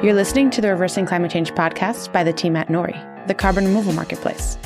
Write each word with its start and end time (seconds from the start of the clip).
You're 0.00 0.14
listening 0.14 0.50
to 0.50 0.60
the 0.60 0.68
Reversing 0.68 1.06
Climate 1.06 1.32
Change 1.32 1.50
podcast 1.54 2.12
by 2.12 2.22
the 2.22 2.32
team 2.32 2.54
at 2.54 2.68
Nori, 2.68 3.26
the 3.26 3.34
carbon 3.34 3.64
removal 3.64 3.92
marketplace. 3.92 4.56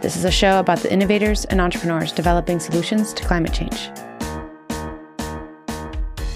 This 0.00 0.16
is 0.16 0.24
a 0.24 0.30
show 0.30 0.58
about 0.60 0.78
the 0.78 0.90
innovators 0.90 1.44
and 1.44 1.60
entrepreneurs 1.60 2.10
developing 2.10 2.58
solutions 2.58 3.12
to 3.12 3.22
climate 3.22 3.52
change. 3.52 3.90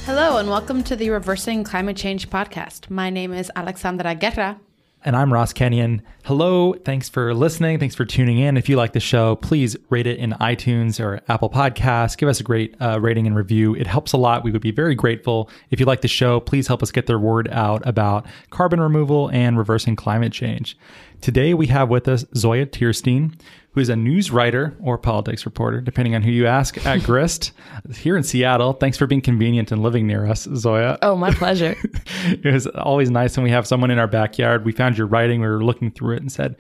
Hello, 0.05 0.37
and 0.37 0.51
welcome 0.51 0.83
to 0.83 0.95
the 0.95 1.09
Reversing 1.09 1.65
Climate 1.65 1.97
Change 1.97 2.29
podcast. 2.29 2.91
My 2.91 3.09
name 3.09 3.33
is 3.33 3.51
Alexandra 3.57 4.15
Guerra. 4.15 4.61
And 5.05 5.17
I'm 5.17 5.33
Ross 5.33 5.53
Kenyon. 5.53 6.01
Hello. 6.25 6.75
Thanks 6.75 7.09
for 7.09 7.35
listening. 7.35 7.81
Thanks 7.81 7.97
for 7.97 8.05
tuning 8.05 8.39
in. 8.39 8.57
If 8.57 8.69
you 8.69 8.77
like 8.77 8.93
the 8.93 9.01
show, 9.01 9.35
please 9.35 9.77
rate 9.91 10.07
it 10.07 10.19
in 10.19 10.31
iTunes 10.35 11.05
or 11.05 11.21
Apple 11.29 11.51
Podcasts. 11.51 12.17
Give 12.17 12.29
us 12.29 12.39
a 12.39 12.45
great 12.45 12.77
uh, 12.81 13.01
rating 13.01 13.27
and 13.27 13.35
review. 13.35 13.75
It 13.75 13.89
helps 13.89 14.13
a 14.13 14.17
lot. 14.17 14.45
We 14.45 14.53
would 14.53 14.63
be 14.63 14.71
very 14.71 14.95
grateful. 14.95 15.51
If 15.71 15.81
you 15.81 15.87
like 15.87 16.03
the 16.03 16.09
show, 16.09 16.39
please 16.39 16.69
help 16.69 16.85
us 16.85 16.93
get 16.93 17.07
the 17.07 17.19
word 17.19 17.49
out 17.51 17.83
about 17.85 18.27
carbon 18.51 18.81
removal 18.81 19.29
and 19.31 19.59
reversing 19.59 19.97
climate 19.97 20.33
change. 20.33 20.79
Today, 21.21 21.53
we 21.53 21.67
have 21.67 21.89
with 21.89 22.07
us 22.07 22.25
Zoya 22.37 22.67
Teirstein, 22.67 23.37
who 23.73 23.81
is 23.81 23.89
a 23.89 23.97
news 23.97 24.31
writer 24.31 24.77
or 24.83 24.99
politics 24.99 25.47
reporter, 25.47 25.81
depending 25.81 26.15
on 26.15 26.23
who 26.23 26.31
you 26.31 26.47
ask, 26.47 26.85
at 26.87 27.03
Grist 27.05 27.53
here 27.97 28.17
in 28.17 28.23
Seattle. 28.23 28.75
Thanks 28.75 28.99
for 28.99 29.07
being 29.07 29.23
convenient 29.23 29.73
and 29.73 29.83
living 29.83 30.07
near 30.07 30.27
us, 30.27 30.47
Zoya. 30.55 30.99
Oh, 31.01 31.17
my 31.17 31.33
pleasure. 31.33 31.75
it 32.27 32.53
was 32.53 32.67
always 32.67 33.11
nice 33.11 33.37
when 33.37 33.45
we 33.45 33.51
have 33.51 33.67
someone 33.67 33.91
in 33.91 33.99
our 33.99 34.07
backyard. 34.07 34.65
We 34.65 34.73
found 34.73 34.99
your 34.99 35.07
writing, 35.07 35.41
we 35.41 35.47
were 35.47 35.65
looking 35.65 35.91
through 35.91 36.17
it 36.17 36.23
and 36.23 36.31
said, 36.31 36.57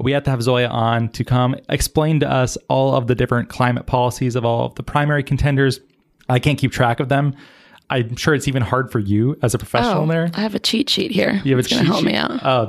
we 0.00 0.12
had 0.12 0.24
to 0.24 0.30
have 0.30 0.42
Zoya 0.42 0.68
on 0.68 1.08
to 1.10 1.24
come 1.24 1.54
explain 1.68 2.20
to 2.20 2.30
us 2.30 2.58
all 2.68 2.94
of 2.94 3.06
the 3.06 3.14
different 3.14 3.48
climate 3.48 3.86
policies 3.86 4.34
of 4.34 4.44
all 4.44 4.66
of 4.66 4.74
the 4.74 4.82
primary 4.82 5.22
contenders. 5.22 5.80
I 6.28 6.40
can't 6.40 6.58
keep 6.58 6.72
track 6.72 6.98
of 6.98 7.08
them. 7.08 7.36
I'm 7.88 8.16
sure 8.16 8.34
it's 8.34 8.48
even 8.48 8.62
hard 8.62 8.90
for 8.90 8.98
you 8.98 9.38
as 9.42 9.54
a 9.54 9.58
professional 9.58 10.02
oh, 10.02 10.06
there. 10.06 10.30
I 10.34 10.40
have 10.40 10.54
a 10.54 10.58
cheat 10.58 10.90
sheet 10.90 11.12
here. 11.12 11.40
You 11.44 11.52
have 11.52 11.60
it's 11.60 11.68
going 11.68 11.82
to 11.82 11.86
help 11.86 12.00
sheet? 12.00 12.06
me 12.06 12.14
out. 12.14 12.40
Oh, 12.42 12.66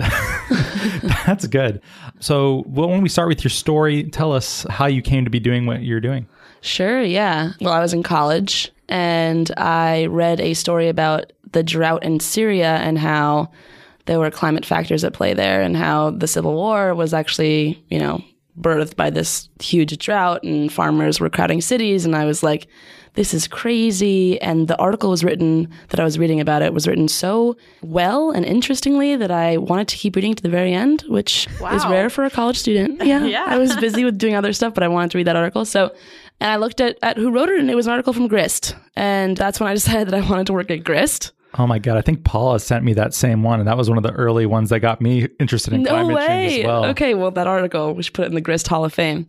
that's 1.26 1.48
good. 1.48 1.82
So, 2.20 2.64
well, 2.68 2.90
when 2.90 3.02
we 3.02 3.10
start 3.10 3.28
with 3.28 3.44
your 3.44 3.50
story, 3.50 4.04
tell 4.04 4.32
us 4.32 4.66
how 4.70 4.86
you 4.86 5.02
came 5.02 5.24
to 5.24 5.32
be 5.32 5.40
doing 5.40 5.66
what 5.66 5.82
you're 5.82 6.00
doing. 6.00 6.28
Sure, 6.62 7.02
yeah. 7.02 7.54
Well, 7.62 7.74
I 7.74 7.80
was 7.80 7.94
in 7.94 8.04
college 8.04 8.72
and 8.90 9.52
I 9.58 10.06
read 10.08 10.40
a 10.40 10.54
story 10.54 10.88
about 10.88 11.34
the 11.52 11.64
drought 11.64 12.04
in 12.04 12.20
Syria 12.20 12.76
and 12.78 12.98
how 12.98 13.52
there 14.06 14.20
were 14.20 14.32
climate 14.32 14.66
factors 14.66 15.04
at 15.04 15.14
play 15.14 15.34
there 15.34 15.62
and 15.62 15.76
how 15.76 16.12
the 16.12 16.28
civil 16.28 16.54
war 16.54 16.94
was 16.94 17.14
actually, 17.14 17.84
you 17.90 18.00
know, 18.00 18.24
birthed 18.60 18.96
by 18.96 19.10
this 19.10 19.50
huge 19.62 19.98
drought 20.00 20.44
and 20.44 20.72
farmers 20.72 21.20
were 21.20 21.30
crowding 21.30 21.62
cities 21.62 22.06
and 22.06 22.16
I 22.16 22.26
was 22.26 22.42
like 22.42 22.68
this 23.18 23.34
is 23.34 23.48
crazy. 23.48 24.40
And 24.42 24.68
the 24.68 24.78
article 24.78 25.10
was 25.10 25.24
written 25.24 25.68
that 25.90 26.00
I 26.00 26.04
was 26.04 26.20
reading 26.20 26.40
about 26.40 26.62
it 26.62 26.72
was 26.72 26.88
written 26.88 27.08
so 27.08 27.58
well 27.82 28.30
and 28.30 28.46
interestingly 28.46 29.16
that 29.16 29.32
I 29.32 29.58
wanted 29.58 29.88
to 29.90 29.98
keep 29.98 30.16
reading 30.16 30.36
to 30.36 30.44
the 30.44 30.50
very 30.50 30.72
end, 30.72 31.04
which 31.10 31.48
wow. 31.60 31.76
is 31.76 31.84
rare 31.88 32.12
for 32.12 32.24
a 32.24 32.30
college 32.30 32.58
student. 32.58 33.02
Yeah. 33.08 33.24
yeah. 33.24 33.46
I 33.48 33.58
was 33.58 33.74
busy 33.78 34.04
with 34.04 34.18
doing 34.18 34.36
other 34.36 34.52
stuff, 34.52 34.74
but 34.74 34.84
I 34.84 34.90
wanted 34.90 35.12
to 35.12 35.18
read 35.18 35.28
that 35.28 35.38
article. 35.38 35.64
So, 35.64 35.96
and 36.42 36.52
I 36.52 36.58
looked 36.58 36.82
at, 36.82 36.98
at 37.02 37.16
who 37.16 37.32
wrote 37.32 37.48
it 37.48 37.58
and 37.58 37.72
it 37.72 37.76
was 37.76 37.88
an 37.88 37.92
article 37.92 38.12
from 38.12 38.28
Grist. 38.28 38.76
And 38.98 39.38
that's 39.38 39.60
when 39.62 39.70
I 39.70 39.74
decided 39.82 40.10
that 40.10 40.14
I 40.14 40.30
wanted 40.30 40.48
to 40.48 40.54
work 40.54 40.70
at 40.70 40.84
Grist. 40.84 41.32
Oh 41.60 41.66
my 41.68 41.80
god! 41.80 41.98
I 41.98 42.02
think 42.02 42.24
Paula 42.24 42.60
sent 42.60 42.84
me 42.84 42.94
that 42.94 43.14
same 43.14 43.44
one, 43.44 43.60
and 43.60 43.68
that 43.68 43.78
was 43.78 43.90
one 43.90 43.98
of 43.98 44.04
the 44.04 44.12
early 44.12 44.46
ones 44.46 44.70
that 44.70 44.80
got 44.80 45.02
me 45.02 45.28
interested 45.40 45.74
in 45.74 45.84
no 45.84 45.90
climate 45.90 46.16
way. 46.16 46.28
change 46.28 46.60
as 46.60 46.66
well. 46.66 46.86
Okay, 46.86 47.14
well 47.14 47.32
that 47.32 47.48
article 47.48 47.94
we 47.94 48.04
should 48.04 48.14
put 48.14 48.24
it 48.24 48.28
in 48.30 48.36
the 48.36 48.42
Grist 48.42 48.68
Hall 48.68 48.86
of 48.86 48.94
Fame. 48.94 49.28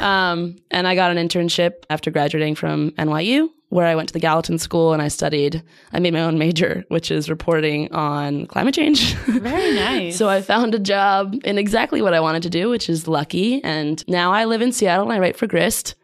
um, 0.00 0.56
and 0.70 0.88
I 0.88 0.94
got 0.94 1.16
an 1.16 1.28
internship 1.28 1.84
after 1.88 2.10
graduating 2.10 2.56
from 2.56 2.90
NYU, 2.92 3.48
where 3.68 3.86
I 3.86 3.94
went 3.94 4.08
to 4.08 4.12
the 4.12 4.20
Gallatin 4.20 4.58
School 4.58 4.92
and 4.92 5.00
I 5.00 5.08
studied. 5.08 5.62
I 5.92 6.00
made 6.00 6.14
my 6.14 6.22
own 6.22 6.38
major, 6.38 6.84
which 6.88 7.10
is 7.10 7.30
reporting 7.30 7.92
on 7.92 8.46
climate 8.46 8.74
change. 8.74 9.14
Very 9.26 9.74
nice. 9.74 10.16
so 10.16 10.28
I 10.28 10.42
found 10.42 10.74
a 10.74 10.78
job 10.78 11.36
in 11.44 11.58
exactly 11.58 12.02
what 12.02 12.14
I 12.14 12.20
wanted 12.20 12.42
to 12.44 12.50
do, 12.50 12.70
which 12.70 12.88
is 12.88 13.06
lucky. 13.06 13.62
And 13.62 14.02
now 14.08 14.32
I 14.32 14.46
live 14.46 14.62
in 14.62 14.72
Seattle 14.72 15.04
and 15.04 15.12
I 15.12 15.18
write 15.20 15.36
for 15.36 15.46
Grist. 15.46 15.94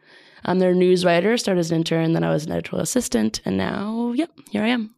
I'm 0.45 0.59
their 0.59 0.73
news 0.73 1.03
writer. 1.03 1.37
Started 1.37 1.59
as 1.59 1.71
an 1.71 1.77
intern, 1.77 2.13
then 2.13 2.23
I 2.23 2.29
was 2.29 2.45
an 2.45 2.51
editorial 2.51 2.83
assistant, 2.83 3.41
and 3.45 3.57
now, 3.57 4.13
yep, 4.15 4.29
here 4.51 4.61
I 4.63 4.67
am. 4.67 4.94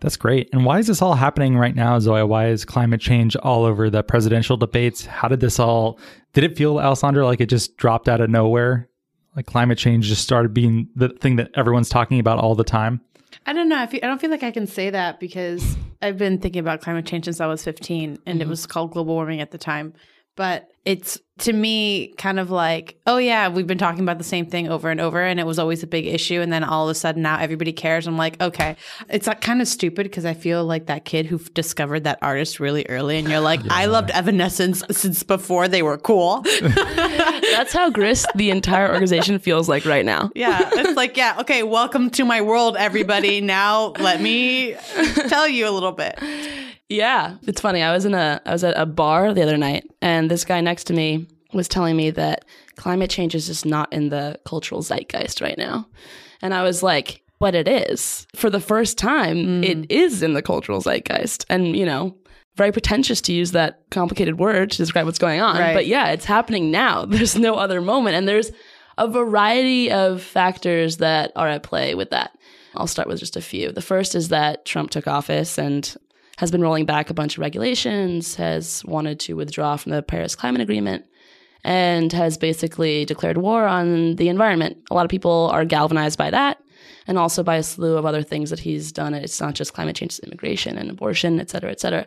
That's 0.00 0.16
great. 0.16 0.48
And 0.52 0.64
why 0.64 0.78
is 0.78 0.86
this 0.86 1.02
all 1.02 1.14
happening 1.14 1.56
right 1.56 1.74
now, 1.74 1.98
Zoya? 1.98 2.26
Why 2.26 2.48
is 2.48 2.64
climate 2.64 3.00
change 3.00 3.36
all 3.36 3.64
over 3.64 3.90
the 3.90 4.02
presidential 4.02 4.56
debates? 4.56 5.04
How 5.04 5.28
did 5.28 5.40
this 5.40 5.58
all, 5.58 5.98
did 6.32 6.42
it 6.42 6.56
feel, 6.56 6.78
Alessandra, 6.78 7.26
like 7.26 7.40
it 7.40 7.50
just 7.50 7.76
dropped 7.76 8.08
out 8.08 8.20
of 8.20 8.30
nowhere? 8.30 8.88
Like 9.36 9.46
climate 9.46 9.78
change 9.78 10.06
just 10.06 10.22
started 10.22 10.54
being 10.54 10.88
the 10.96 11.10
thing 11.10 11.36
that 11.36 11.50
everyone's 11.54 11.90
talking 11.90 12.18
about 12.18 12.38
all 12.38 12.54
the 12.54 12.64
time? 12.64 13.02
I 13.46 13.52
don't 13.52 13.68
know. 13.68 13.78
I, 13.78 13.86
feel, 13.86 14.00
I 14.02 14.06
don't 14.06 14.20
feel 14.20 14.30
like 14.30 14.42
I 14.42 14.50
can 14.50 14.66
say 14.66 14.90
that 14.90 15.20
because 15.20 15.76
I've 16.00 16.18
been 16.18 16.38
thinking 16.38 16.60
about 16.60 16.80
climate 16.80 17.06
change 17.06 17.26
since 17.26 17.40
I 17.40 17.46
was 17.46 17.62
15 17.62 18.10
and 18.10 18.18
mm-hmm. 18.18 18.40
it 18.40 18.48
was 18.48 18.66
called 18.66 18.92
global 18.92 19.14
warming 19.14 19.40
at 19.40 19.50
the 19.50 19.58
time. 19.58 19.92
But 20.34 20.69
it's 20.84 21.18
to 21.40 21.52
me 21.52 22.14
kind 22.16 22.38
of 22.38 22.50
like, 22.50 22.98
oh 23.06 23.16
yeah, 23.18 23.48
we've 23.48 23.66
been 23.66 23.78
talking 23.78 24.02
about 24.02 24.18
the 24.18 24.24
same 24.24 24.46
thing 24.46 24.68
over 24.68 24.90
and 24.90 25.00
over, 25.00 25.22
and 25.22 25.40
it 25.40 25.46
was 25.46 25.58
always 25.58 25.82
a 25.82 25.86
big 25.86 26.06
issue, 26.06 26.40
and 26.40 26.52
then 26.52 26.64
all 26.64 26.88
of 26.88 26.92
a 26.92 26.94
sudden 26.94 27.22
now 27.22 27.38
everybody 27.38 27.72
cares. 27.72 28.06
I'm 28.06 28.16
like, 28.16 28.40
okay, 28.40 28.76
it's 29.08 29.26
like 29.26 29.40
kind 29.40 29.60
of 29.60 29.68
stupid 29.68 30.04
because 30.04 30.24
I 30.24 30.34
feel 30.34 30.64
like 30.64 30.86
that 30.86 31.04
kid 31.04 31.26
who 31.26 31.38
discovered 31.38 32.04
that 32.04 32.18
artist 32.22 32.60
really 32.60 32.86
early, 32.88 33.18
and 33.18 33.28
you're 33.28 33.40
like, 33.40 33.60
yeah. 33.64 33.72
I 33.72 33.86
loved 33.86 34.10
Evanescence 34.10 34.82
since 34.90 35.22
before 35.22 35.68
they 35.68 35.82
were 35.82 35.98
cool. 35.98 36.42
That's 36.60 37.72
how 37.72 37.90
Grist, 37.90 38.26
the 38.34 38.50
entire 38.50 38.90
organization, 38.90 39.38
feels 39.38 39.68
like 39.68 39.84
right 39.84 40.04
now. 40.04 40.30
Yeah, 40.34 40.68
it's 40.72 40.96
like, 40.96 41.16
yeah, 41.16 41.36
okay, 41.40 41.62
welcome 41.62 42.10
to 42.10 42.24
my 42.24 42.40
world, 42.40 42.76
everybody. 42.76 43.40
Now 43.40 43.92
let 43.98 44.20
me 44.20 44.76
tell 45.28 45.48
you 45.48 45.68
a 45.68 45.72
little 45.72 45.92
bit. 45.92 46.18
Yeah, 46.90 47.36
it's 47.46 47.60
funny. 47.60 47.82
I 47.82 47.92
was 47.92 48.04
in 48.04 48.14
a 48.14 48.42
I 48.44 48.52
was 48.52 48.64
at 48.64 48.76
a 48.76 48.84
bar 48.84 49.32
the 49.32 49.42
other 49.42 49.56
night, 49.56 49.88
and 50.02 50.30
this 50.30 50.44
guy 50.44 50.60
next 50.60 50.84
to 50.84 50.92
me 50.92 51.28
was 51.52 51.68
telling 51.68 51.96
me 51.96 52.10
that 52.10 52.44
climate 52.74 53.10
change 53.10 53.34
is 53.34 53.46
just 53.46 53.64
not 53.64 53.92
in 53.92 54.08
the 54.08 54.38
cultural 54.44 54.82
zeitgeist 54.82 55.40
right 55.40 55.56
now, 55.56 55.86
and 56.42 56.52
I 56.52 56.64
was 56.64 56.82
like, 56.82 57.22
"But 57.38 57.54
it 57.54 57.68
is. 57.68 58.26
For 58.34 58.50
the 58.50 58.60
first 58.60 58.98
time, 58.98 59.36
mm. 59.36 59.64
it 59.64 59.90
is 59.90 60.22
in 60.24 60.34
the 60.34 60.42
cultural 60.42 60.80
zeitgeist." 60.80 61.46
And 61.48 61.76
you 61.76 61.86
know, 61.86 62.16
very 62.56 62.72
pretentious 62.72 63.20
to 63.22 63.32
use 63.32 63.52
that 63.52 63.84
complicated 63.90 64.40
word 64.40 64.72
to 64.72 64.76
describe 64.76 65.06
what's 65.06 65.20
going 65.20 65.40
on, 65.40 65.58
right. 65.58 65.74
but 65.74 65.86
yeah, 65.86 66.08
it's 66.08 66.24
happening 66.24 66.72
now. 66.72 67.04
There's 67.06 67.38
no 67.38 67.54
other 67.54 67.80
moment, 67.80 68.16
and 68.16 68.26
there's 68.26 68.50
a 68.98 69.06
variety 69.06 69.92
of 69.92 70.22
factors 70.22 70.96
that 70.96 71.30
are 71.36 71.48
at 71.48 71.62
play 71.62 71.94
with 71.94 72.10
that. 72.10 72.36
I'll 72.74 72.88
start 72.88 73.06
with 73.06 73.20
just 73.20 73.36
a 73.36 73.40
few. 73.40 73.70
The 73.70 73.80
first 73.80 74.16
is 74.16 74.28
that 74.28 74.64
Trump 74.64 74.90
took 74.90 75.06
office 75.06 75.56
and 75.56 75.96
has 76.40 76.50
been 76.50 76.62
rolling 76.62 76.86
back 76.86 77.10
a 77.10 77.14
bunch 77.14 77.36
of 77.36 77.40
regulations, 77.42 78.34
has 78.36 78.82
wanted 78.86 79.20
to 79.20 79.34
withdraw 79.34 79.76
from 79.76 79.92
the 79.92 80.02
Paris 80.02 80.34
Climate 80.34 80.62
Agreement, 80.62 81.04
and 81.64 82.10
has 82.14 82.38
basically 82.38 83.04
declared 83.04 83.36
war 83.36 83.66
on 83.66 84.16
the 84.16 84.30
environment. 84.30 84.78
A 84.90 84.94
lot 84.94 85.04
of 85.04 85.10
people 85.10 85.50
are 85.52 85.66
galvanized 85.66 86.16
by 86.16 86.30
that 86.30 86.56
and 87.06 87.18
also 87.18 87.42
by 87.42 87.56
a 87.56 87.62
slew 87.62 87.98
of 87.98 88.06
other 88.06 88.22
things 88.22 88.48
that 88.48 88.60
he's 88.60 88.90
done. 88.90 89.12
It's 89.12 89.38
not 89.38 89.54
just 89.54 89.74
climate 89.74 89.96
change, 89.96 90.12
it's 90.12 90.20
immigration 90.20 90.78
and 90.78 90.90
abortion, 90.90 91.40
et 91.40 91.50
cetera, 91.50 91.70
et 91.70 91.80
cetera. 91.80 92.06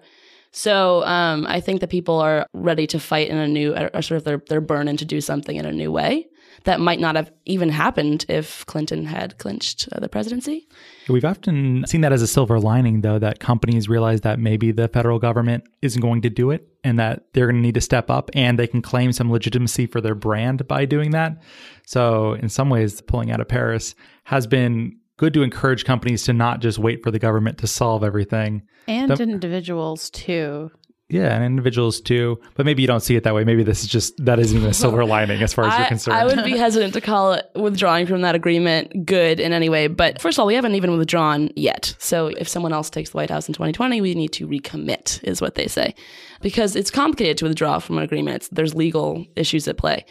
So 0.52 1.04
um, 1.06 1.46
I 1.48 1.60
think 1.62 1.82
that 1.82 1.92
people 1.92 2.18
are 2.20 2.48
ready 2.54 2.88
to 2.88 3.00
fight 3.00 3.30
in 3.30 3.38
a 3.38 3.48
new, 3.48 3.76
or 3.94 4.02
sort 4.02 4.18
of 4.18 4.24
they're, 4.24 4.42
they're 4.50 4.62
burning 4.62 4.98
to 4.98 5.06
do 5.06 5.22
something 5.22 5.58
in 5.58 5.66
a 5.68 5.72
new 5.72 5.92
way 5.92 6.28
that 6.64 6.80
might 6.80 7.00
not 7.00 7.16
have 7.16 7.32
even 7.46 7.70
happened 7.70 8.26
if 8.30 8.66
Clinton 8.66 9.06
had 9.06 9.38
clinched 9.38 9.90
uh, 9.92 10.00
the 10.00 10.10
presidency. 10.10 10.68
We've 11.10 11.26
often 11.26 11.86
seen 11.88 12.02
that 12.02 12.14
as 12.14 12.22
a 12.22 12.28
silver 12.28 12.60
lining, 12.60 13.02
though, 13.02 13.20
that 13.20 13.40
companies 13.40 13.90
realize 13.90 14.22
that 14.22 14.40
maybe 14.40 14.72
the 14.72 14.88
federal 14.88 15.20
government 15.20 15.66
isn't 15.82 16.02
going 16.02 16.22
to 16.22 16.30
do 16.30 16.52
it 16.52 16.68
and 16.84 16.98
that 17.00 17.26
they're 17.34 17.48
going 17.48 17.58
to 17.58 17.62
need 17.62 17.76
to 17.76 17.82
step 17.82 18.10
up 18.10 18.30
and 18.34 18.58
they 18.58 18.68
can 18.68 18.82
claim 18.82 19.12
some 19.12 19.32
legitimacy 19.32 19.86
for 19.88 20.02
their 20.02 20.16
brand 20.16 20.68
by 20.68 20.86
doing 20.86 21.12
that. 21.12 21.42
So, 21.86 22.34
in 22.34 22.50
some 22.50 22.70
ways, 22.70 23.02
pulling 23.02 23.32
out 23.32 23.42
of 23.42 23.48
Paris 23.48 23.96
has 24.24 24.48
been 24.48 24.98
good 25.18 25.34
to 25.34 25.44
encourage 25.44 25.86
companies 25.86 26.24
to 26.24 26.34
not 26.34 26.60
just 26.60 26.80
wait 26.80 27.04
for 27.04 27.12
the 27.12 27.20
government 27.20 27.58
to 27.60 27.68
solve 27.68 28.04
everything. 28.04 28.64
And 28.88 29.12
the, 29.12 29.24
individuals, 29.24 30.10
too. 30.10 30.72
Yeah, 31.10 31.36
and 31.36 31.44
individuals 31.44 32.02
too. 32.02 32.40
But 32.56 32.66
maybe 32.66 32.82
you 32.82 32.88
don't 32.88 33.02
see 33.02 33.16
it 33.16 33.24
that 33.24 33.36
way. 33.36 33.44
Maybe 33.44 33.64
this 33.64 33.84
is 33.84 33.88
just 33.90 34.26
that 34.26 34.40
isn't 34.40 34.58
even 34.58 34.70
a 34.70 34.74
silver 34.74 35.06
lining 35.16 35.44
as 35.44 35.54
far 35.54 35.66
as 35.66 35.74
I, 35.74 35.80
you're 35.80 35.88
concerned. 35.88 36.18
I 36.18 36.26
would 36.26 36.44
be 36.44 36.58
hesitant 36.58 36.94
to 36.94 37.02
call 37.02 37.34
it 37.34 37.50
withdrawing 37.56 38.08
from 38.08 38.22
that 38.22 38.36
agreement 38.36 39.06
good 39.06 39.40
in 39.40 39.54
any 39.54 39.70
way. 39.70 39.88
But 39.88 40.22
first 40.22 40.38
of 40.38 40.42
all, 40.42 40.48
we 40.48 40.56
haven't 40.56 40.76
even 40.76 40.98
withdrawn 40.98 41.50
yet. 41.56 41.96
So 42.00 42.28
if 42.28 42.48
someone 42.48 42.74
else 42.74 42.90
takes 42.90 43.12
the 43.12 43.18
White 43.18 43.30
House 43.30 43.48
in 43.48 43.54
2020, 43.54 44.02
we 44.02 44.16
need 44.16 44.32
to 44.34 44.48
recommit, 44.48 45.24
is 45.24 45.42
what 45.42 45.56
they 45.56 45.68
say. 45.68 45.94
Because 46.42 46.76
it's 46.76 46.90
complicated 46.90 47.38
to 47.38 47.46
withdraw 47.46 47.80
from 47.80 47.98
an 47.98 48.04
agreement. 48.04 48.38
It's, 48.38 48.48
there's 48.50 48.74
legal 48.74 49.26
issues 49.36 49.68
at 49.68 49.78
play. 49.78 50.06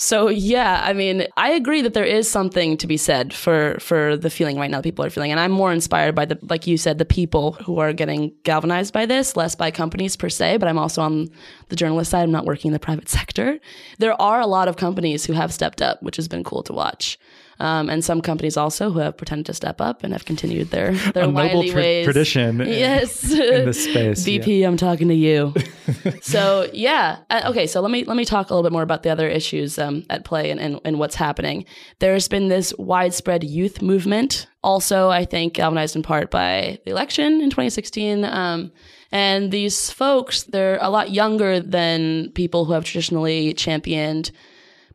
So 0.00 0.28
yeah, 0.28 0.80
I 0.84 0.92
mean, 0.92 1.26
I 1.36 1.50
agree 1.50 1.82
that 1.82 1.92
there 1.92 2.04
is 2.04 2.30
something 2.30 2.76
to 2.76 2.86
be 2.86 2.96
said 2.96 3.34
for 3.34 3.76
for 3.80 4.16
the 4.16 4.30
feeling 4.30 4.56
right 4.56 4.70
now 4.70 4.78
that 4.78 4.84
people 4.84 5.04
are 5.04 5.10
feeling, 5.10 5.32
and 5.32 5.40
I'm 5.40 5.50
more 5.50 5.72
inspired 5.72 6.14
by 6.14 6.24
the 6.24 6.38
like 6.42 6.68
you 6.68 6.78
said, 6.78 6.98
the 6.98 7.04
people 7.04 7.54
who 7.54 7.80
are 7.80 7.92
getting 7.92 8.32
galvanized 8.44 8.92
by 8.92 9.06
this, 9.06 9.36
less 9.36 9.56
by 9.56 9.72
companies 9.72 10.16
per 10.16 10.28
se. 10.28 10.58
But 10.58 10.68
I'm 10.68 10.78
also 10.78 11.02
on 11.02 11.28
the 11.68 11.74
journalist 11.74 12.12
side. 12.12 12.22
I'm 12.22 12.30
not 12.30 12.46
working 12.46 12.68
in 12.68 12.74
the 12.74 12.78
private 12.78 13.08
sector. 13.18 13.58
There 13.98 14.20
are 14.22 14.40
a 14.40 14.46
lot 14.46 14.68
of 14.68 14.76
companies 14.76 15.24
who 15.24 15.32
have 15.32 15.52
stepped 15.52 15.82
up, 15.82 16.00
which 16.00 16.14
has 16.14 16.28
been 16.28 16.44
cool 16.44 16.62
to 16.62 16.72
watch. 16.72 17.18
Um, 17.60 17.90
and 17.90 18.04
some 18.04 18.20
companies 18.20 18.56
also 18.56 18.90
who 18.92 19.00
have 19.00 19.16
pretended 19.16 19.46
to 19.46 19.54
step 19.54 19.80
up 19.80 20.04
and 20.04 20.12
have 20.12 20.24
continued 20.24 20.70
their 20.70 20.92
their 21.14 21.24
A 21.24 21.26
noble 21.26 21.64
tra- 21.64 21.80
ways. 21.82 22.04
tradition 22.04 22.60
in- 22.60 22.68
Yes, 22.68 23.24
in 23.32 23.64
this 23.66 23.82
space. 23.84 24.26
yeah. 24.28 24.38
BP, 24.38 24.66
I'm 24.66 24.76
talking 24.76 25.08
to 25.08 25.14
you. 25.14 25.52
so 26.22 26.68
yeah, 26.72 27.18
uh, 27.30 27.42
okay. 27.46 27.66
So 27.66 27.80
let 27.80 27.90
me 27.90 28.04
let 28.04 28.16
me 28.16 28.24
talk 28.24 28.50
a 28.50 28.54
little 28.54 28.62
bit 28.62 28.72
more 28.72 28.82
about 28.82 29.02
the 29.02 29.10
other 29.10 29.28
issues 29.28 29.78
um, 29.78 30.04
at 30.08 30.24
play 30.24 30.50
and, 30.50 30.60
and 30.60 30.80
and 30.84 30.98
what's 30.98 31.16
happening. 31.16 31.64
There's 31.98 32.28
been 32.28 32.48
this 32.48 32.72
widespread 32.78 33.42
youth 33.42 33.82
movement, 33.82 34.46
also 34.62 35.08
I 35.08 35.24
think 35.24 35.54
galvanized 35.54 35.96
in 35.96 36.02
part 36.02 36.30
by 36.30 36.78
the 36.84 36.90
election 36.92 37.40
in 37.40 37.50
2016. 37.50 38.24
Um, 38.24 38.70
and 39.10 39.50
these 39.50 39.90
folks, 39.90 40.42
they're 40.44 40.78
a 40.82 40.90
lot 40.90 41.10
younger 41.10 41.60
than 41.60 42.30
people 42.32 42.66
who 42.66 42.72
have 42.74 42.84
traditionally 42.84 43.54
championed 43.54 44.30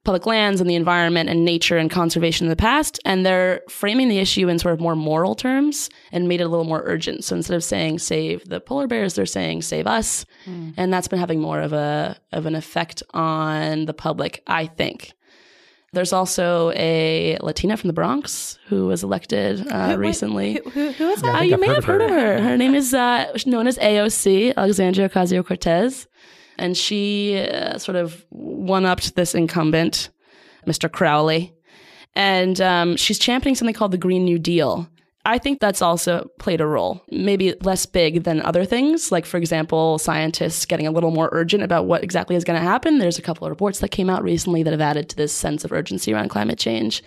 public 0.03 0.25
lands 0.25 0.59
and 0.59 0.69
the 0.69 0.75
environment 0.75 1.29
and 1.29 1.45
nature 1.45 1.77
and 1.77 1.89
conservation 1.89 2.45
in 2.45 2.49
the 2.49 2.55
past. 2.57 2.99
And 3.05 3.25
they're 3.25 3.61
framing 3.69 4.09
the 4.09 4.19
issue 4.19 4.49
in 4.49 4.59
sort 4.59 4.73
of 4.73 4.81
more 4.81 4.95
moral 4.95 5.33
terms 5.33 5.89
and 6.11 6.27
made 6.27 6.41
it 6.41 6.43
a 6.43 6.49
little 6.49 6.65
more 6.65 6.81
urgent. 6.85 7.23
So 7.23 7.35
instead 7.37 7.55
of 7.55 7.63
saying 7.63 7.99
save 7.99 8.43
the 8.49 8.59
polar 8.59 8.85
bears, 8.87 9.13
they're 9.13 9.25
saying 9.25 9.61
save 9.61 9.87
us. 9.87 10.25
And 10.45 10.91
that's 10.91 11.07
been 11.07 11.19
having 11.19 11.39
more 11.39 11.61
of 11.61 11.71
a 11.71 12.17
of 12.33 12.45
an 12.45 12.55
effect 12.55 13.01
on 13.13 13.85
the 13.85 13.93
public, 13.93 14.43
I 14.45 14.65
think. 14.67 15.13
There's 15.93 16.11
also 16.11 16.71
a 16.75 17.37
Latina 17.41 17.77
from 17.77 17.87
the 17.87 17.93
Bronx 17.93 18.57
who 18.67 18.87
was 18.87 19.03
elected 19.03 19.65
uh, 19.71 19.95
recently. 19.97 20.59
Who, 20.63 20.69
who, 20.71 20.91
who 20.91 21.09
is 21.11 21.21
that? 21.21 21.35
Uh, 21.35 21.39
think 21.39 21.49
you 21.49 21.53
I've 21.53 21.59
may 21.61 21.67
heard 21.67 21.75
have 21.75 21.83
of 21.83 21.85
heard 21.85 22.01
her. 22.01 22.07
of 22.07 22.41
her. 22.41 22.49
Her 22.49 22.57
name 22.57 22.73
is 22.73 22.95
uh, 22.95 23.31
known 23.45 23.67
as 23.67 23.77
AOC, 23.77 24.55
Alexandria 24.57 25.07
Ocasio 25.07 25.45
Cortez. 25.45 26.07
And 26.57 26.77
she 26.77 27.39
uh, 27.39 27.77
sort 27.77 27.95
of 27.95 28.25
one 28.29 28.85
upped 28.85 29.15
this 29.15 29.33
incumbent, 29.35 30.09
Mr. 30.67 30.91
Crowley. 30.91 31.53
And 32.15 32.61
um, 32.61 32.95
she's 32.95 33.17
championing 33.17 33.55
something 33.55 33.73
called 33.73 33.91
the 33.91 33.97
Green 33.97 34.23
New 34.23 34.37
Deal. 34.37 34.87
I 35.25 35.37
think 35.37 35.61
that's 35.61 35.81
also 35.81 36.29
played 36.37 36.59
a 36.59 36.67
role, 36.67 37.01
maybe 37.09 37.55
less 37.61 37.85
big 37.85 38.23
than 38.23 38.41
other 38.41 38.65
things. 38.65 39.09
Like, 39.09 39.25
for 39.25 39.37
example, 39.37 39.97
scientists 39.97 40.65
getting 40.65 40.85
a 40.85 40.91
little 40.91 41.11
more 41.11 41.29
urgent 41.31 41.63
about 41.63 41.85
what 41.85 42.03
exactly 42.03 42.35
is 42.35 42.43
going 42.43 42.59
to 42.59 42.65
happen. 42.65 42.97
There's 42.97 43.17
a 43.17 43.21
couple 43.21 43.47
of 43.47 43.51
reports 43.51 43.79
that 43.79 43.89
came 43.89 44.09
out 44.09 44.21
recently 44.21 44.63
that 44.63 44.71
have 44.71 44.81
added 44.81 45.07
to 45.09 45.15
this 45.15 45.31
sense 45.31 45.63
of 45.63 45.71
urgency 45.71 46.13
around 46.13 46.27
climate 46.27 46.59
change. 46.59 47.01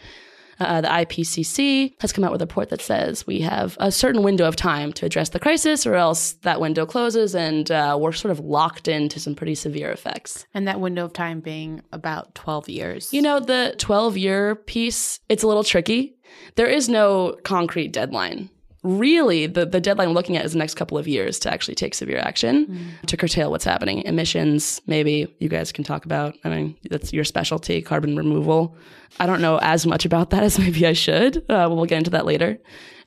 Uh, 0.59 0.81
the 0.81 0.89
IPCC 0.89 1.95
has 2.01 2.13
come 2.13 2.25
out 2.25 2.33
with 2.33 2.41
a 2.41 2.47
report 2.47 2.71
that 2.71 2.81
says 2.81 3.27
we 3.27 3.41
have 3.41 3.77
a 3.81 3.93
certain 3.93 4.23
window 4.23 4.47
of 4.47 4.57
time 4.57 4.93
to 4.95 5.07
address 5.07 5.31
the 5.31 5.39
crisis, 5.39 5.87
or 5.87 5.95
else 5.95 6.35
that 6.43 6.61
window 6.61 6.87
closes 6.87 7.35
and 7.35 7.71
uh, 7.71 7.97
we're 8.01 8.13
sort 8.13 8.33
of 8.33 8.41
locked 8.41 8.89
into 8.89 9.21
some 9.21 9.35
pretty 9.35 9.55
severe 9.55 9.91
effects. 9.91 10.47
And 10.55 10.67
that 10.67 10.81
window 10.81 11.05
of 11.05 11.13
time 11.13 11.41
being 11.41 11.83
about 11.93 12.35
12 12.35 12.69
years. 12.69 13.13
You 13.13 13.23
know, 13.23 13.41
the 13.41 13.75
12 13.79 14.17
year 14.17 14.55
piece, 14.55 15.21
it's 15.29 15.43
a 15.43 15.47
little 15.47 15.65
tricky. 15.65 16.17
There 16.57 16.67
is 16.67 16.89
no 16.89 17.37
concrete 17.45 17.93
deadline. 17.93 18.51
Really, 18.87 19.49
the, 19.49 19.67
the 19.67 19.81
deadline 19.81 20.11
we're 20.11 20.15
looking 20.15 20.37
at 20.37 20.45
is 20.45 20.53
the 20.53 20.59
next 20.59 20.75
couple 20.75 20.97
of 20.97 21.09
years 21.09 21.41
to 21.41 21.53
actually 21.53 21.75
take 21.75 21.93
severe 21.93 22.19
action 22.19 22.95
to 23.07 23.17
curtail 23.17 23.51
what's 23.51 23.65
happening. 23.65 24.03
Emissions, 24.03 24.81
maybe 24.87 25.27
you 25.41 25.49
guys 25.49 25.73
can 25.73 25.83
talk 25.83 26.05
about. 26.05 26.37
I 26.45 26.51
mean, 26.51 26.77
that's 26.89 27.13
your 27.13 27.25
specialty, 27.25 27.83
carbon 27.83 28.17
removal. 28.17 28.77
I 29.19 29.27
don't 29.27 29.41
know 29.41 29.59
as 29.61 29.89
much 29.89 30.05
about 30.05 30.31
that 30.31 30.43
as 30.45 30.57
maybe 30.61 30.87
I 30.87 30.93
should. 30.93 31.39
Uh, 31.51 31.67
we'll 31.69 31.85
get 31.87 31.99
into 31.99 32.11
that 32.11 32.27
later. 32.27 32.61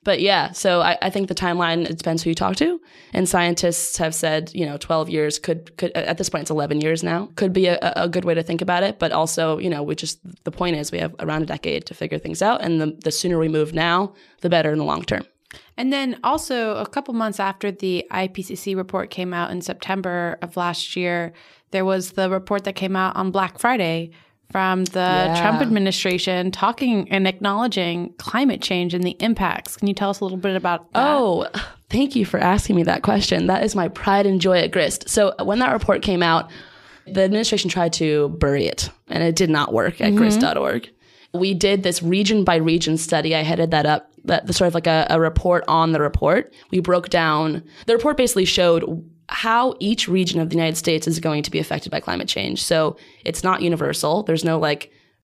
But 0.04 0.20
yeah, 0.20 0.52
so 0.52 0.81
I, 0.81 0.98
I 1.02 1.10
think 1.10 1.30
the 1.30 1.36
timeline 1.36 1.90
it 1.90 1.98
depends 1.98 2.24
who 2.24 2.30
you 2.30 2.36
talk 2.36 2.58
to, 2.58 2.81
and 3.14 3.28
scientists 3.28 3.98
have 3.98 4.14
said 4.14 4.52
you 4.54 4.66
know 4.66 4.76
12 4.76 5.10
years 5.10 5.40
could 5.40 5.78
could 5.78 5.92
at 5.92 6.18
this 6.18 6.30
point 6.30 6.42
it's 6.42 6.52
11 6.52 6.81
years 6.81 7.04
now 7.04 7.30
could 7.36 7.54
be 7.54 7.68
a, 7.68 7.78
a 7.96 8.10
good 8.10 8.26
way 8.26 8.34
to 8.34 8.44
think 8.44 8.62
about 8.62 8.84
it. 8.84 9.00
But 9.00 9.14
also 9.14 9.60
you 9.60 9.70
know 9.70 9.81
we 9.81 9.96
just 9.96 10.20
the 10.44 10.52
point 10.52 10.76
is 10.76 10.92
we 10.92 11.00
have 11.00 11.16
around 11.20 11.44
a 11.44 11.46
decade 11.46 11.86
to 11.86 11.94
figure 11.94 12.18
things 12.18 12.42
out, 12.42 12.62
and 12.62 12.81
the 12.81 12.98
the 13.02 13.12
sooner 13.12 13.40
we 13.40 13.48
move 13.48 13.74
now, 13.74 14.14
the 14.42 14.50
better 14.50 14.72
in 14.72 14.78
the 14.78 14.86
long 14.86 15.04
term. 15.04 15.24
And 15.80 15.94
then 15.94 16.20
also 16.26 16.76
a 16.76 16.86
couple 16.86 17.14
months 17.14 17.40
after 17.40 17.72
the 17.72 18.06
IPCC 18.12 18.76
report 18.76 19.10
came 19.10 19.34
out 19.34 19.50
in 19.50 19.62
September 19.62 20.38
of 20.42 20.58
last 20.58 20.98
year, 20.98 21.31
there 21.72 21.86
was 21.86 22.12
the 22.12 22.30
report 22.30 22.66
that 22.66 22.76
came 22.76 22.98
out 22.98 23.16
on 23.16 23.31
Black 23.31 23.58
Friday 23.60 24.12
from 24.52 24.84
the 24.84 25.00
Yeah. 25.00 25.40
Trump 25.40 25.62
administration 25.62 26.52
talking 26.52 27.10
and 27.10 27.26
acknowledging 27.26 28.14
climate 28.18 28.62
change 28.62 28.94
and 28.94 29.06
the 29.06 29.16
impacts. 29.22 29.78
Can 29.78 29.88
you 29.88 29.94
tell 29.94 30.10
us 30.10 30.20
a 30.20 30.26
little 30.26 30.38
bit 30.38 30.58
about 30.58 30.92
that? 30.92 31.00
Oh, 31.00 31.48
thank 31.90 32.14
you 32.14 32.26
for 32.26 32.42
asking 32.42 32.76
me 32.76 32.84
that 32.84 33.02
question. 33.02 33.48
That 33.48 33.64
is 33.64 33.74
my 33.74 33.88
pride 33.88 34.26
and 34.26 34.42
joy 34.42 34.58
at 34.58 34.72
Grist. 34.72 35.08
So 35.08 35.34
when 35.42 35.60
that 35.60 35.72
report 35.72 36.02
came 36.02 36.22
out, 36.22 36.50
the 37.08 37.22
administration 37.22 37.70
tried 37.70 37.94
to 37.94 38.30
bury 38.38 38.66
it, 38.66 38.90
and 39.08 39.24
it 39.24 39.38
did 39.38 39.50
not 39.50 39.72
work 39.72 40.02
at 40.02 40.10
mm-hmm. 40.10 40.18
grist.org. 40.18 40.90
We 41.34 41.54
did 41.54 41.84
this 41.84 42.04
region 42.04 42.44
by 42.44 42.56
region 42.56 42.98
study. 42.98 43.36
I 43.36 43.44
headed 43.44 43.72
that 43.72 43.86
up, 43.86 44.09
that 44.25 44.48
the 44.48 44.54
sort 44.54 44.68
of 44.68 44.74
like 44.74 44.88
a, 44.88 45.07
a 45.10 45.19
report 45.19 45.63
on 45.68 45.92
the 45.92 46.01
report. 46.01 46.54
We 46.71 46.80
broke 46.80 47.10
down 47.10 47.63
the 47.86 47.94
report 47.94 48.18
basically 48.18 48.45
showed 48.45 48.83
how 49.30 49.75
each 49.80 50.07
region 50.07 50.39
of 50.39 50.50
the 50.50 50.56
United 50.56 50.75
States 50.75 51.07
is 51.07 51.19
going 51.19 51.44
to 51.44 51.51
be 51.51 51.60
affected 51.60 51.92
by 51.92 52.00
climate 52.00 52.27
change. 52.27 52.63
So 52.63 52.98
it's 53.25 53.44
not 53.44 53.62
universal. 53.62 54.24
There's 54.24 54.44
no 54.44 54.57
like 54.57 54.92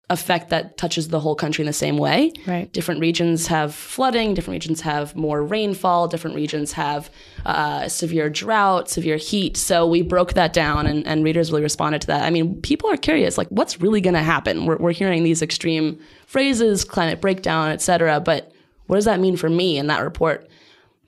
effect 0.10 0.50
that 0.50 0.78
touches 0.78 1.08
the 1.08 1.20
whole 1.20 1.34
country 1.34 1.62
in 1.62 1.66
the 1.68 1.74
same 1.74 1.98
way. 1.98 2.32
Right. 2.46 2.72
Different 2.74 3.00
regions 3.00 3.48
have 3.48 3.74
flooding, 3.74 4.34
different 4.34 4.56
regions 4.56 4.82
have 4.82 5.16
more 5.16 5.44
rainfall, 5.44 6.08
different 6.08 6.36
regions 6.36 6.74
have 6.74 7.10
uh, 7.46 7.88
severe 7.88 8.30
drought, 8.30 8.90
severe 8.90 9.18
heat. 9.18 9.58
So 9.58 9.88
we 9.88 10.02
broke 10.02 10.34
that 10.34 10.54
down 10.54 10.88
and, 10.88 11.08
and 11.08 11.24
readers 11.24 11.52
really 11.52 11.64
responded 11.64 12.02
to 12.02 12.08
that. 12.08 12.24
I 12.24 12.32
mean, 12.32 12.62
people 12.62 12.92
are 12.92 12.98
curious, 12.98 13.38
like, 13.38 13.48
what's 13.48 13.80
really 13.80 14.02
going 14.02 14.14
to 14.16 14.22
happen? 14.24 14.66
We're, 14.66 14.78
we're 14.78 14.92
hearing 14.92 15.24
these 15.24 15.42
extreme 15.42 16.00
phrases, 16.28 16.84
climate 16.84 17.22
breakdown, 17.22 17.70
et 17.70 17.82
cetera, 17.82 18.20
but 18.20 18.52
what 18.94 18.98
does 18.98 19.06
that 19.06 19.20
mean 19.20 19.36
for 19.36 19.50
me? 19.50 19.80
And 19.80 19.90
that 19.90 20.04
report 20.04 20.48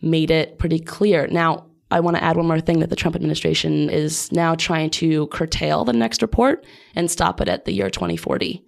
made 0.01 0.31
it 0.31 0.57
pretty 0.57 0.79
clear. 0.79 1.27
Now, 1.27 1.67
I 1.91 1.99
want 1.99 2.17
to 2.17 2.23
add 2.23 2.35
one 2.35 2.47
more 2.47 2.59
thing 2.59 2.79
that 2.79 2.89
the 2.89 2.95
Trump 2.95 3.15
administration 3.15 3.91
is 3.91 4.31
now 4.31 4.55
trying 4.55 4.89
to 4.89 5.27
curtail 5.27 5.85
the 5.85 5.93
next 5.93 6.23
report 6.23 6.65
and 6.95 7.11
stop 7.11 7.41
it 7.41 7.47
at 7.47 7.65
the 7.65 7.73
year 7.73 7.91
2040. 7.91 8.65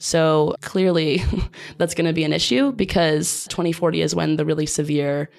So 0.00 0.56
clearly, 0.62 1.22
that's 1.78 1.94
going 1.94 2.08
to 2.08 2.12
be 2.12 2.24
an 2.24 2.32
issue 2.32 2.72
because 2.72 3.46
2040 3.50 4.02
is 4.02 4.16
when 4.16 4.34
the 4.34 4.44
really 4.44 4.66
severe 4.66 5.30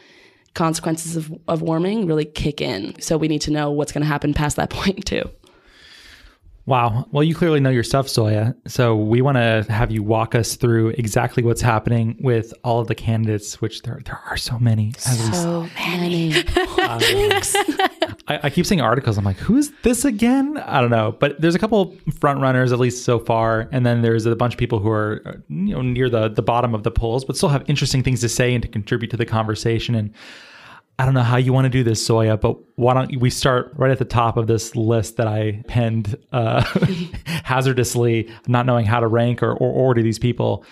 consequences 0.54 1.18
of, 1.18 1.30
of 1.50 1.62
warming 1.62 2.08
really 2.08 2.24
kick 2.24 2.62
in. 2.62 2.98
So 3.02 3.18
we 3.18 3.28
need 3.28 3.42
to 3.42 3.52
know 3.52 3.72
what's 3.72 3.92
going 3.92 4.04
to 4.04 4.08
happen 4.08 4.34
past 4.34 4.56
that 4.56 4.70
point, 4.80 5.06
too. 5.06 5.30
Wow. 6.68 7.08
Well, 7.14 7.24
you 7.24 7.34
clearly 7.34 7.62
know 7.62 7.70
your 7.70 7.84
stuff, 7.84 8.10
Zoya. 8.10 8.54
So 8.68 8.94
we 8.94 9.22
want 9.22 9.38
to 9.38 9.66
have 9.70 9.90
you 9.90 10.04
walk 10.04 10.36
us 10.36 10.58
through 10.58 10.90
exactly 10.90 11.42
what's 11.42 11.62
happening 11.62 12.18
with 12.20 12.54
all 12.62 12.82
of 12.82 12.88
the 12.88 12.94
candidates, 12.94 13.62
which 13.62 13.84
there 13.84 14.02
there 14.04 14.20
are 14.30 14.36
so 14.36 14.60
many. 14.60 14.92
As 15.06 15.18
we 15.18 15.34
So 15.34 15.70
many. 15.78 16.34
I, 18.28 18.40
I 18.44 18.50
keep 18.50 18.66
seeing 18.66 18.82
articles. 18.82 19.18
I'm 19.18 19.24
like, 19.24 19.38
who 19.38 19.56
is 19.56 19.72
this 19.84 20.04
again? 20.04 20.58
I 20.58 20.82
don't 20.82 20.90
know, 20.90 21.16
but 21.18 21.40
there's 21.40 21.56
a 21.56 21.60
couple 21.60 21.96
front 22.20 22.42
runners 22.42 22.74
at 22.74 22.80
least 22.80 23.06
so 23.06 23.18
far, 23.18 23.70
and 23.72 23.86
then 23.86 24.02
there's 24.02 24.26
a 24.26 24.36
bunch 24.36 24.54
of 24.54 24.60
people 24.60 24.80
who 24.80 24.90
are 24.90 25.22
uh, 25.26 25.32
you 25.48 25.74
know 25.74 25.82
near 25.82 26.10
the 26.10 26.28
the 26.28 26.42
bottom 26.42 26.76
of 26.76 26.84
the 26.84 26.92
polls, 26.92 27.24
but 27.24 27.38
still 27.38 27.48
have 27.48 27.64
interesting 27.70 28.04
things 28.04 28.20
to 28.20 28.30
say 28.30 28.54
and 28.54 28.62
to 28.62 28.68
contribute 28.68 29.10
to 29.12 29.18
the 29.18 29.26
conversation. 29.26 29.96
And 29.96 30.14
I 31.00 31.06
don't 31.06 31.14
know 31.14 31.22
how 31.22 31.38
you 31.38 31.54
want 31.54 31.66
to 31.66 31.70
do 31.70 31.84
this, 31.84 32.04
Zoya, 32.04 32.38
but 32.38 32.58
why 32.76 32.96
don't 32.96 33.20
we 33.20 33.30
start 33.30 33.72
right 33.76 33.92
at 33.92 34.00
the 34.00 34.06
top 34.06 34.36
of 34.36 34.48
this 34.48 34.76
list 34.76 35.18
that 35.18 35.28
I 35.28 35.64
penned 35.68 36.18
uh, 36.32 36.64
hazardously, 37.44 38.30
not 38.48 38.66
knowing 38.66 38.86
how 38.86 39.00
to 39.00 39.08
rank 39.08 39.44
or, 39.44 39.52
or 39.52 39.72
order 39.72 40.02
these 40.02 40.20
people. 40.20 40.66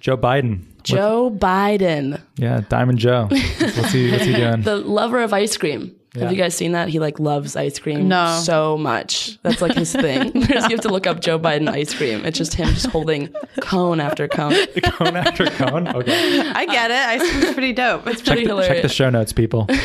Joe 0.00 0.16
Biden. 0.16 0.62
Joe 0.82 1.30
Biden, 1.30 2.20
Yeah, 2.36 2.62
Diamond 2.68 2.98
Joe. 2.98 3.26
What's 3.30 3.92
he, 3.92 4.10
what's 4.10 4.24
he 4.24 4.32
doing? 4.36 4.62
the 4.62 4.76
lover 4.76 5.20
of 5.22 5.32
ice 5.32 5.56
cream. 5.56 5.94
Have 6.14 6.32
you 6.32 6.38
guys 6.38 6.54
seen 6.56 6.72
that? 6.72 6.88
He 6.88 6.98
like 6.98 7.20
loves 7.20 7.54
ice 7.54 7.78
cream 7.78 8.08
No. 8.08 8.40
so 8.42 8.76
much. 8.78 9.38
That's 9.42 9.60
like 9.62 9.74
his 9.74 9.92
thing. 9.92 10.34
you 10.34 10.42
have 10.42 10.80
to 10.80 10.88
look 10.88 11.06
up 11.06 11.20
Joe 11.20 11.38
Biden 11.38 11.68
ice 11.68 11.94
cream. 11.94 12.24
It's 12.24 12.38
just 12.38 12.54
him 12.54 12.68
just 12.70 12.86
holding 12.86 13.28
cone 13.60 14.00
after 14.00 14.26
cone. 14.26 14.54
cone 14.82 15.16
after 15.16 15.46
cone? 15.46 15.86
Okay. 15.88 16.40
I 16.50 16.64
get 16.66 16.90
it. 16.90 17.22
Ice 17.22 17.30
cream's 17.30 17.52
pretty 17.52 17.72
dope. 17.72 18.06
It's 18.06 18.22
Pretty 18.22 18.42
Check 18.42 18.48
hilarious. 18.48 18.74
Check 18.76 18.82
the 18.82 18.88
show 18.88 19.10
notes, 19.10 19.32
people. 19.32 19.66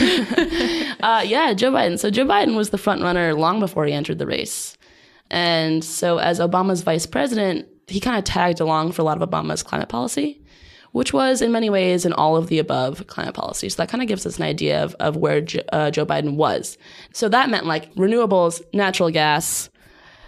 Uh, 1.03 1.21
yeah, 1.25 1.53
Joe 1.53 1.69
Biden. 1.69 1.99
So 1.99 2.09
Joe 2.09 2.23
Biden 2.25 2.55
was 2.55 2.69
the 2.69 2.77
front 2.77 3.01
runner 3.01 3.33
long 3.33 3.59
before 3.59 3.85
he 3.85 3.91
entered 3.91 4.19
the 4.19 4.25
race. 4.25 4.77
And 5.29 5.83
so 5.83 6.17
as 6.19 6.39
Obama's 6.39 6.81
vice 6.81 7.05
president, 7.05 7.67
he 7.87 7.99
kind 7.99 8.17
of 8.17 8.23
tagged 8.23 8.61
along 8.61 8.93
for 8.93 9.01
a 9.01 9.05
lot 9.05 9.21
of 9.21 9.29
Obama's 9.29 9.63
climate 9.63 9.89
policy, 9.89 10.41
which 10.93 11.11
was 11.11 11.41
in 11.41 11.51
many 11.51 11.69
ways 11.69 12.05
in 12.05 12.13
all 12.13 12.37
of 12.37 12.47
the 12.47 12.59
above 12.59 13.05
climate 13.07 13.33
policy. 13.33 13.67
So 13.67 13.77
that 13.77 13.89
kind 13.89 14.01
of 14.01 14.07
gives 14.07 14.25
us 14.25 14.37
an 14.37 14.43
idea 14.43 14.83
of, 14.83 14.95
of 14.99 15.17
where 15.17 15.41
Jo- 15.41 15.63
uh, 15.73 15.91
Joe 15.91 16.05
Biden 16.05 16.35
was. 16.35 16.77
So 17.11 17.27
that 17.29 17.49
meant 17.49 17.65
like 17.65 17.93
renewables, 17.95 18.61
natural 18.73 19.09
gas, 19.09 19.69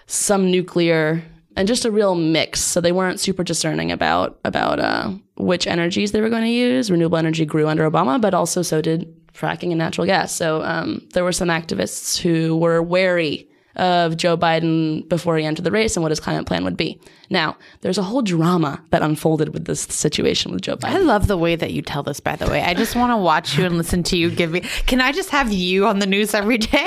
some 0.08 0.52
nuclear, 0.52 1.24
and 1.56 1.68
just 1.68 1.86
a 1.86 1.92
real 1.92 2.16
mix. 2.16 2.62
So 2.62 2.82
they 2.82 2.92
weren't 2.92 3.20
super 3.20 3.44
discerning 3.44 3.92
about 3.92 4.40
about 4.44 4.80
uh, 4.80 5.12
which 5.38 5.68
energies 5.68 6.12
they 6.12 6.22
were 6.22 6.30
going 6.30 6.44
to 6.44 6.50
use. 6.50 6.92
Renewable 6.92 7.18
energy 7.18 7.46
grew 7.46 7.68
under 7.68 7.90
Obama, 7.90 8.20
but 8.20 8.34
also 8.34 8.62
so 8.62 8.82
did 8.82 9.08
fracking 9.34 9.70
and 9.70 9.78
natural 9.78 10.08
gas. 10.08 10.34
So 10.34 10.64
um, 10.64 11.08
there 11.14 11.24
were 11.24 11.32
some 11.32 11.50
activists 11.50 12.18
who 12.18 12.58
were 12.58 12.82
wary 12.82 13.48
of 13.76 14.18
Joe 14.18 14.38
Biden 14.38 15.08
before 15.10 15.38
he 15.38 15.46
entered 15.46 15.64
the 15.64 15.72
race 15.72 15.96
and 15.96 16.04
what 16.04 16.12
his 16.12 16.20
climate 16.20 16.46
plan 16.46 16.64
would 16.64 16.78
be. 16.78 17.00
Now, 17.30 17.58
there's 17.82 17.98
a 17.98 18.04
whole 18.04 18.22
drama 18.22 18.84
that 18.92 19.02
unfolded 19.02 19.54
with 19.54 19.66
this 19.66 19.82
situation 19.82 20.52
with 20.52 20.62
Joe 20.62 20.78
Biden. 20.78 20.90
I 20.90 20.98
love 21.00 21.28
the 21.28 21.38
way 21.38 21.56
that 21.56 21.74
you 21.74 21.82
tell 21.82 22.04
this, 22.04 22.20
by 22.20 22.36
the 22.36 22.48
way. 22.48 22.62
I 22.62 22.74
just 22.74 22.96
want 22.96 23.12
to 23.12 23.18
watch 23.18 23.58
you 23.58 23.66
and 23.66 23.78
listen 23.78 24.04
to 24.04 24.18
you 24.18 24.30
give 24.30 24.52
me. 24.52 24.62
Can 24.86 25.02
I 25.02 25.12
just 25.12 25.30
have 25.30 25.52
you 25.52 25.88
on 25.88 26.00
the 26.00 26.06
news 26.06 26.34
every 26.34 26.58
day? 26.58 26.70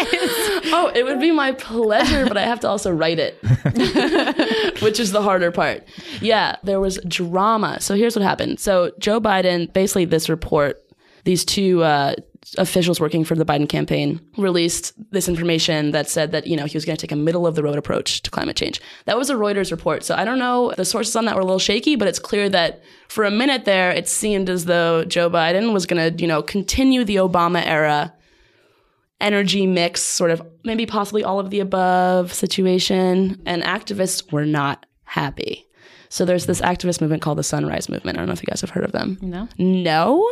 oh, 0.71 0.93
it 0.95 1.05
would 1.05 1.21
be 1.21 1.33
my 1.33 1.53
pleasure, 1.53 2.27
but 2.27 2.37
I 2.37 2.43
have 2.43 2.61
to 2.61 2.69
also 2.69 2.91
write 2.91 3.19
it, 3.19 3.39
which 4.83 5.01
is 5.01 5.13
the 5.13 5.23
harder 5.23 5.51
part. 5.51 5.87
Yeah, 6.21 6.57
there 6.63 6.81
was 6.81 6.99
drama. 7.09 7.81
So 7.81 7.95
here's 7.95 8.15
what 8.15 8.23
happened. 8.23 8.61
So 8.61 8.93
Joe 8.99 9.21
Biden, 9.21 9.73
basically, 9.73 10.05
this 10.05 10.29
report, 10.29 10.83
these 11.25 11.45
two 11.45 11.83
uh, 11.83 12.15
officials 12.57 13.01
working 13.01 13.25
for 13.25 13.35
the 13.35 13.45
Biden 13.45 13.69
campaign 13.69 14.21
released 14.37 14.93
this 15.13 15.29
information 15.29 15.91
that 15.91 16.09
said 16.09 16.33
that 16.33 16.47
you 16.47 16.57
know 16.57 16.65
he 16.65 16.77
was 16.77 16.85
going 16.85 16.97
to 16.97 17.01
take 17.01 17.13
a 17.13 17.17
middle 17.17 17.47
of 17.47 17.55
the 17.55 17.63
road 17.63 17.77
approach 17.77 18.23
to 18.23 18.31
climate 18.31 18.57
change. 18.57 18.81
That 19.05 19.19
was 19.19 19.31
a 19.31 19.35
Reuters 19.35 19.71
report. 19.71 20.05
So 20.05 20.15
I 20.15 20.25
don't 20.25 20.39
know 20.39 20.73
the 20.77 20.85
sources 20.85 21.15
on 21.17 21.25
that 21.27 21.35
were 21.35 21.43
a 21.43 21.45
little 21.45 21.59
shaky, 21.59 21.97
but 21.97 22.09
it's 22.09 22.19
clear 22.19 22.49
that 22.49 22.83
for 23.09 23.25
a 23.25 23.31
minute 23.31 23.65
there, 23.65 23.91
it 23.91 24.09
seemed 24.09 24.49
as 24.49 24.65
though 24.65 25.05
Joe 25.05 25.29
Biden 25.29 25.73
was 25.73 25.87
going 25.87 26.15
to 26.15 26.21
you 26.21 26.29
know 26.29 26.43
continue 26.43 27.05
the 27.05 27.17
Obama 27.17 27.65
era 27.65 28.15
energy 29.21 29.67
mix, 29.67 30.01
sort 30.01 30.31
of 30.31 30.41
maybe 30.65 30.87
possibly 30.87 31.25
all 31.25 31.41
of 31.41 31.51
the 31.51 31.61
above 31.61 32.33
situation. 32.33 33.41
And 33.47 33.63
activists 33.63 34.33
were 34.33 34.47
not 34.47 34.87
happy. 35.05 35.67
So 36.09 36.25
there's 36.25 36.47
this 36.47 36.61
activist 36.61 37.01
movement 37.01 37.23
called 37.23 37.39
the 37.39 37.43
Sunrise 37.43 37.89
Movement. 37.89 38.17
I 38.17 38.21
don't 38.21 38.29
know 38.29 38.33
if 38.33 38.43
you 38.43 38.47
guys 38.47 38.61
have 38.63 38.71
heard 38.71 38.85
of 38.85 38.93
them. 38.93 39.19
no. 39.21 39.49
No? 39.59 40.27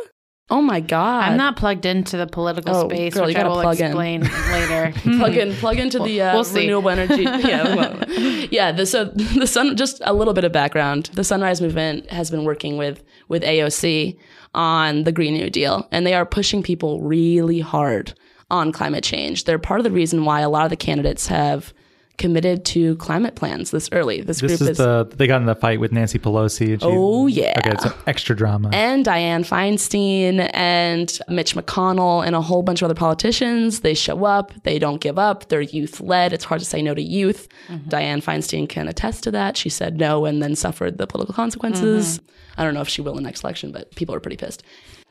Oh 0.49 0.62
my 0.62 0.79
God. 0.79 1.25
I'm 1.25 1.37
not 1.37 1.57
plugged 1.57 1.85
into 1.87 2.17
the 2.17 2.26
political 2.29 2.75
Oh, 2.76 2.88
space, 2.88 3.15
girl, 3.15 3.26
which 3.26 3.37
I 3.37 3.49
will 3.49 3.61
plug 3.61 3.81
in. 3.81 3.87
explain 3.87 4.21
later. 4.53 4.93
plug 5.19 5.37
in 5.37 5.53
plug 5.55 5.79
into 5.79 5.99
the 5.99 6.23
uh, 6.23 6.35
We'll 6.35 6.45
renewable 6.55 6.91
energy 6.91 7.23
yeah 7.25 7.75
well, 7.75 8.05
yeah 8.50 8.71
the, 8.71 8.87
so 8.87 9.05
the 9.38 9.47
sun 9.47 9.76
just 9.76 10.00
a 10.05 10.12
little 10.15 10.35
bit 10.35 10.45
of 10.45 10.53
background 10.53 11.11
the 11.15 11.25
sunrise 11.25 11.61
movement 11.61 12.09
has 12.11 12.31
been 12.31 12.45
working 12.45 12.76
with 12.76 13.03
with 13.29 13.43
aoc 13.43 14.17
on 14.55 15.03
the 15.03 15.11
green 15.12 15.35
new 15.35 15.50
deal 15.50 15.88
and 15.91 16.07
they 16.07 16.15
are 16.15 16.25
pushing 16.25 16.62
people 16.62 17.00
really 17.03 17.59
hard 17.61 18.15
on 18.49 18.71
climate 18.71 19.03
change 19.03 19.45
they're 19.45 19.59
part 19.59 19.81
of 19.81 19.85
the 19.85 19.91
reason 19.91 20.25
why 20.25 20.41
a 20.41 20.49
lot 20.49 20.62
of 20.65 20.71
the 20.71 20.76
candidates 20.76 21.26
have 21.26 21.75
committed 22.18 22.64
to 22.64 22.96
climate 22.96 23.35
plans 23.35 23.70
this 23.70 23.88
early 23.92 24.20
this, 24.23 24.40
This 24.40 24.50
group 24.58 24.61
is 24.62 24.68
is 24.70 24.76
the 24.78 25.06
they 25.16 25.26
got 25.26 25.40
in 25.40 25.46
the 25.46 25.54
fight 25.54 25.80
with 25.80 25.92
Nancy 25.92 26.18
Pelosi. 26.18 26.73
and 26.73 26.80
she- 26.82 26.88
Oh, 26.88 27.26
yeah. 27.26 27.54
Okay, 27.58 27.75
so 27.82 27.92
extra 28.06 28.35
drama. 28.35 28.70
and 28.73 29.04
Dianne 29.04 29.46
Feinstein 29.46 30.50
and 30.54 31.18
Mitch 31.28 31.54
McConnell 31.54 32.26
and 32.26 32.35
a 32.35 32.40
whole 32.40 32.62
bunch 32.62 32.80
of 32.82 32.87
other 32.87 32.94
politicians. 32.94 33.80
They 33.80 33.94
show 33.94 34.25
up, 34.25 34.52
they 34.62 34.78
don't 34.78 35.00
give 35.00 35.18
up, 35.18 35.49
they're 35.49 35.61
youth 35.61 36.00
led. 36.00 36.32
It's 36.32 36.44
hard 36.44 36.61
to 36.61 36.66
say 36.66 36.80
no 36.82 36.94
to 36.94 37.02
youth. 37.02 37.49
Mm-hmm. 37.68 37.88
Dianne 37.90 38.23
Feinstein 38.25 38.68
can 38.68 38.88
attest 38.88 39.23
to 39.25 39.30
that. 39.32 39.56
She 39.56 39.68
said 39.68 39.99
no 39.99 40.25
and 40.25 40.42
then 40.42 40.54
suffered 40.56 40.99
the 40.99 41.06
political 41.06 41.35
consequences. 41.35 42.18
Mm-hmm. 42.18 42.61
I 42.61 42.64
don't 42.64 42.73
know 42.75 42.80
if 42.80 42.88
she 42.88 43.02
will 43.02 43.12
in 43.12 43.16
the 43.18 43.23
next 43.28 43.44
election, 43.44 43.70
but 43.73 43.94
people 43.96 44.14
are 44.14 44.20
pretty 44.20 44.38
pissed. 44.38 44.62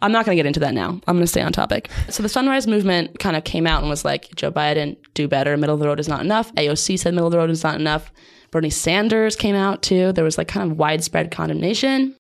I'm 0.01 0.11
not 0.11 0.25
going 0.25 0.35
to 0.35 0.39
get 0.39 0.47
into 0.47 0.59
that 0.59 0.73
now. 0.73 0.89
I'm 0.89 1.15
going 1.15 1.21
to 1.21 1.27
stay 1.27 1.41
on 1.41 1.53
topic. 1.53 1.89
So 2.09 2.21
the 2.21 2.29
Sunrise 2.29 2.67
Movement 2.67 3.19
kind 3.19 3.35
of 3.35 3.43
came 3.43 3.65
out 3.65 3.81
and 3.81 3.89
was 3.89 4.05
like, 4.05 4.35
Joe 4.35 4.51
Biden, 4.51 4.97
do 5.13 5.27
better. 5.27 5.55
Middle 5.57 5.75
of 5.75 5.79
the 5.79 5.87
road 5.87 5.99
is 5.99 6.07
not 6.07 6.21
enough. 6.21 6.53
AOC 6.55 6.99
said 6.99 7.13
middle 7.13 7.27
of 7.27 7.31
the 7.31 7.37
road 7.37 7.49
is 7.49 7.63
not 7.63 7.79
enough. 7.79 8.11
Bernie 8.51 8.69
Sanders 8.69 9.35
came 9.35 9.55
out 9.55 9.81
too. 9.81 10.11
There 10.11 10.23
was 10.23 10.37
like 10.37 10.47
kind 10.47 10.69
of 10.69 10.77
widespread 10.77 11.31
condemnation. 11.31 12.15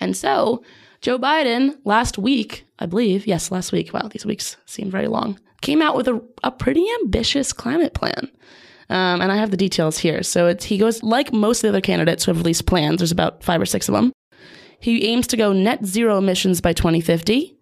And 0.00 0.16
so 0.16 0.62
Joe 1.00 1.18
Biden 1.18 1.76
last 1.84 2.18
week, 2.18 2.66
I 2.78 2.86
believe, 2.86 3.26
yes, 3.26 3.50
last 3.50 3.72
week, 3.72 3.92
wow, 3.92 4.08
these 4.08 4.26
weeks 4.26 4.56
seem 4.66 4.90
very 4.90 5.08
long, 5.08 5.38
came 5.60 5.82
out 5.82 5.96
with 5.96 6.08
a, 6.08 6.20
a 6.42 6.50
pretty 6.50 6.86
ambitious 7.02 7.52
climate 7.52 7.94
plan. 7.94 8.30
Um, 8.90 9.20
and 9.20 9.30
I 9.30 9.36
have 9.36 9.50
the 9.50 9.56
details 9.56 9.98
here. 9.98 10.22
So 10.22 10.54
he 10.58 10.78
goes, 10.78 11.02
like 11.02 11.32
most 11.32 11.58
of 11.58 11.62
the 11.62 11.68
other 11.68 11.80
candidates 11.80 12.24
who 12.24 12.30
have 12.30 12.38
released 12.38 12.66
plans, 12.66 12.98
there's 12.98 13.12
about 13.12 13.42
five 13.42 13.60
or 13.60 13.66
six 13.66 13.88
of 13.88 13.94
them. 13.94 14.12
He 14.80 15.06
aims 15.06 15.26
to 15.28 15.36
go 15.36 15.52
net 15.52 15.84
zero 15.84 16.18
emissions 16.18 16.60
by 16.60 16.72
2050. 16.72 17.56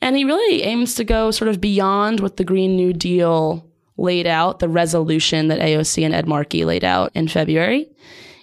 And 0.00 0.16
he 0.16 0.24
really 0.24 0.62
aims 0.62 0.94
to 0.96 1.04
go 1.04 1.30
sort 1.30 1.48
of 1.48 1.60
beyond 1.60 2.20
what 2.20 2.36
the 2.36 2.44
Green 2.44 2.76
New 2.76 2.92
Deal 2.92 3.66
laid 3.96 4.26
out, 4.26 4.58
the 4.58 4.68
resolution 4.68 5.48
that 5.48 5.60
AOC 5.60 6.04
and 6.04 6.14
Ed 6.14 6.26
Markey 6.26 6.64
laid 6.64 6.84
out 6.84 7.10
in 7.14 7.28
February, 7.28 7.88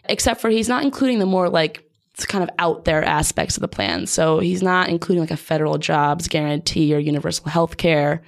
except 0.06 0.42
for 0.42 0.50
he's 0.50 0.68
not 0.70 0.84
including 0.84 1.20
the 1.20 1.26
more 1.26 1.50
like 1.50 1.88
kind 2.28 2.44
of 2.44 2.50
out 2.60 2.86
there 2.86 3.04
aspects 3.04 3.58
of 3.58 3.62
the 3.62 3.68
plan. 3.68 4.06
So 4.08 4.40
he's 4.40 4.62
not 4.64 4.90
including 4.90 5.22
like 5.22 5.32
a 5.32 5.38
federal 5.38 5.78
jobs 5.78 6.28
guarantee 6.28 6.94
or 6.94 7.00
universal 7.00 7.50
health 7.50 7.78
care. 7.78 8.22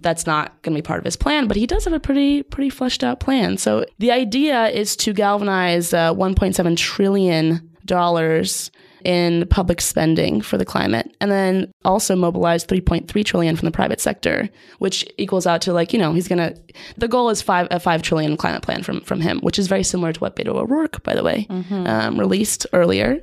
That's 0.00 0.26
not 0.26 0.60
going 0.62 0.74
to 0.74 0.82
be 0.82 0.86
part 0.86 0.98
of 0.98 1.04
his 1.04 1.16
plan, 1.16 1.46
but 1.46 1.56
he 1.56 1.66
does 1.66 1.84
have 1.84 1.92
a 1.92 2.00
pretty 2.00 2.42
pretty 2.42 2.70
fleshed 2.70 3.04
out 3.04 3.20
plan. 3.20 3.58
So 3.58 3.84
the 3.98 4.10
idea 4.10 4.68
is 4.68 4.96
to 4.96 5.12
galvanize 5.12 5.92
uh, 5.92 6.14
1.7 6.14 6.76
trillion 6.76 7.70
dollars 7.84 8.70
in 9.04 9.46
public 9.48 9.80
spending 9.80 10.40
for 10.40 10.58
the 10.58 10.64
climate 10.64 11.14
and 11.20 11.30
then 11.30 11.70
also 11.84 12.14
mobilize 12.16 12.64
3.3 12.64 13.24
trillion 13.24 13.56
from 13.56 13.66
the 13.66 13.72
private 13.72 14.00
sector 14.00 14.48
which 14.78 15.06
equals 15.18 15.46
out 15.46 15.60
to 15.62 15.72
like 15.72 15.92
you 15.92 15.98
know 15.98 16.12
he's 16.12 16.28
gonna 16.28 16.54
the 16.96 17.08
goal 17.08 17.30
is 17.30 17.40
five 17.42 17.66
a 17.70 17.80
5 17.80 18.02
trillion 18.02 18.36
climate 18.36 18.62
plan 18.62 18.82
from 18.82 19.00
from 19.02 19.20
him 19.20 19.40
which 19.40 19.58
is 19.58 19.68
very 19.68 19.82
similar 19.82 20.12
to 20.12 20.20
what 20.20 20.36
beto 20.36 20.54
o'rourke 20.56 21.02
by 21.02 21.14
the 21.14 21.22
way 21.22 21.46
um, 21.50 22.18
released 22.18 22.66
earlier 22.72 23.20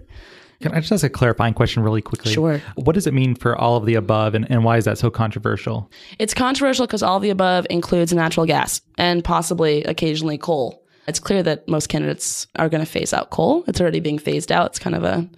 Can 0.62 0.74
I 0.74 0.80
just 0.80 0.92
ask 0.92 1.04
a 1.04 1.10
clarifying 1.10 1.54
question 1.54 1.84
really 1.84 2.02
quickly? 2.02 2.34
Sure. 2.34 2.60
What 2.76 2.94
does 2.96 3.06
it 3.06 3.14
mean 3.14 3.36
for 3.36 3.56
all 3.56 3.76
of 3.78 3.86
the 3.86 3.94
above, 3.94 4.34
and, 4.34 4.50
and 4.50 4.64
why 4.64 4.78
is 4.78 4.86
that 4.86 4.98
so 4.98 5.12
controversial? 5.12 5.92
It's 6.18 6.34
controversial 6.34 6.88
because 6.88 7.04
all 7.04 7.20
the 7.20 7.30
above 7.30 7.68
includes 7.70 8.12
natural 8.12 8.48
gas 8.48 8.82
and 8.98 9.24
possibly 9.24 9.84
occasionally 9.84 10.40
coal. 10.40 10.84
It's 11.08 11.20
clear 11.20 11.44
that 11.44 11.68
most 11.68 11.90
candidates 11.90 12.48
are 12.56 12.70
going 12.70 12.84
to 12.84 12.90
phase 12.92 13.14
out 13.14 13.30
coal. 13.30 13.66
It's 13.68 13.80
already 13.80 14.00
being 14.00 14.18
phased 14.18 14.52
out. 14.52 14.72
It's 14.72 14.80
kind 14.80 14.96
of 14.96 15.04
a, 15.04 15.30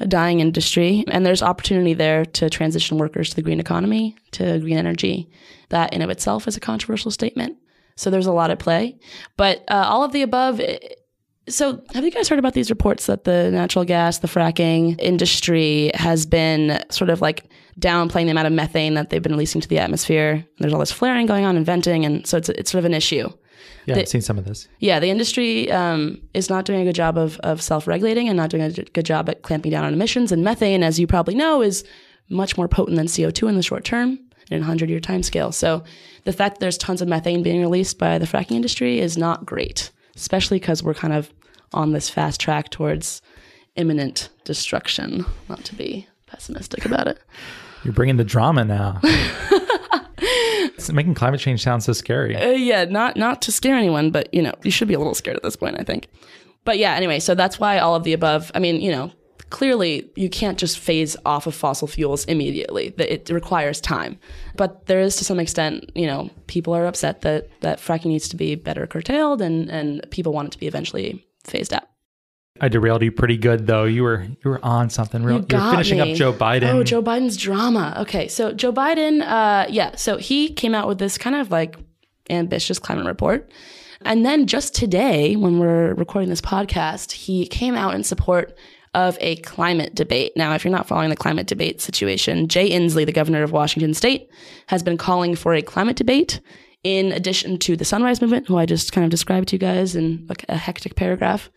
a 0.00 0.06
dying 0.06 0.40
industry. 0.40 1.04
And 1.08 1.24
there's 1.24 1.42
opportunity 1.42 1.94
there 1.94 2.24
to 2.24 2.50
transition 2.50 2.98
workers 2.98 3.30
to 3.30 3.36
the 3.36 3.42
green 3.42 3.60
economy, 3.60 4.16
to 4.32 4.58
green 4.60 4.78
energy. 4.78 5.30
That 5.70 5.92
in 5.92 6.02
of 6.02 6.10
itself 6.10 6.48
is 6.48 6.56
a 6.56 6.60
controversial 6.60 7.10
statement. 7.10 7.58
So 7.96 8.10
there's 8.10 8.26
a 8.26 8.32
lot 8.32 8.50
at 8.50 8.58
play. 8.58 8.98
But 9.36 9.64
uh, 9.68 9.84
all 9.86 10.04
of 10.04 10.12
the 10.12 10.22
above, 10.22 10.60
eh, 10.60 10.78
so, 11.48 11.82
have 11.94 12.04
you 12.04 12.10
guys 12.10 12.28
heard 12.28 12.38
about 12.38 12.52
these 12.52 12.68
reports 12.68 13.06
that 13.06 13.24
the 13.24 13.50
natural 13.50 13.84
gas, 13.84 14.18
the 14.18 14.28
fracking 14.28 15.00
industry 15.00 15.90
has 15.94 16.26
been 16.26 16.82
sort 16.90 17.08
of 17.08 17.22
like 17.22 17.50
downplaying 17.80 18.26
the 18.26 18.32
amount 18.32 18.46
of 18.46 18.52
methane 18.52 18.94
that 18.94 19.08
they've 19.08 19.22
been 19.22 19.32
releasing 19.32 19.62
to 19.62 19.68
the 19.68 19.78
atmosphere? 19.78 20.44
There's 20.58 20.74
all 20.74 20.80
this 20.80 20.92
flaring 20.92 21.26
going 21.26 21.46
on 21.46 21.56
and 21.56 21.64
venting, 21.64 22.04
and 22.04 22.26
so 22.26 22.36
it's, 22.36 22.50
it's 22.50 22.70
sort 22.70 22.80
of 22.80 22.84
an 22.84 22.92
issue. 22.92 23.30
Yeah, 23.86 23.94
The- 23.94 24.00
I've 24.02 24.08
seen 24.08 24.20
some 24.20 24.38
of 24.38 24.44
this. 24.44 24.68
Yeah, 24.78 25.00
the 25.00 25.10
industry 25.10 25.70
um, 25.70 26.20
is 26.34 26.50
not 26.50 26.64
doing 26.64 26.80
a 26.80 26.84
good 26.84 26.94
job 26.94 27.16
of, 27.16 27.38
of 27.40 27.60
self 27.62 27.86
regulating 27.86 28.28
and 28.28 28.36
not 28.36 28.50
doing 28.50 28.62
a 28.62 28.70
good 28.70 29.06
job 29.06 29.28
at 29.28 29.42
clamping 29.42 29.70
down 29.70 29.84
on 29.84 29.92
emissions. 29.92 30.32
And 30.32 30.42
methane, 30.44 30.82
as 30.82 30.98
you 30.98 31.06
probably 31.06 31.34
know, 31.34 31.62
is 31.62 31.84
much 32.28 32.56
more 32.56 32.68
potent 32.68 32.96
than 32.96 33.06
CO2 33.06 33.48
in 33.48 33.56
the 33.56 33.62
short 33.62 33.84
term 33.84 34.18
in 34.50 34.58
a 34.58 34.60
100 34.60 34.88
year 34.90 35.00
time 35.00 35.22
scale. 35.22 35.52
So 35.52 35.82
the 36.24 36.32
fact 36.32 36.56
that 36.56 36.60
there's 36.60 36.78
tons 36.78 37.02
of 37.02 37.08
methane 37.08 37.42
being 37.42 37.60
released 37.60 37.98
by 37.98 38.18
the 38.18 38.26
fracking 38.26 38.52
industry 38.52 39.00
is 39.00 39.16
not 39.16 39.46
great, 39.46 39.90
especially 40.16 40.58
because 40.58 40.82
we're 40.82 40.94
kind 40.94 41.12
of 41.14 41.32
on 41.72 41.92
this 41.92 42.08
fast 42.08 42.40
track 42.40 42.70
towards 42.70 43.20
imminent 43.76 44.30
destruction, 44.44 45.24
not 45.48 45.64
to 45.64 45.74
be 45.74 46.06
pessimistic 46.26 46.84
about 46.84 47.08
it. 47.08 47.18
You're 47.84 47.92
bringing 47.94 48.16
the 48.16 48.24
drama 48.24 48.64
now. 48.64 49.00
it's 50.78 50.92
making 50.92 51.14
climate 51.14 51.40
change 51.40 51.62
sound 51.62 51.82
so 51.82 51.92
scary. 51.92 52.36
Uh, 52.36 52.50
yeah, 52.50 52.84
not 52.84 53.16
not 53.16 53.42
to 53.42 53.52
scare 53.52 53.76
anyone, 53.76 54.10
but 54.10 54.32
you 54.32 54.42
know, 54.42 54.54
you 54.62 54.70
should 54.70 54.88
be 54.88 54.94
a 54.94 54.98
little 54.98 55.14
scared 55.14 55.36
at 55.36 55.42
this 55.42 55.56
point, 55.56 55.76
I 55.78 55.84
think. 55.84 56.08
But 56.64 56.78
yeah, 56.78 56.94
anyway, 56.94 57.18
so 57.18 57.34
that's 57.34 57.58
why 57.58 57.78
all 57.78 57.94
of 57.94 58.04
the 58.04 58.12
above. 58.12 58.50
I 58.54 58.58
mean, 58.58 58.80
you 58.80 58.92
know, 58.92 59.10
clearly 59.50 60.10
you 60.14 60.28
can't 60.28 60.58
just 60.58 60.78
phase 60.78 61.16
off 61.24 61.46
of 61.46 61.54
fossil 61.54 61.88
fuels 61.88 62.24
immediately. 62.26 62.94
It 62.98 63.28
requires 63.30 63.80
time. 63.80 64.18
But 64.56 64.86
there 64.86 65.00
is 65.00 65.16
to 65.16 65.24
some 65.24 65.40
extent, 65.40 65.90
you 65.94 66.06
know, 66.06 66.30
people 66.46 66.74
are 66.74 66.86
upset 66.86 67.22
that 67.22 67.48
that 67.60 67.78
fracking 67.78 68.06
needs 68.06 68.28
to 68.28 68.36
be 68.36 68.54
better 68.54 68.86
curtailed, 68.86 69.42
and 69.42 69.68
and 69.68 70.06
people 70.10 70.32
want 70.32 70.48
it 70.48 70.52
to 70.52 70.58
be 70.58 70.66
eventually 70.66 71.26
phased 71.44 71.72
out. 71.72 71.87
I 72.60 72.68
derailed 72.68 73.02
you 73.02 73.12
pretty 73.12 73.36
good 73.36 73.66
though. 73.66 73.84
You 73.84 74.02
were 74.02 74.22
you 74.22 74.50
were 74.50 74.64
on 74.64 74.90
something 74.90 75.22
real. 75.22 75.38
You 75.38 75.46
You're 75.50 75.70
finishing 75.70 75.98
me. 75.98 76.12
up 76.12 76.16
Joe 76.16 76.32
Biden. 76.32 76.72
Oh, 76.74 76.82
Joe 76.82 77.02
Biden's 77.02 77.36
drama. 77.36 77.96
Okay, 78.00 78.28
so 78.28 78.52
Joe 78.52 78.72
Biden, 78.72 79.22
uh, 79.22 79.66
yeah, 79.68 79.96
so 79.96 80.16
he 80.16 80.52
came 80.52 80.74
out 80.74 80.88
with 80.88 80.98
this 80.98 81.18
kind 81.18 81.36
of 81.36 81.50
like 81.50 81.76
ambitious 82.30 82.78
climate 82.78 83.06
report. 83.06 83.50
And 84.02 84.24
then 84.24 84.46
just 84.46 84.74
today, 84.74 85.34
when 85.36 85.58
we're 85.58 85.94
recording 85.94 86.30
this 86.30 86.40
podcast, 86.40 87.12
he 87.12 87.46
came 87.46 87.74
out 87.74 87.94
in 87.94 88.04
support 88.04 88.56
of 88.94 89.18
a 89.20 89.36
climate 89.36 89.94
debate. 89.94 90.32
Now, 90.36 90.54
if 90.54 90.64
you're 90.64 90.72
not 90.72 90.86
following 90.86 91.10
the 91.10 91.16
climate 91.16 91.46
debate 91.46 91.80
situation, 91.80 92.48
Jay 92.48 92.70
Inslee, 92.70 93.06
the 93.06 93.12
governor 93.12 93.42
of 93.42 93.52
Washington 93.52 93.94
state, 93.94 94.30
has 94.66 94.82
been 94.82 94.96
calling 94.96 95.34
for 95.34 95.54
a 95.54 95.62
climate 95.62 95.96
debate 95.96 96.40
in 96.84 97.12
addition 97.12 97.58
to 97.58 97.76
the 97.76 97.84
Sunrise 97.84 98.20
Movement, 98.20 98.46
who 98.46 98.56
I 98.56 98.66
just 98.66 98.92
kind 98.92 99.04
of 99.04 99.10
described 99.10 99.48
to 99.48 99.56
you 99.56 99.60
guys 99.60 99.96
in 99.96 100.26
like 100.28 100.44
a 100.48 100.56
hectic 100.56 100.94
paragraph. 100.94 101.50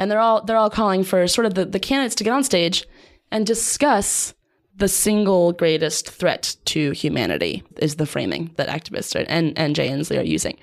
And 0.00 0.10
they're 0.10 0.18
all 0.18 0.42
they're 0.42 0.56
all 0.56 0.70
calling 0.70 1.04
for 1.04 1.28
sort 1.28 1.46
of 1.46 1.54
the, 1.54 1.66
the 1.66 1.78
candidates 1.78 2.14
to 2.16 2.24
get 2.24 2.32
on 2.32 2.42
stage 2.42 2.86
and 3.30 3.46
discuss 3.46 4.34
the 4.74 4.88
single 4.88 5.52
greatest 5.52 6.10
threat 6.10 6.56
to 6.64 6.92
humanity 6.92 7.62
is 7.76 7.96
the 7.96 8.06
framing 8.06 8.50
that 8.56 8.68
activists 8.68 9.14
are, 9.14 9.26
and, 9.28 9.56
and 9.58 9.76
Jay 9.76 9.88
Inslee 9.88 10.18
are 10.18 10.24
using. 10.24 10.58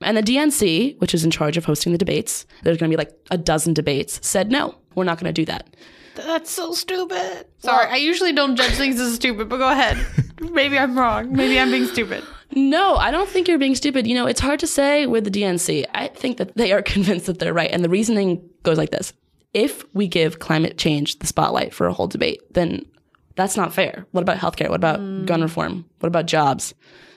And 0.00 0.16
the 0.16 0.22
DNC, 0.22 0.98
which 1.00 1.12
is 1.12 1.22
in 1.22 1.30
charge 1.30 1.56
of 1.56 1.66
hosting 1.66 1.92
the 1.92 1.98
debates, 1.98 2.46
there's 2.62 2.78
going 2.78 2.90
to 2.90 2.96
be 2.96 2.98
like 2.98 3.12
a 3.30 3.36
dozen 3.36 3.74
debates, 3.74 4.26
said, 4.26 4.50
no, 4.50 4.74
we're 4.94 5.04
not 5.04 5.20
going 5.20 5.32
to 5.32 5.38
do 5.38 5.44
that. 5.44 5.68
That's 6.14 6.50
so 6.50 6.72
stupid. 6.72 7.46
Sorry, 7.58 7.86
I 7.88 7.96
usually 7.96 8.32
don't 8.32 8.56
judge 8.56 8.72
things 8.72 8.98
as 8.98 9.14
stupid, 9.14 9.48
but 9.48 9.58
go 9.58 9.70
ahead. 9.70 9.98
Maybe 10.40 10.78
I'm 10.78 10.98
wrong. 10.98 11.32
Maybe 11.32 11.60
I'm 11.60 11.70
being 11.70 11.86
stupid. 11.86 12.24
No, 12.54 12.96
I 12.96 13.10
don't 13.10 13.28
think 13.28 13.46
you're 13.46 13.58
being 13.58 13.74
stupid. 13.74 14.06
You 14.06 14.14
know, 14.14 14.26
it's 14.26 14.40
hard 14.40 14.60
to 14.60 14.66
say 14.66 15.06
with 15.06 15.24
the 15.24 15.30
DNC. 15.30 15.84
I 15.94 16.08
think 16.08 16.38
that 16.38 16.56
they 16.56 16.72
are 16.72 16.82
convinced 16.94 17.26
that 17.26 17.38
they're 17.38 17.52
right. 17.52 17.70
And 17.70 17.84
the 17.84 17.88
reasoning 17.88 18.47
goes 18.62 18.78
like 18.78 18.90
this 18.90 19.12
if 19.54 19.84
we 19.94 20.06
give 20.08 20.38
climate 20.38 20.78
change 20.78 21.18
the 21.18 21.26
spotlight 21.26 21.72
for 21.72 21.86
a 21.86 21.92
whole 21.92 22.06
debate, 22.06 22.40
then 22.52 22.84
that's 23.36 23.56
not 23.56 23.72
fair. 23.72 24.06
What 24.12 24.22
about 24.22 24.38
healthcare? 24.38 24.68
What 24.68 24.76
about 24.76 25.00
mm. 25.00 25.26
gun 25.26 25.42
reform? 25.42 25.84
What 26.00 26.08
about 26.08 26.26
jobs? 26.26 26.74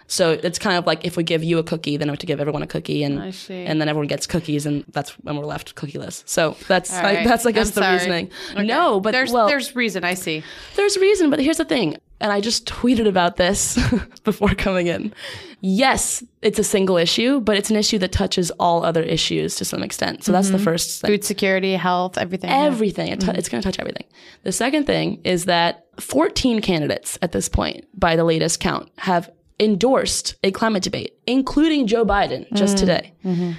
So 0.07 0.31
it's 0.31 0.59
kind 0.59 0.77
of 0.77 0.85
like 0.85 1.05
if 1.05 1.15
we 1.15 1.23
give 1.23 1.41
you 1.41 1.57
a 1.57 1.63
cookie, 1.63 1.95
then 1.95 2.09
we 2.09 2.11
have 2.11 2.19
to 2.19 2.25
give 2.25 2.41
everyone 2.41 2.63
a 2.63 2.67
cookie, 2.67 3.03
and 3.03 3.33
and 3.49 3.79
then 3.79 3.87
everyone 3.87 4.07
gets 4.07 4.27
cookies, 4.27 4.65
and 4.65 4.83
that's 4.89 5.11
when 5.19 5.37
we're 5.37 5.45
left 5.45 5.75
cookieless. 5.75 6.27
So 6.27 6.57
that's 6.67 6.91
right. 6.91 7.19
I, 7.19 7.23
that's 7.23 7.45
I 7.45 7.51
guess 7.51 7.69
I'm 7.69 7.75
the 7.75 7.81
sorry. 7.81 7.93
reasoning. 7.93 8.31
Okay. 8.51 8.63
No, 8.63 8.99
but 8.99 9.11
there's 9.11 9.31
well, 9.31 9.47
there's 9.47 9.73
reason. 9.73 10.03
I 10.03 10.15
see. 10.15 10.43
There's 10.75 10.97
reason, 10.97 11.29
but 11.29 11.39
here's 11.39 11.57
the 11.57 11.65
thing, 11.65 11.95
and 12.21 12.31
I 12.31 12.39
just 12.39 12.65
tweeted 12.65 13.07
about 13.07 13.35
this 13.35 13.77
before 14.23 14.49
coming 14.55 14.87
in. 14.87 15.13
Yes, 15.61 16.23
it's 16.41 16.57
a 16.57 16.63
single 16.63 16.97
issue, 16.97 17.39
but 17.39 17.57
it's 17.57 17.69
an 17.69 17.75
issue 17.75 17.97
that 17.99 18.11
touches 18.11 18.49
all 18.51 18.83
other 18.83 19.03
issues 19.03 19.55
to 19.55 19.65
some 19.65 19.83
extent. 19.83 20.23
So 20.23 20.29
mm-hmm. 20.29 20.33
that's 20.33 20.49
the 20.49 20.55
mm-hmm. 20.55 20.63
first 20.63 21.01
thing. 21.01 21.11
Food 21.11 21.23
security, 21.23 21.73
health, 21.73 22.17
everything. 22.17 22.49
Everything. 22.49 23.09
It 23.09 23.19
mm-hmm. 23.19 23.35
It's 23.35 23.49
going 23.49 23.61
to 23.61 23.67
touch 23.67 23.79
everything. 23.79 24.05
The 24.43 24.51
second 24.51 24.85
thing 24.85 25.19
is 25.23 25.45
that 25.45 25.85
14 25.99 26.61
candidates 26.61 27.17
at 27.21 27.31
this 27.31 27.49
point, 27.49 27.87
by 27.99 28.15
the 28.15 28.23
latest 28.23 28.59
count, 28.59 28.89
have 28.97 29.29
endorsed 29.59 30.35
a 30.43 30.51
climate 30.51 30.83
debate, 30.83 31.13
including 31.27 31.85
Joe 31.85 32.05
Biden 32.05 32.51
just 32.53 32.77
mm 32.77 32.79
today. 32.79 33.13
Mm-hmm. 33.23 33.51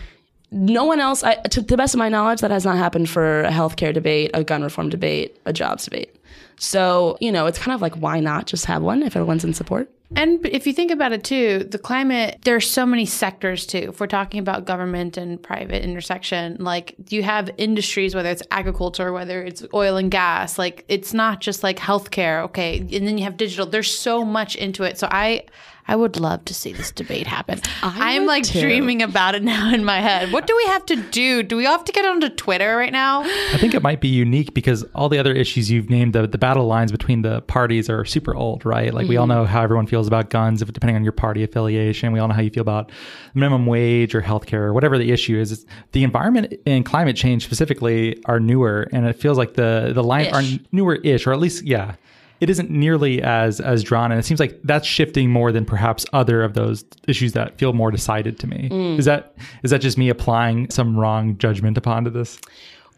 No 0.51 0.85
one 0.85 1.01
else, 1.01 1.23
I, 1.23 1.37
to 1.37 1.63
the 1.63 1.77
best 1.77 1.95
of 1.95 1.99
my 1.99 2.11
knowledge, 2.11 2.41
that 2.41 2.51
has 2.51 2.65
not 2.65 2.77
happened 2.77 3.09
for 3.09 3.43
a 3.43 3.51
healthcare 3.51 3.95
debate, 3.95 4.33
a 4.35 4.45
gun 4.45 4.63
reform 4.63 4.91
debate, 4.91 5.39
a 5.47 5.53
jobs 5.53 5.85
debate. 5.85 6.15
So, 6.63 7.17
you 7.21 7.33
know, 7.33 7.47
it's 7.47 7.59
kind 7.59 7.75
of 7.75 7.83
like, 7.83 7.97
why 7.97 8.21
not 8.21 8.47
just 8.47 8.67
have 8.67 8.83
one 8.83 9.03
if 9.03 9.17
everyone's 9.17 9.43
in 9.43 9.53
support? 9.53 9.91
And 10.15 10.47
if 10.47 10.65
you 10.65 10.73
think 10.73 10.93
about 10.93 11.11
it 11.11 11.25
too, 11.25 11.65
the 11.65 11.79
climate, 11.79 12.39
there's 12.45 12.71
so 12.71 12.87
many 12.87 13.05
sectors 13.05 13.67
too. 13.67 13.89
If 13.89 13.99
we're 13.99 14.07
talking 14.07 14.39
about 14.39 14.65
government 14.65 15.17
and 15.17 15.43
private 15.43 15.83
intersection, 15.83 16.59
like 16.61 16.95
you 17.09 17.25
have 17.25 17.51
industries, 17.59 18.15
whether 18.15 18.29
it's 18.29 18.45
agriculture, 18.53 19.13
whether 19.13 19.43
it's 19.43 19.65
oil 19.75 19.97
and 19.97 20.09
gas, 20.09 20.57
like 20.57 20.85
it's 20.87 21.13
not 21.13 21.41
just 21.41 21.65
like 21.65 21.79
healthcare. 21.79 22.45
Okay. 22.45 22.79
And 22.79 23.09
then 23.09 23.19
you 23.19 23.25
have 23.25 23.37
digital. 23.37 23.67
There's 23.67 23.93
so 23.93 24.25
much 24.25 24.55
into 24.55 24.85
it. 24.85 24.99
So 24.99 25.09
I, 25.11 25.47
I 25.89 25.97
would 25.97 26.19
love 26.19 26.45
to 26.47 26.55
see 26.55 26.73
this 26.73 26.93
debate 26.93 27.27
happen. 27.27 27.61
I 27.83 28.13
am 28.13 28.25
like 28.25 28.45
too. 28.45 28.61
dreaming 28.61 29.03
about 29.03 29.35
it 29.35 29.43
now 29.43 29.73
in 29.75 29.85
my 29.85 30.01
head. 30.01 30.33
What 30.33 30.47
do 30.47 30.57
we 30.57 30.65
have 30.67 30.87
to 30.87 30.97
do? 30.97 31.43
Do 31.43 31.57
we 31.57 31.65
have 31.65 31.85
to 31.85 31.93
get 31.93 32.05
onto 32.05 32.29
Twitter 32.29 32.77
right 32.77 32.93
now? 32.93 33.23
I 33.23 33.59
think 33.59 33.75
it 33.75 33.83
might 33.83 34.01
be 34.01 34.09
unique 34.09 34.55
because 34.55 34.85
all 34.95 35.09
the 35.09 35.19
other 35.19 35.33
issues 35.33 35.71
you've 35.71 35.91
named, 35.91 36.13
the, 36.13 36.27
the 36.27 36.39
battle 36.39 36.67
lines 36.67 36.93
between 36.93 37.23
the 37.23 37.43
parties 37.43 37.91
are 37.91 38.05
super 38.05 38.35
old, 38.35 38.65
right? 38.65 38.95
Like 38.95 39.05
mm-hmm. 39.05 39.09
we 39.09 39.17
all 39.17 39.27
mm-hmm. 39.27 39.41
know 39.41 39.45
how 39.45 39.63
everyone 39.63 39.87
feels 39.87 40.07
about 40.07 40.31
guns, 40.31 40.63
depending 40.63 40.97
on 40.97 41.03
your 41.03 41.13
party 41.13 41.43
affiliation. 41.43 42.13
We 42.13 42.21
all 42.21 42.29
know 42.29 42.35
how 42.35 42.43
you 42.43 42.51
feel 42.51 42.63
about 42.63 42.93
minimum 43.35 43.67
wage 43.67 44.15
or 44.15 44.23
healthcare 44.23 44.61
or 44.61 44.73
whatever 44.73 44.99
the 44.99 45.11
issue 45.11 45.39
is. 45.39 45.67
the 45.93 46.05
environment 46.05 46.55
and 46.65 46.87
climate 46.87 47.17
change 47.17 47.45
specifically 47.45 48.23
are 48.27 48.39
newer, 48.39 48.89
and 48.93 49.07
it 49.07 49.15
feels 49.15 49.37
like 49.37 49.55
the 49.55 49.93
the 49.95 50.03
line 50.03 50.33
are 50.33 50.43
newer-ish, 50.71 51.27
or 51.27 51.33
at 51.33 51.41
least 51.41 51.65
yeah 51.65 51.97
it 52.43 52.51
isn't 52.51 52.71
nearly 52.71 53.23
as 53.23 53.61
as 53.61 53.85
drawn 53.85 54.11
and 54.11 54.19
it 54.19 54.25
seems 54.25 54.41
like 54.41 54.59
that's 54.65 54.87
shifting 54.87 55.31
more 55.31 55.53
than 55.53 55.65
perhaps 55.65 56.05
other 56.13 56.43
of 56.43 56.55
those 56.55 56.85
issues 57.07 57.33
that 57.35 57.57
feel 57.57 57.73
more 57.73 57.93
decided 57.93 58.39
to 58.41 58.49
me. 58.49 58.69
Mm. 58.69 58.99
is 58.99 59.05
that 59.05 59.37
is 59.63 59.71
that 59.71 59.81
just 59.81 59.97
me 59.97 60.09
applying 60.09 60.69
some 60.69 60.99
wrong 60.99 61.39
judgment 61.39 61.79
upon 61.79 62.03
to 62.05 62.11
this? 62.11 62.41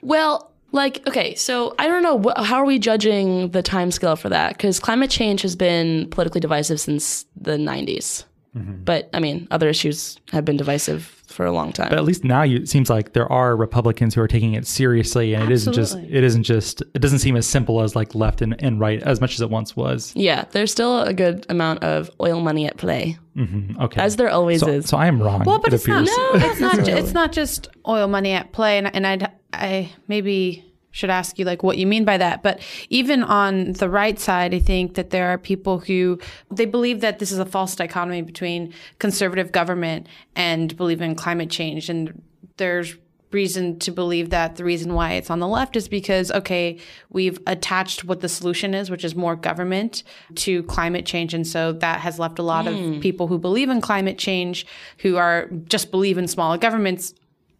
Well 0.00 0.50
like 0.72 1.06
okay 1.06 1.36
so 1.36 1.72
i 1.78 1.86
don't 1.86 2.02
know 2.02 2.32
how 2.42 2.56
are 2.56 2.64
we 2.64 2.80
judging 2.80 3.50
the 3.50 3.62
time 3.62 3.90
scale 3.90 4.16
for 4.16 4.30
that? 4.30 4.56
Because 4.56 4.80
climate 4.80 5.10
change 5.10 5.42
has 5.42 5.54
been 5.54 6.08
politically 6.08 6.40
divisive 6.40 6.80
since 6.80 7.26
the 7.36 7.58
90s 7.58 8.24
mm-hmm. 8.56 8.82
but 8.84 9.08
i 9.12 9.20
mean 9.20 9.46
other 9.50 9.68
issues 9.68 10.18
have 10.32 10.44
been 10.44 10.56
divisive 10.56 11.14
for 11.34 11.44
a 11.44 11.52
long 11.52 11.72
time. 11.72 11.88
But 11.90 11.98
at 11.98 12.04
least 12.04 12.24
now 12.24 12.42
you, 12.42 12.58
it 12.58 12.68
seems 12.68 12.88
like 12.88 13.12
there 13.12 13.30
are 13.30 13.56
Republicans 13.56 14.14
who 14.14 14.20
are 14.20 14.28
taking 14.28 14.54
it 14.54 14.66
seriously, 14.66 15.34
and 15.34 15.50
Absolutely. 15.50 15.52
it 15.52 15.54
isn't 15.54 15.72
just 15.72 16.14
it 16.14 16.24
isn't 16.24 16.42
just 16.44 16.80
it 16.94 17.00
doesn't 17.00 17.18
seem 17.18 17.36
as 17.36 17.46
simple 17.46 17.82
as 17.82 17.96
like 17.96 18.14
left 18.14 18.40
and, 18.40 18.60
and 18.62 18.80
right 18.80 19.02
as 19.02 19.20
much 19.20 19.34
as 19.34 19.40
it 19.40 19.50
once 19.50 19.76
was. 19.76 20.12
Yeah, 20.14 20.44
there's 20.52 20.70
still 20.70 21.02
a 21.02 21.12
good 21.12 21.44
amount 21.48 21.82
of 21.82 22.10
oil 22.20 22.40
money 22.40 22.66
at 22.66 22.76
play. 22.76 23.18
Mm-hmm. 23.36 23.82
Okay, 23.82 24.00
as 24.00 24.16
there 24.16 24.30
always 24.30 24.60
so, 24.60 24.68
is. 24.68 24.88
So 24.88 24.96
I 24.96 25.06
am 25.06 25.20
wrong. 25.20 25.42
Well, 25.44 25.58
but 25.58 25.72
it 25.72 25.76
it's 25.76 25.84
appears. 25.84 26.06
not. 26.06 26.40
No, 26.40 26.46
it's 26.46 26.60
not. 26.60 26.88
it's 26.88 27.12
not 27.12 27.32
just 27.32 27.68
oil 27.86 28.06
money 28.06 28.32
at 28.32 28.52
play, 28.52 28.78
and 28.78 28.94
and 28.94 29.06
I'd 29.06 29.30
I 29.52 29.92
maybe 30.08 30.64
should 30.94 31.10
ask 31.10 31.40
you 31.40 31.44
like 31.44 31.64
what 31.64 31.76
you 31.76 31.88
mean 31.88 32.04
by 32.04 32.16
that. 32.16 32.42
But 32.42 32.60
even 32.88 33.24
on 33.24 33.72
the 33.72 33.90
right 33.90 34.18
side, 34.18 34.54
I 34.54 34.60
think 34.60 34.94
that 34.94 35.10
there 35.10 35.28
are 35.28 35.38
people 35.38 35.80
who 35.80 36.20
they 36.52 36.66
believe 36.66 37.00
that 37.00 37.18
this 37.18 37.32
is 37.32 37.38
a 37.40 37.44
false 37.44 37.74
dichotomy 37.74 38.22
between 38.22 38.72
conservative 39.00 39.50
government 39.50 40.06
and 40.36 40.74
believe 40.76 41.02
in 41.02 41.16
climate 41.16 41.50
change. 41.50 41.90
And 41.90 42.22
there's 42.58 42.96
reason 43.32 43.76
to 43.80 43.90
believe 43.90 44.30
that 44.30 44.54
the 44.54 44.62
reason 44.62 44.94
why 44.94 45.14
it's 45.14 45.28
on 45.28 45.40
the 45.40 45.48
left 45.48 45.74
is 45.74 45.88
because 45.88 46.30
okay 46.30 46.78
we've 47.10 47.40
attached 47.48 48.04
what 48.04 48.20
the 48.20 48.28
solution 48.28 48.74
is 48.74 48.90
which 48.92 49.04
is 49.04 49.16
more 49.16 49.34
government 49.34 50.04
to 50.36 50.62
climate 50.62 51.04
change 51.04 51.34
and 51.34 51.44
so 51.44 51.72
that 51.72 51.98
has 51.98 52.20
left 52.20 52.38
a 52.38 52.44
lot 52.44 52.66
mm. 52.66 52.94
of 52.94 53.02
people 53.02 53.26
who 53.26 53.36
believe 53.36 53.68
in 53.68 53.80
climate 53.80 54.18
change 54.18 54.64
who 54.98 55.16
are 55.16 55.48
just 55.64 55.90
believe 55.90 56.16
in 56.16 56.28
smaller 56.28 56.56
governments 56.56 57.12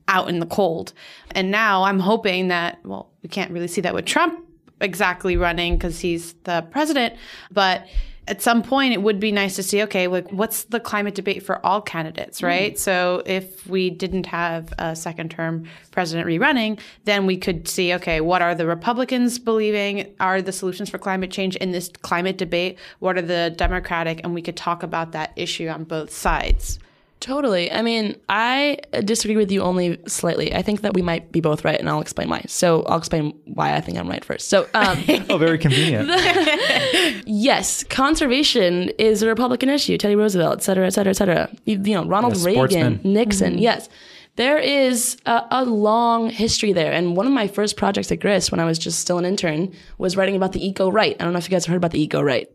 out 0.08 0.28
in 0.28 0.38
the 0.38 0.46
cold. 0.46 0.92
And 1.30 1.50
now 1.50 1.84
I'm 1.84 1.98
hoping 1.98 2.48
that, 2.48 2.78
well, 2.84 3.10
we 3.22 3.28
can't 3.28 3.50
really 3.50 3.68
see 3.68 3.80
that 3.82 3.94
with 3.94 4.04
Trump 4.04 4.40
exactly 4.80 5.36
running 5.36 5.76
because 5.76 6.00
he's 6.00 6.34
the 6.44 6.66
president, 6.70 7.14
but 7.50 7.86
at 8.26 8.40
some 8.40 8.62
point 8.62 8.94
it 8.94 9.02
would 9.02 9.20
be 9.20 9.30
nice 9.30 9.56
to 9.56 9.62
see 9.62 9.82
okay 9.82 10.06
like 10.06 10.28
what's 10.30 10.64
the 10.64 10.80
climate 10.80 11.14
debate 11.14 11.42
for 11.42 11.64
all 11.64 11.80
candidates 11.80 12.40
mm. 12.40 12.46
right 12.46 12.74
mm. 12.74 12.78
so 12.78 13.22
if 13.26 13.66
we 13.66 13.90
didn't 13.90 14.26
have 14.26 14.72
a 14.78 14.96
second 14.96 15.30
term 15.30 15.64
president 15.90 16.26
rerunning 16.26 16.78
then 17.04 17.26
we 17.26 17.36
could 17.36 17.68
see 17.68 17.92
okay 17.92 18.20
what 18.20 18.42
are 18.42 18.54
the 18.54 18.66
republicans 18.66 19.38
believing 19.38 20.14
are 20.20 20.40
the 20.40 20.52
solutions 20.52 20.88
for 20.88 20.98
climate 20.98 21.30
change 21.30 21.56
in 21.56 21.72
this 21.72 21.88
climate 22.02 22.38
debate 22.38 22.78
what 23.00 23.16
are 23.16 23.22
the 23.22 23.52
democratic 23.56 24.20
and 24.24 24.34
we 24.34 24.42
could 24.42 24.56
talk 24.56 24.82
about 24.82 25.12
that 25.12 25.32
issue 25.36 25.68
on 25.68 25.84
both 25.84 26.12
sides 26.12 26.78
Totally. 27.24 27.72
I 27.72 27.80
mean, 27.80 28.20
I 28.28 28.76
disagree 29.02 29.38
with 29.38 29.50
you 29.50 29.62
only 29.62 29.98
slightly. 30.06 30.54
I 30.54 30.60
think 30.60 30.82
that 30.82 30.92
we 30.92 31.00
might 31.00 31.32
be 31.32 31.40
both 31.40 31.64
right, 31.64 31.80
and 31.80 31.88
I'll 31.88 32.02
explain 32.02 32.28
why. 32.28 32.44
So 32.48 32.82
I'll 32.82 32.98
explain 32.98 33.30
why 33.46 33.74
I 33.74 33.80
think 33.80 33.96
I'm 33.96 34.06
right 34.06 34.22
first. 34.22 34.50
So, 34.50 34.68
um, 34.74 35.02
oh, 35.30 35.38
very 35.38 35.56
convenient. 35.56 36.10
yes, 37.26 37.82
conservation 37.84 38.90
is 38.98 39.22
a 39.22 39.26
Republican 39.26 39.70
issue. 39.70 39.96
Teddy 39.96 40.16
Roosevelt, 40.16 40.58
et 40.58 40.64
cetera, 40.64 40.86
et 40.86 40.90
cetera, 40.90 41.12
et 41.12 41.16
cetera. 41.16 41.50
You, 41.64 41.80
you 41.82 41.94
know, 41.94 42.04
Ronald 42.04 42.36
Reagan, 42.44 43.00
Nixon. 43.04 43.52
Mm-hmm. 43.54 43.58
Yes. 43.62 43.88
There 44.36 44.58
is 44.58 45.16
a, 45.24 45.46
a, 45.50 45.64
long 45.64 46.28
history 46.28 46.74
there. 46.74 46.92
And 46.92 47.16
one 47.16 47.26
of 47.26 47.32
my 47.32 47.48
first 47.48 47.78
projects 47.78 48.12
at 48.12 48.20
Grist, 48.20 48.50
when 48.50 48.60
I 48.60 48.66
was 48.66 48.78
just 48.78 48.98
still 48.98 49.16
an 49.16 49.24
intern, 49.24 49.72
was 49.96 50.14
writing 50.14 50.36
about 50.36 50.52
the 50.52 50.66
eco 50.66 50.90
right. 50.90 51.16
I 51.18 51.24
don't 51.24 51.32
know 51.32 51.38
if 51.38 51.48
you 51.48 51.52
guys 51.52 51.64
have 51.64 51.70
heard 51.70 51.78
about 51.78 51.92
the 51.92 52.02
eco 52.02 52.20
right. 52.20 52.50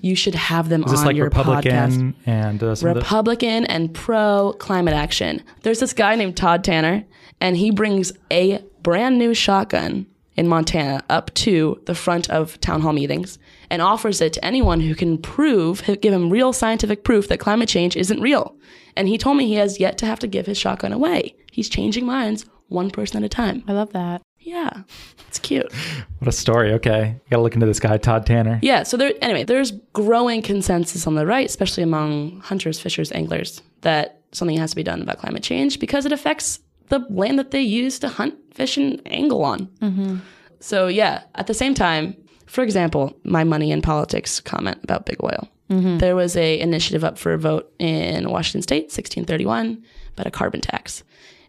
You 0.00 0.14
should 0.14 0.34
have 0.34 0.68
them 0.68 0.84
Is 0.84 0.90
this 0.92 1.00
on 1.00 1.06
like 1.06 1.16
your 1.16 1.26
Republican 1.26 1.72
podcast. 1.72 2.14
and 2.26 2.62
uh, 2.62 2.74
Republican 2.82 3.64
and 3.66 3.92
pro 3.94 4.54
climate 4.58 4.94
action. 4.94 5.42
There's 5.62 5.80
this 5.80 5.92
guy 5.92 6.14
named 6.16 6.36
Todd 6.36 6.64
Tanner, 6.64 7.04
and 7.40 7.56
he 7.56 7.70
brings 7.70 8.12
a 8.30 8.62
brand 8.82 9.18
new 9.18 9.34
shotgun 9.34 10.06
in 10.36 10.48
Montana 10.48 11.02
up 11.08 11.32
to 11.34 11.80
the 11.86 11.94
front 11.94 12.28
of 12.30 12.60
town 12.60 12.80
hall 12.80 12.92
meetings 12.92 13.38
and 13.70 13.80
offers 13.80 14.20
it 14.20 14.32
to 14.34 14.44
anyone 14.44 14.80
who 14.80 14.94
can 14.94 15.16
prove, 15.18 15.82
give 16.00 16.12
him 16.12 16.28
real 16.30 16.52
scientific 16.52 17.04
proof 17.04 17.28
that 17.28 17.38
climate 17.38 17.68
change 17.68 17.96
isn't 17.96 18.20
real. 18.20 18.56
And 18.96 19.08
he 19.08 19.16
told 19.18 19.36
me 19.36 19.46
he 19.46 19.54
has 19.54 19.78
yet 19.80 19.96
to 19.98 20.06
have 20.06 20.18
to 20.20 20.26
give 20.26 20.46
his 20.46 20.58
shotgun 20.58 20.92
away. 20.92 21.34
He's 21.52 21.68
changing 21.68 22.04
minds 22.06 22.46
one 22.68 22.90
person 22.90 23.22
at 23.22 23.26
a 23.26 23.28
time. 23.28 23.62
I 23.68 23.72
love 23.72 23.92
that. 23.92 24.22
Yeah, 24.44 24.82
it's 25.26 25.38
cute. 25.38 25.72
what 26.18 26.28
a 26.28 26.32
story. 26.32 26.72
Okay, 26.74 27.08
you 27.08 27.30
gotta 27.30 27.42
look 27.42 27.54
into 27.54 27.66
this 27.66 27.80
guy, 27.80 27.96
Todd 27.96 28.26
Tanner. 28.26 28.58
Yeah. 28.62 28.82
So 28.82 28.96
there. 28.96 29.12
Anyway, 29.20 29.44
there's 29.44 29.72
growing 29.92 30.42
consensus 30.42 31.06
on 31.06 31.14
the 31.14 31.26
right, 31.26 31.46
especially 31.46 31.82
among 31.82 32.40
hunters, 32.40 32.78
fishers, 32.78 33.10
anglers, 33.12 33.62
that 33.80 34.20
something 34.32 34.58
has 34.58 34.70
to 34.70 34.76
be 34.76 34.82
done 34.82 35.02
about 35.02 35.18
climate 35.18 35.42
change 35.42 35.80
because 35.80 36.06
it 36.06 36.12
affects 36.12 36.60
the 36.88 36.98
land 37.08 37.38
that 37.38 37.50
they 37.50 37.62
use 37.62 37.98
to 38.00 38.08
hunt, 38.08 38.34
fish, 38.52 38.76
and 38.76 39.00
angle 39.06 39.42
on. 39.42 39.66
Mm-hmm. 39.80 40.16
So 40.60 40.86
yeah. 40.86 41.22
At 41.34 41.46
the 41.46 41.54
same 41.54 41.74
time, 41.74 42.16
for 42.46 42.62
example, 42.62 43.18
my 43.24 43.44
money 43.44 43.70
in 43.70 43.80
politics 43.82 44.40
comment 44.40 44.78
about 44.84 45.06
big 45.06 45.22
oil. 45.24 45.48
Mm-hmm. 45.70 45.98
There 45.98 46.14
was 46.14 46.36
a 46.36 46.60
initiative 46.60 47.02
up 47.02 47.16
for 47.16 47.32
a 47.32 47.38
vote 47.38 47.72
in 47.78 48.28
Washington 48.28 48.62
State, 48.62 48.84
1631, 48.84 49.82
about 50.12 50.26
a 50.26 50.30
carbon 50.30 50.60
tax. 50.60 51.02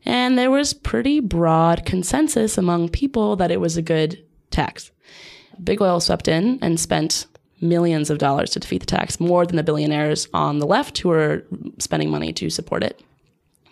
And 0.06 0.38
there 0.38 0.52
was 0.52 0.74
pretty 0.74 1.20
broad 1.20 1.86
consensus 1.86 2.58
among 2.58 2.90
people 2.90 3.36
that 3.38 3.52
it 3.52 3.60
was 3.60 3.76
a 3.76 3.82
good 3.82 4.24
tax. 4.52 4.92
Big 5.64 5.82
oil 5.82 6.00
swept 6.00 6.28
in 6.28 6.60
and 6.62 6.80
spent 6.80 7.26
millions 7.62 8.10
of 8.10 8.18
dollars 8.18 8.52
to 8.52 8.60
defeat 8.60 8.80
the 8.80 8.86
tax, 8.86 9.20
more 9.20 9.46
than 9.46 9.56
the 9.56 9.64
billionaires 9.64 10.28
on 10.34 10.60
the 10.60 10.68
left 10.68 10.98
who 11.00 11.10
were 11.10 11.44
spending 11.80 12.10
money 12.10 12.34
to 12.34 12.50
support 12.50 12.84
it. 12.84 13.02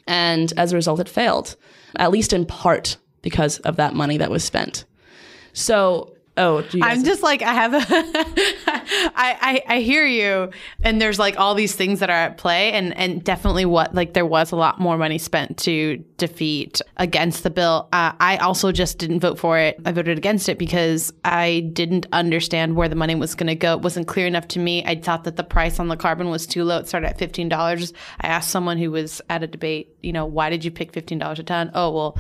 And 0.08 0.52
as 0.58 0.72
a 0.72 0.76
result, 0.76 1.00
it 1.00 1.10
failed, 1.10 1.56
at 1.98 2.12
least 2.12 2.34
in 2.34 2.46
part 2.46 2.98
because 3.22 3.60
of 3.60 3.76
that 3.78 3.94
money 3.94 4.18
that 4.18 4.32
was 4.32 4.44
spent. 4.44 4.86
So, 5.54 6.13
oh, 6.38 6.64
I'm 6.82 7.04
just 7.04 7.24
like 7.24 7.42
I 7.42 7.54
have 7.54 7.74
a 7.74 7.78
I, 9.16 9.38
I 9.42 9.64
I 9.76 9.80
hear 9.82 10.06
you 10.06 10.50
and 10.82 11.02
there's 11.02 11.20
like 11.20 11.40
all 11.40 11.56
these 11.56 11.76
things 11.76 12.00
that 12.00 12.10
are 12.10 12.14
at 12.14 12.38
play 12.38 12.72
and 12.72 12.96
and 12.98 13.24
definitely 13.24 13.66
what 13.66 13.94
like 13.94 14.14
there 14.14 14.26
was 14.26 14.52
a 14.52 14.56
lot 14.56 14.80
more 14.80 14.98
money 14.98 15.18
spent 15.18 15.58
to 15.60 16.04
defeat 16.18 16.82
against 16.98 17.44
the 17.44 17.50
bill. 17.50 17.90
Uh, 17.92 18.14
I 18.20 18.38
also 18.38 18.72
just 18.72 18.98
didn't 18.98 19.20
vote 19.20 19.38
for 19.38 19.60
it. 19.60 19.80
I 19.86 19.92
voted 19.92 20.18
against 20.18 20.50
it 20.50 20.58
because 20.58 21.12
I 21.26 21.70
didn't 21.74 22.08
understand 22.12 22.76
where 22.76 22.90
the 22.90 22.96
money 22.96 23.16
was 23.16 23.36
going 23.36 23.48
to 23.48 23.56
go. 23.56 23.74
It 23.74 23.82
wasn't 23.82 24.08
clear 24.08 24.26
enough 24.26 24.48
to 24.50 24.60
me. 24.60 24.84
I 24.86 24.96
thought 24.96 25.26
that 25.26 25.36
the 25.36 25.44
price 25.44 25.80
on 25.80 25.88
the 25.88 25.98
carbon 25.98 26.30
was 26.30 26.48
too 26.48 26.64
low. 26.64 26.80
It 26.80 26.88
started 26.88 27.08
at 27.08 27.20
fifteen 27.20 27.50
dollars. 27.50 27.94
I 28.22 28.28
asked 28.28 28.50
someone 28.52 28.78
who 28.78 28.92
was 28.92 29.22
at 29.30 29.44
a 29.44 29.48
debate, 29.48 29.96
you 30.02 30.14
know, 30.14 30.26
why 30.26 30.50
did 30.50 30.64
you 30.64 30.72
pick 30.72 30.94
fifteen 30.94 31.20
dollars 31.20 31.40
a 31.40 31.44
ton? 31.44 31.72
Oh 31.74 31.92
well 31.92 32.18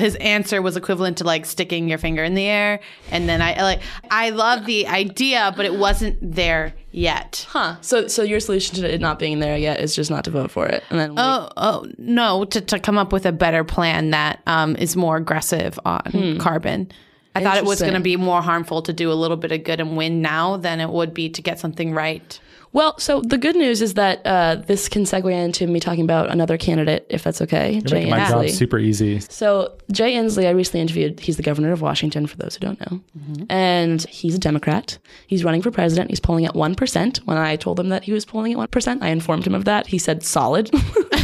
his 0.00 0.16
answer 0.16 0.60
was 0.60 0.76
equivalent 0.76 1.18
to 1.18 1.24
like 1.24 1.46
sticking 1.46 1.88
your 1.88 1.98
finger 1.98 2.24
in 2.24 2.34
the 2.34 2.46
air 2.46 2.80
and 3.10 3.28
then 3.28 3.40
i 3.40 3.60
like 3.62 3.80
i 4.10 4.30
love 4.30 4.66
the 4.66 4.86
idea 4.86 5.52
but 5.56 5.66
it 5.66 5.74
wasn't 5.74 6.16
there 6.20 6.74
yet. 6.92 7.46
Huh? 7.48 7.76
So, 7.80 8.08
so 8.08 8.22
your 8.22 8.40
solution 8.40 8.76
to 8.76 8.94
it 8.94 9.00
not 9.00 9.18
being 9.18 9.38
there 9.38 9.56
yet 9.56 9.80
is 9.80 9.94
just 9.94 10.10
not 10.10 10.24
to 10.24 10.30
vote 10.30 10.50
for 10.50 10.66
it, 10.66 10.82
and 10.90 10.98
then 10.98 11.14
oh 11.16 11.50
oh 11.56 11.86
no 11.98 12.44
to, 12.46 12.60
to 12.60 12.78
come 12.78 12.98
up 12.98 13.12
with 13.12 13.26
a 13.26 13.32
better 13.32 13.64
plan 13.64 14.10
that 14.10 14.40
um, 14.46 14.76
is 14.76 14.96
more 14.96 15.16
aggressive 15.16 15.78
on 15.84 16.38
carbon. 16.38 16.90
I 17.34 17.44
thought 17.44 17.58
it 17.58 17.64
was 17.64 17.80
going 17.80 17.94
to 17.94 18.00
be 18.00 18.16
more 18.16 18.42
harmful 18.42 18.82
to 18.82 18.92
do 18.92 19.12
a 19.12 19.14
little 19.14 19.36
bit 19.36 19.52
of 19.52 19.62
good 19.62 19.78
and 19.78 19.96
win 19.96 20.20
now 20.20 20.56
than 20.56 20.80
it 20.80 20.90
would 20.90 21.14
be 21.14 21.30
to 21.30 21.40
get 21.40 21.60
something 21.60 21.94
right 21.94 22.40
Well, 22.72 22.96
so 22.98 23.20
the 23.20 23.36
good 23.36 23.56
news 23.56 23.82
is 23.82 23.94
that 23.94 24.24
uh, 24.24 24.56
this 24.66 24.88
can 24.88 25.02
segue 25.02 25.32
into 25.32 25.66
me 25.66 25.80
talking 25.80 26.04
about 26.04 26.30
another 26.30 26.56
candidate, 26.56 27.04
if 27.08 27.24
that's 27.24 27.42
okay. 27.42 27.80
Jay 27.80 28.04
Making 28.04 28.10
my 28.10 28.28
job 28.28 28.48
super 28.50 28.78
easy. 28.78 29.18
So 29.20 29.76
Jay 29.90 30.14
Inslee, 30.14 30.46
I 30.46 30.50
recently 30.50 30.80
interviewed. 30.80 31.18
He's 31.18 31.36
the 31.36 31.42
governor 31.42 31.72
of 31.72 31.80
Washington, 31.80 32.28
for 32.28 32.36
those 32.36 32.54
who 32.54 32.60
don't 32.60 32.80
know, 32.80 33.00
and 33.48 34.02
he's 34.02 34.36
a 34.36 34.38
Democrat. 34.38 34.98
He's 35.26 35.42
running 35.42 35.62
for 35.62 35.72
president. 35.72 36.10
He's 36.10 36.20
polling 36.20 36.46
at 36.46 36.54
one 36.54 36.76
percent. 36.76 37.18
When 37.24 37.36
I 37.36 37.56
told 37.56 37.80
him 37.80 37.88
that 37.88 38.04
he 38.04 38.12
was 38.12 38.24
polling 38.24 38.52
at 38.52 38.58
one 38.58 38.68
percent, 38.68 39.02
I 39.02 39.08
informed 39.08 39.46
him 39.46 39.54
of 39.54 39.64
that. 39.64 39.88
He 39.88 39.98
said 39.98 40.22
solid. 40.22 40.70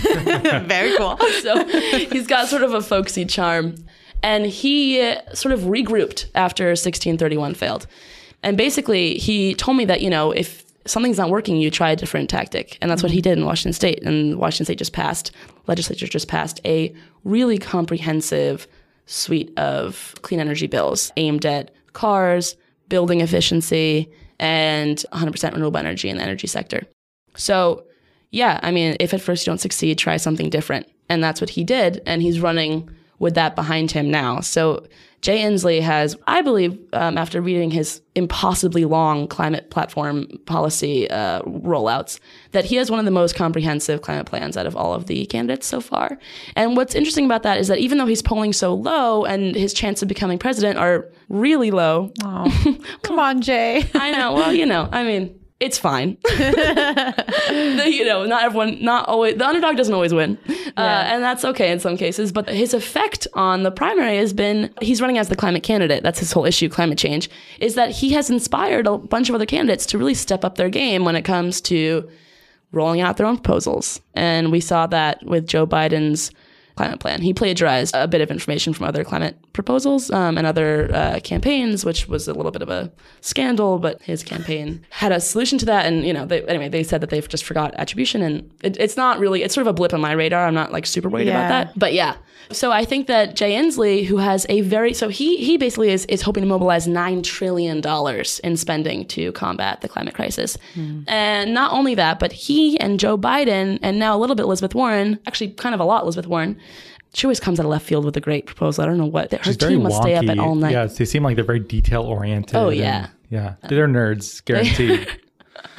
very 0.67 0.97
cool 0.97 1.19
so 1.43 1.67
he's 1.67 2.27
got 2.27 2.49
sort 2.49 2.63
of 2.63 2.75
a 2.75 2.83
folksy 2.83 3.25
charm. 3.25 3.75
And 4.23 4.47
he 4.47 5.01
uh, 5.01 5.21
sort 5.35 5.53
of 5.53 5.61
regrouped 5.61 6.27
after 6.35 6.65
1631 6.69 7.55
failed. 7.55 7.87
And 8.43 8.57
basically, 8.57 9.19
he 9.19 9.55
told 9.55 9.77
me 9.77 9.85
that, 9.85 10.01
you 10.01 10.11
know, 10.11 10.33
if 10.33 10.66
something's 10.87 11.19
not 11.19 11.31
working, 11.31 11.57
you 11.57 11.71
try 11.71 11.91
a 11.91 11.97
different 11.97 12.31
tactic. 12.31 12.79
And 12.81 12.91
that's 12.91 13.03
what 13.03 13.13
he 13.13 13.19
mm-hmm. 13.19 13.31
did 13.31 13.39
in 13.39 13.45
Washington 13.45 13.73
State. 13.73 14.03
And 14.03 14.39
Washington 14.39 14.67
State 14.67 14.79
just 14.79 14.93
passed, 14.93 15.33
legislature 15.67 16.07
just 16.07 16.29
passed 16.29 16.61
a 16.65 16.95
really 17.25 17.59
comprehensive 17.59 18.67
suite 19.07 19.57
of 19.59 20.15
clean 20.23 20.41
energy 20.41 20.67
bills 20.67 21.13
aimed 21.17 21.47
at 21.47 21.73
cars, 21.93 22.57
building 22.89 23.21
efficiency, 23.21 24.11
and 24.39 25.05
100% 25.13 25.53
renewable 25.53 25.79
energy 25.79 26.09
in 26.09 26.17
the 26.17 26.23
energy 26.23 26.47
sector. 26.47 26.83
So, 27.37 27.85
yeah, 28.31 28.61
I 28.63 28.71
mean, 28.71 28.97
if 29.01 29.15
at 29.15 29.21
first 29.21 29.47
you 29.47 29.51
don't 29.51 29.59
succeed, 29.59 29.99
try 29.99 30.17
something 30.17 30.51
different. 30.51 30.87
And 31.09 31.23
that's 31.23 31.41
what 31.41 31.51
he 31.51 31.65
did. 31.65 32.03
And 32.07 32.23
he's 32.23 32.41
running 32.41 32.91
with 33.19 33.35
that 33.35 33.55
behind 33.55 33.93
him 33.93 34.11
now. 34.11 34.41
So 34.41 34.87
Jay 35.27 35.41
Inslee 35.41 35.83
has, 35.83 36.17
I 36.29 36.41
believe, 36.41 36.79
um, 36.93 37.19
after 37.19 37.43
reading 37.43 37.73
his 37.73 38.01
impossibly 38.15 38.85
long 38.85 39.27
climate 39.27 39.71
platform 39.71 40.29
policy 40.47 41.11
uh, 41.11 41.43
rollouts, 41.43 42.21
that 42.53 42.65
he 42.65 42.77
has 42.77 42.93
one 42.93 43.01
of 43.01 43.05
the 43.07 43.11
most 43.11 43.35
comprehensive 43.35 44.03
climate 44.03 44.27
plans 44.27 44.57
out 44.57 44.67
of 44.67 44.77
all 44.77 44.95
of 44.95 45.07
the 45.07 45.27
candidates 45.27 45.67
so 45.67 45.81
far. 45.81 46.17
And 46.55 46.77
what's 46.77 46.95
interesting 46.95 47.25
about 47.25 47.43
that 47.43 47.59
is 47.59 47.67
that 47.67 47.81
even 47.81 47.99
though 47.99 48.07
he's 48.07 48.23
polling 48.23 48.53
so 48.53 48.73
low 48.73 49.25
and 49.25 49.57
his 49.57 49.75
chance 49.75 50.01
of 50.01 50.07
becoming 50.07 50.39
president 50.39 50.79
are 50.79 51.11
really 51.29 51.73
low, 51.73 52.13
come 53.03 53.19
on 53.19 53.43
jay 53.43 53.83
I 53.97 54.13
know. 54.13 54.33
Well, 54.33 54.53
you 54.53 54.65
know, 54.65 54.89
I 54.93 55.03
mean, 55.03 55.41
it's 55.61 55.79
fine. 55.79 56.19
The- 56.29 57.91
you 57.91 58.05
know, 58.05 58.27
not 58.27 58.45
everyone, 58.45 58.83
not 58.83 59.09
always, 59.09 59.37
the 59.37 59.47
underdog 59.47 59.77
doesn't 59.77 59.95
always 59.95 60.13
win. 60.13 60.37
Uh, 60.77 60.81
and 60.81 61.23
that's 61.23 61.45
okay 61.45 61.71
in 61.71 61.79
some 61.81 61.97
cases. 61.97 62.33
But 62.33 62.49
his 62.49 62.75
effect 62.75 63.27
on 63.35 63.63
the 63.63 63.71
primary 63.71 64.17
has 64.19 64.33
been 64.33 64.71
he's 64.83 65.01
running 65.01 65.19
as 65.19 65.29
the 65.29 65.37
climate 65.37 65.63
candidate. 65.63 66.03
That's 66.03 66.19
his 66.19 66.33
whole 66.33 66.45
issue, 66.45 66.69
climate 66.69 66.99
change, 66.99 67.31
is 67.61 67.75
that 67.77 67.91
he 67.91 68.11
has 68.13 68.29
inspired 68.31 68.87
a 68.87 68.99
bunch 68.99 69.29
of 69.29 69.35
other 69.35 69.47
candidates 69.47 69.87
to 69.87 69.99
really 69.99 70.15
step 70.15 70.45
up 70.45 70.57
their 70.57 70.69
game 70.69 71.05
when 71.05 71.17
it 71.17 71.23
comes 71.23 71.61
to 71.63 72.09
rolling 72.73 73.01
out 73.01 73.17
their 73.17 73.27
own 73.27 73.37
proposals. 73.37 74.01
And 74.15 74.51
we 74.53 74.61
saw 74.61 74.87
that 74.89 75.25
with 75.25 75.47
Joe 75.47 75.67
Biden's 75.67 76.31
climate 76.75 77.01
plan. 77.01 77.23
He 77.23 77.33
plagiarized 77.33 77.95
a 77.95 78.07
bit 78.07 78.21
of 78.21 78.31
information 78.31 78.75
from 78.75 78.87
other 78.87 79.05
climate 79.05 79.39
proposals 79.57 80.11
um, 80.13 80.39
and 80.39 80.47
other 80.47 80.91
uh, 80.95 81.21
campaigns, 81.25 81.85
which 81.85 82.07
was 82.07 82.29
a 82.29 82.35
little 82.35 82.53
bit 82.53 82.63
of 82.63 82.69
a 82.69 82.93
scandal. 83.21 83.79
But 83.79 84.01
his 84.03 84.23
campaign 84.23 84.87
had 84.91 85.11
a 85.11 85.21
solution 85.21 85.59
to 85.59 85.67
that. 85.67 85.87
And 85.87 86.07
you 86.07 86.13
know, 86.13 86.25
they, 86.25 86.43
anyway, 86.47 86.69
they 86.69 86.85
said 86.85 87.01
that 87.01 87.11
they've 87.11 87.29
just 87.29 87.45
forgot 87.45 87.75
attribution, 87.75 88.23
and 88.23 88.49
it, 88.63 88.77
it's 88.79 88.97
not 88.97 89.19
really. 89.19 89.43
It's 89.43 89.55
sort 89.55 89.67
of 89.67 89.71
a 89.71 89.75
blip 89.75 89.93
on 89.93 90.01
my 90.01 90.13
radar. 90.13 90.47
I'm 90.47 90.55
not 90.55 90.71
like 90.71 90.87
super 90.87 91.09
worried 91.09 91.29
about 91.29 91.49
that. 91.49 91.79
But 91.79 91.93
yeah. 91.93 92.17
So 92.53 92.71
I 92.71 92.85
think 92.85 93.09
that 93.09 93.35
Jay 93.35 93.55
Inslee, 93.55 94.07
who 94.07 94.19
has 94.19 94.47
a 94.49 94.61
very 94.61 94.95
so 94.95 95.09
he 95.09 95.37
he 95.39 95.57
basically 95.57 95.91
is 95.91 96.07
is 96.07 96.23
hoping 96.23 96.43
to 96.43 96.49
mobilize 96.49 96.87
nine 96.87 97.23
trillion 97.23 97.81
dollars 97.81 98.39
in 98.41 98.57
spending 98.57 99.05
to 99.09 99.33
combat 99.33 99.81
the 99.81 99.89
climate 99.89 100.15
crisis, 100.15 100.57
and 101.09 101.53
not 101.53 101.73
only 101.73 101.97
that, 101.97 102.21
but 102.21 102.31
he 102.31 102.79
and 102.79 103.01
Joe 103.01 103.19
Biden 103.19 103.81
and 103.83 103.99
now 103.99 104.17
a 104.17 104.19
little 104.19 104.37
bit 104.37 104.45
Elizabeth 104.45 104.75
Warren, 104.77 105.19
actually 105.27 105.51
kind 105.51 105.75
of 105.75 105.81
a 105.81 105.85
lot 105.85 106.03
Elizabeth 106.05 106.29
Warren. 106.29 106.57
She 107.17 107.27
always 107.27 107.41
comes 107.41 107.59
out 107.59 107.65
of 107.65 107.71
left 107.71 107.87
field 107.87 108.05
with 108.05 108.15
a 108.19 108.21
great 108.21 108.45
proposal. 108.45 108.85
I 108.85 108.87
don't 108.89 108.99
know 108.99 109.07
what 109.07 109.33
her 109.33 109.39
It's 109.43 109.57
very 109.57 109.73
team 109.73 109.85
must 109.85 110.03
stay 110.03 110.17
up 110.17 110.29
at 110.29 110.39
all 110.39 110.55
night. 110.55 110.73
Yeah, 110.73 110.85
they 110.85 111.07
seem 111.07 111.23
like 111.23 111.35
they're 111.37 111.47
very 111.47 111.61
detail 111.61 112.03
oriented. 112.03 112.55
Oh, 112.55 112.69
and- 112.69 112.77
yeah. 112.77 113.07
yeah. 113.31 113.55
They're 113.67 113.89
nerds, 113.89 114.45
guaranteed. 114.45 115.09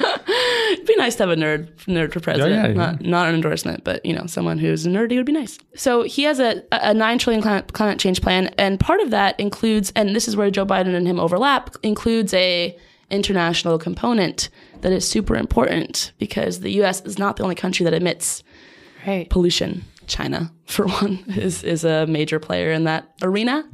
It'd 0.00 0.84
be 0.86 0.96
nice 0.96 1.14
to 1.14 1.22
have 1.22 1.30
a 1.30 1.36
nerd 1.36 1.68
nerd 1.86 2.12
for 2.12 2.18
president. 2.18 2.52
yeah, 2.56 2.66
yeah. 2.66 2.72
Not 2.72 3.02
not 3.02 3.28
an 3.28 3.36
endorsement, 3.36 3.84
but 3.84 4.04
you 4.04 4.12
know, 4.12 4.26
someone 4.26 4.58
who's 4.58 4.84
nerdy 4.84 5.14
would 5.16 5.26
be 5.26 5.32
nice. 5.32 5.60
So 5.76 6.02
he 6.02 6.24
has 6.24 6.40
a, 6.40 6.60
a 6.72 6.92
nine 6.92 7.18
trillion 7.18 7.40
climate, 7.40 7.72
climate 7.72 8.00
change 8.00 8.20
plan, 8.20 8.48
and 8.58 8.80
part 8.80 9.00
of 9.00 9.10
that 9.10 9.38
includes, 9.38 9.92
and 9.94 10.16
this 10.16 10.26
is 10.26 10.34
where 10.36 10.50
Joe 10.50 10.66
Biden 10.66 10.92
and 10.96 11.06
him 11.06 11.20
overlap, 11.20 11.76
includes 11.84 12.34
a 12.34 12.76
international 13.10 13.78
component 13.78 14.48
that 14.80 14.90
is 14.92 15.08
super 15.08 15.36
important 15.36 16.10
because 16.18 16.60
the 16.60 16.70
U.S. 16.72 17.00
is 17.02 17.16
not 17.16 17.36
the 17.36 17.44
only 17.44 17.54
country 17.54 17.84
that 17.84 17.94
emits 17.94 18.42
right 19.06 19.30
pollution. 19.30 19.84
China, 20.08 20.52
for 20.66 20.86
one, 21.02 21.24
is 21.28 21.62
is 21.62 21.84
a 21.84 22.06
major 22.06 22.38
player 22.38 22.72
in 22.72 22.84
that 22.84 23.08
arena. 23.22 23.64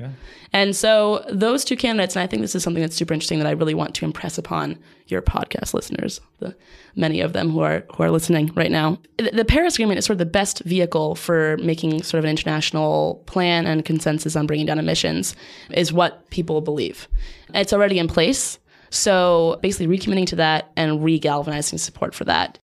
And 0.53 0.77
so 0.77 1.25
those 1.29 1.65
two 1.65 1.77
candidates, 1.77 2.15
and 2.15 2.23
I 2.23 2.27
think 2.27 2.43
this 2.43 2.55
is 2.55 2.63
something 2.63 2.81
that's 2.81 2.95
super 2.95 3.13
interesting 3.13 3.41
that 3.41 3.49
I 3.49 3.53
really 3.53 3.75
want 3.75 3.95
to 3.97 4.05
impress 4.05 4.39
upon 4.39 4.79
your 5.09 5.21
podcast 5.21 5.75
listeners, 5.75 6.21
the 6.39 6.55
many 6.95 7.21
of 7.21 7.33
them 7.33 7.51
who 7.51 7.61
are 7.61 7.85
who 7.95 8.03
are 8.03 8.11
listening 8.11 8.53
right 8.55 8.71
now. 8.71 8.99
The, 9.19 9.31
the 9.33 9.45
Paris 9.45 9.75
Agreement 9.75 9.99
is 9.99 10.05
sort 10.05 10.15
of 10.15 10.19
the 10.19 10.27
best 10.27 10.63
vehicle 10.65 11.15
for 11.15 11.57
making 11.59 12.03
sort 12.03 12.19
of 12.19 12.25
an 12.25 12.31
international 12.31 13.23
plan 13.27 13.67
and 13.67 13.85
consensus 13.85 14.37
on 14.37 14.47
bringing 14.47 14.67
down 14.67 14.79
emissions, 14.79 15.35
is 15.71 15.93
what 15.93 16.29
people 16.31 16.61
believe. 16.61 17.09
It's 17.53 17.73
already 17.73 17.99
in 17.99 18.09
place. 18.09 18.59
So 18.91 19.59
basically 19.61 19.89
recommitting 19.99 20.27
to 20.29 20.37
that 20.37 20.71
and 20.77 21.03
re-galvanizing 21.03 21.79
support 21.81 22.15
for 22.15 22.25
that 22.27 22.61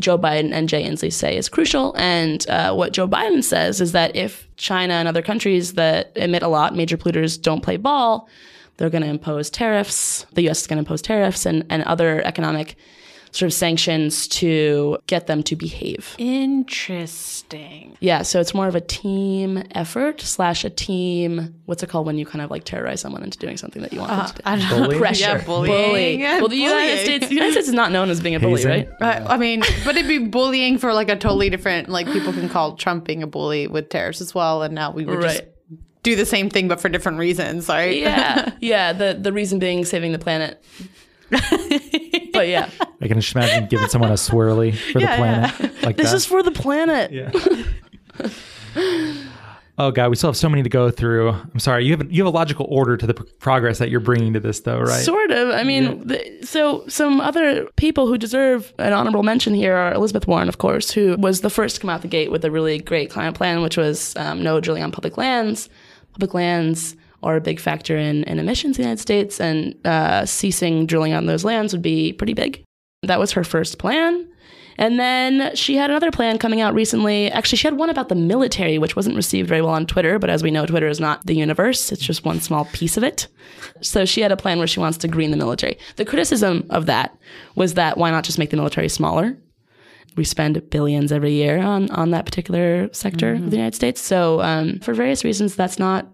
Joe 0.00 0.18
Biden 0.18 0.52
and 0.52 0.68
Jay 0.68 0.82
Inslee 0.82 1.12
say 1.12 1.36
is 1.36 1.48
crucial. 1.48 1.94
And 1.96 2.48
uh, 2.48 2.74
what 2.74 2.92
Joe 2.92 3.06
Biden 3.06 3.44
says 3.44 3.80
is 3.80 3.92
that 3.92 4.14
if 4.16 4.48
China 4.56 4.94
and 4.94 5.06
other 5.06 5.22
countries 5.22 5.74
that 5.74 6.12
emit 6.16 6.42
a 6.42 6.48
lot, 6.48 6.74
major 6.74 6.96
polluters, 6.96 7.40
don't 7.40 7.62
play 7.62 7.76
ball, 7.76 8.28
they're 8.76 8.90
going 8.90 9.02
to 9.04 9.08
impose 9.08 9.50
tariffs. 9.50 10.26
The 10.32 10.42
U.S. 10.42 10.62
is 10.62 10.66
going 10.66 10.78
to 10.78 10.80
impose 10.80 11.02
tariffs 11.02 11.46
and, 11.46 11.64
and 11.70 11.84
other 11.84 12.22
economic 12.24 12.76
sort 13.34 13.48
of 13.48 13.52
sanctions 13.52 14.28
to 14.28 14.96
get 15.08 15.26
them 15.26 15.42
to 15.42 15.56
behave. 15.56 16.14
interesting 16.18 17.96
Yeah, 18.00 18.22
so 18.22 18.38
it's 18.40 18.54
more 18.54 18.68
of 18.68 18.74
a 18.76 18.80
team 18.80 19.62
effort 19.72 20.20
slash 20.20 20.64
a 20.64 20.70
team. 20.70 21.52
What's 21.66 21.82
it 21.82 21.88
called 21.88 22.06
when 22.06 22.16
you 22.16 22.26
kind 22.26 22.42
of 22.42 22.50
like 22.50 22.62
terrorize 22.64 23.00
someone 23.00 23.24
into 23.24 23.36
doing 23.38 23.56
something 23.56 23.82
that 23.82 23.92
you 23.92 23.98
want 24.00 24.10
them 24.12 24.26
to 24.26 24.32
do? 24.34 24.40
Uh, 24.44 24.50
I 24.50 24.56
don't 24.56 24.68
know. 24.70 24.84
Bullying? 24.84 25.00
Pressure, 25.00 25.20
Yeah, 25.38 25.44
bullying. 25.44 26.20
Yeah, 26.20 26.38
Well, 26.38 26.48
the 26.48 26.56
United. 26.56 27.00
States, 27.04 27.26
the 27.28 27.34
United 27.34 27.52
States 27.52 27.68
is 27.68 27.74
not 27.74 27.90
known 27.90 28.08
as 28.08 28.20
being 28.20 28.36
a 28.36 28.40
bully, 28.40 28.62
Hazing. 28.62 28.70
right? 28.70 28.88
Right. 29.00 29.22
I 29.28 29.36
mean, 29.36 29.60
but 29.84 29.96
it'd 29.96 30.06
be 30.08 30.18
bullying 30.18 30.78
for 30.78 30.92
like 30.94 31.08
a 31.08 31.16
totally 31.16 31.50
different. 31.50 31.88
Like 31.88 32.06
people 32.06 32.32
can 32.32 32.48
call 32.48 32.76
Trump 32.76 33.04
being 33.04 33.22
a 33.22 33.26
bully 33.26 33.66
with 33.66 33.88
tariffs 33.88 34.20
as 34.20 34.32
well, 34.34 34.62
and 34.62 34.74
now 34.74 34.92
we 34.92 35.04
would 35.04 35.20
just 35.22 35.42
do 36.04 36.14
the 36.14 36.26
same 36.26 36.50
thing 36.50 36.68
but 36.68 36.80
for 36.80 36.88
different 36.88 37.18
reasons, 37.18 37.68
right? 37.68 37.96
Yeah, 37.96 38.52
yeah. 38.60 38.92
The 38.92 39.18
the 39.20 39.32
reason 39.32 39.58
being 39.58 39.84
saving 39.84 40.12
the 40.12 40.18
planet. 40.20 40.62
but 42.34 42.48
yeah, 42.48 42.68
I 43.00 43.08
can 43.08 43.18
just 43.20 43.34
imagine 43.34 43.66
giving 43.68 43.88
someone 43.88 44.10
a 44.10 44.14
swirly 44.14 44.76
for 44.76 44.98
Yeah, 44.98 45.16
the 45.16 45.16
planet. 45.56 45.82
Like 45.82 45.96
this 45.96 46.10
that. 46.10 46.16
is 46.16 46.26
for 46.26 46.42
the 46.42 46.50
planet. 46.50 47.10
yeah. 47.10 47.30
Oh 49.76 49.90
god, 49.90 50.08
we 50.08 50.14
still 50.14 50.28
have 50.30 50.36
so 50.36 50.48
many 50.48 50.62
to 50.62 50.68
go 50.68 50.88
through. 50.92 51.30
I'm 51.30 51.58
sorry. 51.58 51.84
You 51.84 51.96
have 51.96 52.02
a, 52.02 52.06
you 52.12 52.24
have 52.24 52.32
a 52.32 52.36
logical 52.36 52.64
order 52.70 52.96
to 52.96 53.06
the 53.08 53.14
progress 53.14 53.78
that 53.78 53.90
you're 53.90 53.98
bringing 53.98 54.32
to 54.34 54.38
this, 54.40 54.60
though, 54.60 54.78
right? 54.78 55.02
Sort 55.04 55.32
of. 55.32 55.48
I 55.50 55.64
mean, 55.64 56.06
the, 56.06 56.38
so 56.44 56.84
some 56.86 57.20
other 57.20 57.66
people 57.74 58.06
who 58.06 58.16
deserve 58.16 58.72
an 58.78 58.92
honorable 58.92 59.24
mention 59.24 59.52
here 59.52 59.74
are 59.74 59.92
Elizabeth 59.92 60.28
Warren, 60.28 60.48
of 60.48 60.58
course, 60.58 60.92
who 60.92 61.16
was 61.18 61.40
the 61.40 61.50
first 61.50 61.74
to 61.74 61.80
come 61.80 61.90
out 61.90 62.02
the 62.02 62.08
gate 62.08 62.30
with 62.30 62.44
a 62.44 62.52
really 62.52 62.78
great 62.78 63.10
climate 63.10 63.34
plan, 63.34 63.62
which 63.62 63.76
was 63.76 64.14
um, 64.14 64.44
no 64.44 64.60
drilling 64.60 64.84
on 64.84 64.92
public 64.92 65.16
lands. 65.16 65.68
Public 66.12 66.34
lands 66.34 66.94
are 67.24 67.36
a 67.36 67.40
big 67.40 67.58
factor 67.58 67.96
in, 67.96 68.24
in 68.24 68.38
emissions 68.38 68.78
in 68.78 68.82
the 68.82 68.88
United 68.88 69.02
States, 69.02 69.40
and 69.40 69.74
uh, 69.84 70.24
ceasing 70.26 70.86
drilling 70.86 71.14
on 71.14 71.26
those 71.26 71.44
lands 71.44 71.72
would 71.72 71.82
be 71.82 72.12
pretty 72.12 72.34
big. 72.34 72.62
That 73.02 73.18
was 73.18 73.32
her 73.32 73.44
first 73.44 73.78
plan. 73.78 74.28
And 74.76 74.98
then 74.98 75.54
she 75.54 75.76
had 75.76 75.90
another 75.90 76.10
plan 76.10 76.38
coming 76.38 76.60
out 76.60 76.74
recently. 76.74 77.30
Actually, 77.30 77.58
she 77.58 77.66
had 77.66 77.76
one 77.76 77.90
about 77.90 78.08
the 78.08 78.14
military, 78.14 78.78
which 78.78 78.96
wasn't 78.96 79.16
received 79.16 79.48
very 79.48 79.62
well 79.62 79.74
on 79.74 79.86
Twitter. 79.86 80.18
But 80.18 80.30
as 80.30 80.42
we 80.42 80.50
know, 80.50 80.66
Twitter 80.66 80.88
is 80.88 81.00
not 81.00 81.24
the 81.26 81.34
universe, 81.34 81.92
it's 81.92 82.02
just 82.02 82.24
one 82.24 82.40
small 82.40 82.64
piece 82.66 82.96
of 82.96 83.04
it. 83.04 83.28
So 83.80 84.04
she 84.04 84.20
had 84.20 84.32
a 84.32 84.36
plan 84.36 84.58
where 84.58 84.66
she 84.66 84.80
wants 84.80 84.98
to 84.98 85.08
green 85.08 85.30
the 85.30 85.36
military. 85.36 85.78
The 85.96 86.04
criticism 86.04 86.66
of 86.70 86.86
that 86.86 87.16
was 87.54 87.74
that 87.74 87.98
why 87.98 88.10
not 88.10 88.24
just 88.24 88.38
make 88.38 88.50
the 88.50 88.56
military 88.56 88.88
smaller? 88.88 89.36
We 90.16 90.24
spend 90.24 90.70
billions 90.70 91.10
every 91.10 91.32
year 91.32 91.58
on, 91.58 91.90
on 91.90 92.10
that 92.10 92.24
particular 92.24 92.92
sector 92.92 93.34
of 93.34 93.50
the 93.50 93.56
United 93.56 93.74
States. 93.74 94.00
So, 94.00 94.40
um, 94.42 94.78
for 94.78 94.94
various 94.94 95.24
reasons, 95.24 95.56
that's 95.56 95.78
not 95.78 96.06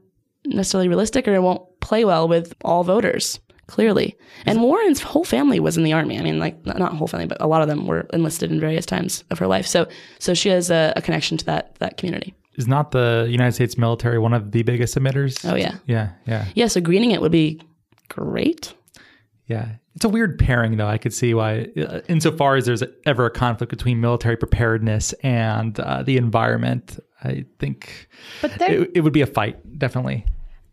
necessarily 0.47 0.89
realistic 0.89 1.27
or 1.29 1.35
it 1.35 1.43
won't 1.43 1.63
play 1.81 2.05
well 2.05 2.29
with 2.29 2.55
all 2.65 2.85
voters 2.85 3.41
clearly. 3.67 4.17
And 4.47 4.63
Warren's 4.63 5.01
whole 5.01 5.25
family 5.25 5.61
was 5.61 5.77
in 5.77 5.85
the 5.85 5.93
army. 5.93 6.19
I 6.19 6.23
mean, 6.23 6.39
like 6.39 6.65
not, 6.67 6.93
whole 6.95 7.07
family, 7.07 7.27
but 7.27 7.41
a 7.41 7.47
lot 7.47 7.63
of 7.63 7.69
them 7.69 7.87
were 7.87 8.07
enlisted 8.13 8.51
in 8.51 8.59
various 8.59 8.85
times 8.85 9.23
of 9.31 9.39
her 9.39 9.47
life. 9.47 9.67
So, 9.67 9.87
so 10.19 10.35
she 10.35 10.49
has 10.49 10.71
a, 10.71 10.93
a 10.97 11.03
connection 11.03 11.37
to 11.39 11.45
that 11.47 11.77
that 11.77 11.97
community. 11.97 12.35
Is 12.57 12.67
not 12.67 12.91
the 12.91 13.29
United 13.31 13.53
States 13.53 13.79
military 13.79 14.19
one 14.19 14.35
of 14.35 14.51
the 14.51 14.65
biggest 14.65 14.97
emitters? 14.97 15.49
Oh 15.49 15.55
yeah, 15.55 15.77
yeah, 15.87 16.11
yeah, 16.27 16.47
yeah. 16.55 16.67
So 16.67 16.81
greening 16.81 17.13
it 17.13 17.21
would 17.21 17.33
be 17.33 17.61
great. 18.09 18.75
yeah. 19.47 19.77
It's 19.97 20.05
a 20.05 20.09
weird 20.09 20.39
pairing, 20.39 20.77
though. 20.77 20.87
I 20.87 20.99
could 20.99 21.13
see 21.13 21.35
why, 21.35 21.67
uh, 21.77 22.01
insofar 22.09 22.55
as 22.55 22.65
there's 22.65 22.83
ever 23.07 23.27
a 23.27 23.31
conflict 23.31 23.71
between 23.71 24.01
military 24.01 24.37
preparedness 24.37 25.13
and 25.25 25.79
uh, 25.81 26.05
the 26.05 26.17
environment, 26.17 27.01
I 27.23 27.45
think 27.59 28.09
But 28.41 28.59
there, 28.59 28.83
it, 28.83 28.91
it 28.95 29.01
would 29.03 29.13
be 29.13 29.21
a 29.21 29.27
fight, 29.27 29.79
definitely. 29.79 30.25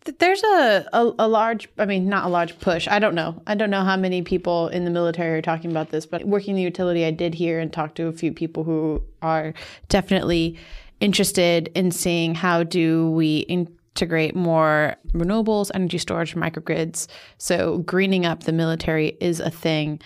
Th- 0.05 0.17
There's 0.17 0.43
a, 0.43 0.87
a 0.93 1.13
a 1.19 1.27
large, 1.27 1.67
I 1.77 1.85
mean, 1.85 2.07
not 2.07 2.25
a 2.25 2.29
large 2.29 2.57
push. 2.59 2.87
I 2.87 2.99
don't 2.99 3.15
know. 3.15 3.41
I 3.47 3.55
don't 3.55 3.69
know 3.69 3.83
how 3.83 3.97
many 3.97 4.21
people 4.21 4.69
in 4.69 4.85
the 4.85 4.91
military 4.91 5.37
are 5.37 5.41
talking 5.41 5.71
about 5.71 5.89
this, 5.89 6.05
but 6.05 6.23
working 6.25 6.55
the 6.55 6.61
utility, 6.61 7.05
I 7.05 7.11
did 7.11 7.33
hear 7.35 7.59
and 7.59 7.71
talk 7.71 7.95
to 7.95 8.07
a 8.07 8.13
few 8.13 8.31
people 8.31 8.63
who 8.63 9.03
are 9.21 9.53
definitely 9.89 10.57
interested 10.99 11.69
in 11.75 11.91
seeing 11.91 12.33
how 12.33 12.63
do 12.63 13.11
we 13.11 13.39
integrate 13.39 14.35
more 14.35 14.95
renewables, 15.13 15.69
energy 15.73 15.97
storage, 15.97 16.35
microgrids. 16.35 17.07
So 17.37 17.79
greening 17.79 18.25
up 18.25 18.43
the 18.43 18.53
military 18.53 19.17
is 19.19 19.39
a 19.39 19.51
thing, 19.51 19.99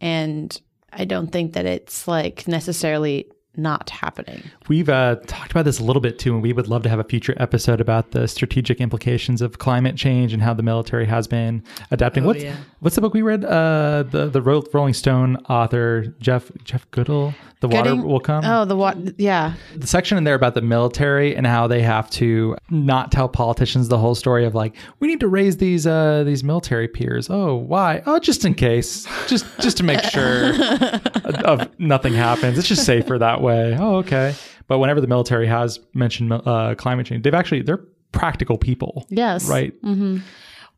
and 0.00 0.58
I 0.92 1.04
don't 1.04 1.32
think 1.32 1.54
that 1.54 1.66
it's 1.66 2.06
like 2.08 2.46
necessarily 2.46 3.26
not 3.58 3.90
happening. 3.90 4.42
We've 4.68 4.88
uh, 4.88 5.16
talked 5.26 5.50
about 5.50 5.64
this 5.64 5.78
a 5.78 5.84
little 5.84 6.00
bit 6.00 6.18
too, 6.18 6.34
and 6.34 6.42
we 6.42 6.52
would 6.52 6.68
love 6.68 6.82
to 6.84 6.88
have 6.88 6.98
a 6.98 7.04
future 7.04 7.34
episode 7.36 7.80
about 7.80 8.12
the 8.12 8.28
strategic 8.28 8.80
implications 8.80 9.42
of 9.42 9.58
climate 9.58 9.96
change 9.96 10.32
and 10.32 10.42
how 10.42 10.54
the 10.54 10.62
military 10.62 11.06
has 11.06 11.26
been 11.26 11.62
adapting. 11.90 12.24
what's 12.24 12.42
yeah. 12.42 12.56
What's 12.80 12.94
the 12.94 13.00
book 13.00 13.12
we 13.12 13.22
read? 13.22 13.44
Uh, 13.44 14.04
the 14.04 14.28
the 14.28 14.40
Rolling 14.40 14.94
Stone 14.94 15.36
author 15.48 16.14
Jeff 16.20 16.50
Jeff 16.62 16.88
Goodell. 16.92 17.34
The 17.60 17.66
water 17.66 17.96
will 17.96 18.20
come. 18.20 18.44
Oh, 18.44 18.64
the 18.64 18.76
water. 18.76 19.12
Yeah, 19.16 19.54
the 19.74 19.86
section 19.88 20.16
in 20.16 20.22
there 20.22 20.36
about 20.36 20.54
the 20.54 20.62
military 20.62 21.34
and 21.34 21.44
how 21.44 21.66
they 21.66 21.82
have 21.82 22.08
to 22.10 22.56
not 22.70 23.10
tell 23.10 23.28
politicians 23.28 23.88
the 23.88 23.98
whole 23.98 24.14
story 24.14 24.44
of 24.44 24.54
like 24.54 24.76
we 25.00 25.08
need 25.08 25.18
to 25.20 25.28
raise 25.28 25.56
these 25.56 25.88
uh 25.88 26.22
these 26.24 26.44
military 26.44 26.86
piers. 26.86 27.28
Oh, 27.28 27.56
why? 27.56 28.02
Oh, 28.06 28.20
just 28.20 28.44
in 28.44 28.54
case, 28.54 29.08
just 29.26 29.44
just 29.60 29.76
to 29.78 29.82
make 29.82 30.00
sure 30.04 30.52
of 31.44 31.68
nothing 31.80 32.14
happens. 32.14 32.58
It's 32.58 32.68
just 32.68 32.86
safer 32.86 33.18
that 33.18 33.40
way. 33.40 33.76
Oh, 33.76 33.96
okay. 33.96 34.36
But 34.68 34.78
whenever 34.78 35.00
the 35.00 35.08
military 35.08 35.48
has 35.48 35.80
mentioned 35.94 36.32
uh, 36.32 36.76
climate 36.76 37.06
change, 37.06 37.24
they've 37.24 37.34
actually 37.34 37.62
they're 37.62 37.82
practical 38.12 38.56
people, 38.56 39.04
yes, 39.10 39.48
right? 39.48 39.74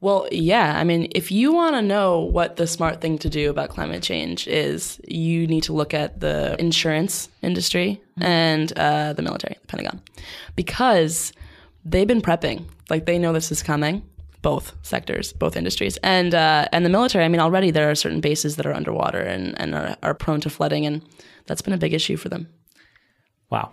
Well, 0.03 0.27
yeah. 0.33 0.79
I 0.79 0.85
mean, 0.85 1.09
if 1.15 1.31
you 1.31 1.53
want 1.53 1.77
to 1.77 1.83
know 1.83 2.21
what 2.21 2.57
the 2.57 2.67
smart 2.67 3.03
thing 3.03 3.19
to 3.19 3.29
do 3.29 3.51
about 3.51 3.69
climate 3.69 4.03
change 4.03 4.49
is, 4.49 4.99
you 5.07 5.47
need 5.47 5.63
to 5.65 5.75
look 5.75 5.93
at 5.93 6.21
the 6.21 6.57
insurance 6.59 7.29
industry 7.43 8.01
and 8.19 8.73
uh, 8.79 9.13
the 9.13 9.21
military, 9.21 9.57
the 9.61 9.67
Pentagon, 9.67 10.01
because 10.57 11.35
they've 11.85 12.09
been 12.09 12.23
prepping. 12.23 12.65
Like 12.89 13.05
they 13.05 13.19
know 13.19 13.33
this 13.33 13.53
is 13.53 13.63
coming. 13.63 14.03
Both 14.43 14.75
sectors, 14.81 15.35
both 15.35 15.55
industries, 15.55 15.99
and 15.99 16.35
uh, 16.35 16.67
and 16.73 16.83
the 16.83 16.89
military. 16.89 17.27
I 17.27 17.29
mean, 17.29 17.43
already 17.43 17.71
there 17.71 17.91
are 17.91 17.95
certain 17.95 18.23
bases 18.23 18.57
that 18.57 18.65
are 18.65 18.73
underwater 18.73 19.21
and 19.21 19.61
and 19.61 19.75
are, 19.75 19.99
are 20.03 20.15
prone 20.15 20.41
to 20.41 20.49
flooding, 20.49 20.87
and 20.87 21.03
that's 21.45 21.61
been 21.61 21.75
a 21.75 21.79
big 21.79 21.93
issue 21.93 22.17
for 22.17 22.31
them. 22.31 22.49
Wow. 23.51 23.73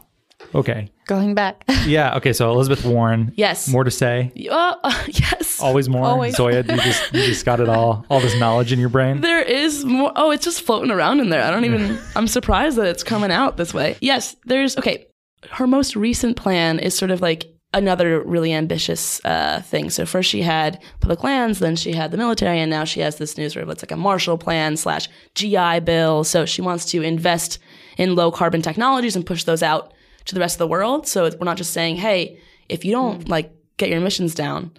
Okay. 0.56 0.90
going 1.08 1.34
back. 1.36 1.64
Yeah. 1.88 2.18
Okay. 2.18 2.34
So 2.34 2.52
Elizabeth 2.52 2.84
Warren. 2.84 3.32
Yes. 3.38 3.70
More 3.70 3.86
to 3.86 3.92
say. 3.92 4.34
Oh, 4.52 4.76
yes. 5.08 5.62
Always 5.62 5.88
more. 5.88 6.04
Always. 6.04 6.36
Zoya, 6.36 6.58
you 6.58 6.78
just 6.82 7.14
you 7.14 7.24
just 7.24 7.46
got 7.50 7.62
it 7.62 7.70
all 7.70 8.06
all 8.10 8.20
this 8.20 8.38
knowledge 8.38 8.74
in 8.74 8.80
your 8.80 8.90
brain. 8.90 9.22
There 9.22 9.42
is 9.42 9.86
more. 9.86 10.12
Oh, 10.18 10.32
it's 10.32 10.44
just 10.44 10.62
floating 10.64 10.92
around 10.92 11.22
in 11.22 11.30
there. 11.30 11.42
I 11.44 11.50
don't 11.50 11.64
even. 11.64 11.98
I'm 12.16 12.28
surprised 12.28 12.78
that 12.78 12.88
it's 12.88 13.04
coming 13.04 13.32
out 13.32 13.56
this 13.56 13.74
way. 13.74 13.96
Yes, 14.02 14.36
there's. 14.46 14.76
Okay, 14.78 15.08
her 15.52 15.66
most 15.66 15.96
recent 15.96 16.36
plan 16.36 16.78
is 16.80 16.94
sort 16.94 17.10
of 17.12 17.22
like 17.22 17.46
another 17.74 18.22
really 18.22 18.52
ambitious 18.52 19.24
uh, 19.24 19.62
thing. 19.62 19.90
So 19.90 20.06
first 20.06 20.30
she 20.30 20.42
had 20.42 20.82
public 21.00 21.24
lands, 21.24 21.60
then 21.60 21.78
she 21.78 21.94
had 21.94 22.12
the 22.12 22.18
military, 22.18 22.60
and 22.60 22.70
now 22.70 22.84
she 22.84 23.00
has 23.00 23.16
this 23.18 23.38
new 23.38 23.50
sort 23.50 23.64
of 23.64 23.70
it's 23.70 23.84
like 23.84 23.92
a 23.94 23.98
Marshall 23.98 24.38
Plan 24.38 24.76
slash 24.76 25.08
GI 25.36 25.80
Bill. 25.86 26.26
So 26.26 26.46
she 26.46 26.62
wants 26.62 26.84
to 26.88 27.02
invest 27.02 27.60
in 27.98 28.14
low 28.16 28.30
carbon 28.30 28.62
technologies 28.62 29.16
and 29.16 29.26
push 29.26 29.46
those 29.46 29.64
out 29.64 29.94
to 30.28 30.36
the 30.36 30.40
rest 30.40 30.56
of 30.56 30.60
the 30.60 30.68
world. 30.68 31.08
So 31.08 31.24
we're 31.24 31.46
not 31.46 31.58
just 31.58 31.74
saying, 31.74 31.98
hey, 31.98 32.40
if 32.70 32.86
you 32.86 32.92
don't 32.92 33.26
mm. 33.26 33.30
like 33.30 33.52
get 33.78 33.90
your 33.90 33.98
emissions 33.98 34.36
down, 34.36 34.72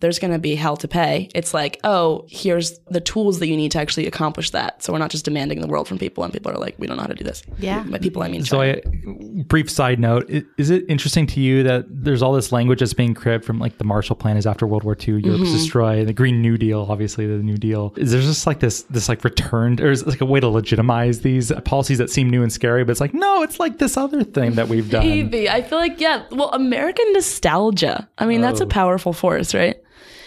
there's 0.00 0.18
going 0.18 0.32
to 0.32 0.38
be 0.38 0.54
hell 0.54 0.76
to 0.78 0.88
pay. 0.88 1.28
It's 1.34 1.54
like, 1.54 1.78
oh, 1.84 2.24
here's 2.28 2.78
the 2.90 3.00
tools 3.00 3.38
that 3.38 3.48
you 3.48 3.56
need 3.56 3.70
to 3.72 3.78
actually 3.78 4.06
accomplish 4.06 4.50
that. 4.50 4.82
So 4.82 4.92
we're 4.92 4.98
not 4.98 5.10
just 5.10 5.24
demanding 5.24 5.60
the 5.60 5.66
world 5.66 5.86
from 5.88 5.98
people, 5.98 6.24
and 6.24 6.32
people 6.32 6.50
are 6.50 6.56
like, 6.58 6.74
we 6.78 6.86
don't 6.86 6.96
know 6.96 7.02
how 7.02 7.08
to 7.08 7.14
do 7.14 7.24
this. 7.24 7.42
Yeah. 7.58 7.82
By 7.84 7.98
people, 7.98 8.22
I 8.22 8.28
mean, 8.28 8.42
China. 8.44 8.80
Zoya, 8.82 9.44
brief 9.44 9.70
side 9.70 10.00
note: 10.00 10.28
Is 10.58 10.70
it 10.70 10.84
interesting 10.88 11.26
to 11.28 11.40
you 11.40 11.62
that 11.64 11.84
there's 11.88 12.22
all 12.22 12.32
this 12.32 12.50
language 12.52 12.80
that's 12.80 12.94
being 12.94 13.14
cribbed 13.14 13.44
from 13.44 13.58
like 13.58 13.78
the 13.78 13.84
Marshall 13.84 14.16
Plan 14.16 14.36
is 14.36 14.46
after 14.46 14.66
World 14.66 14.82
War 14.84 14.96
II, 14.96 15.20
Europe's 15.20 15.44
Mm-hmm. 15.44 15.52
destroyed, 15.52 16.08
the 16.08 16.12
Green 16.12 16.40
New 16.42 16.56
Deal, 16.58 16.86
obviously 16.88 17.26
the 17.26 17.34
New 17.42 17.56
Deal. 17.56 17.92
Is 17.96 18.12
there 18.12 18.20
just 18.20 18.46
like 18.46 18.60
this 18.60 18.82
this 18.84 19.08
like 19.08 19.22
returned, 19.24 19.80
or 19.80 19.90
is 19.90 20.02
it 20.02 20.08
like 20.08 20.20
a 20.20 20.24
way 20.26 20.40
to 20.40 20.48
legitimize 20.48 21.20
these 21.20 21.52
policies 21.64 21.98
that 21.98 22.10
seem 22.10 22.28
new 22.30 22.42
and 22.42 22.52
scary? 22.52 22.84
But 22.84 22.92
it's 22.92 23.00
like 23.00 23.14
no, 23.14 23.42
it's 23.42 23.60
like 23.60 23.78
this 23.78 23.96
other 23.96 24.24
thing 24.24 24.52
that 24.52 24.68
we've 24.68 24.88
done. 24.90 25.06
Maybe. 25.06 25.48
I 25.48 25.62
feel 25.62 25.78
like, 25.78 26.00
yeah, 26.00 26.24
well, 26.30 26.50
American 26.52 27.12
nostalgia. 27.12 28.08
I 28.18 28.26
mean, 28.26 28.40
that's 28.40 28.60
a 28.60 28.64
Oh. 28.64 28.68
powerful 28.68 29.12
force, 29.12 29.54
right? 29.54 29.76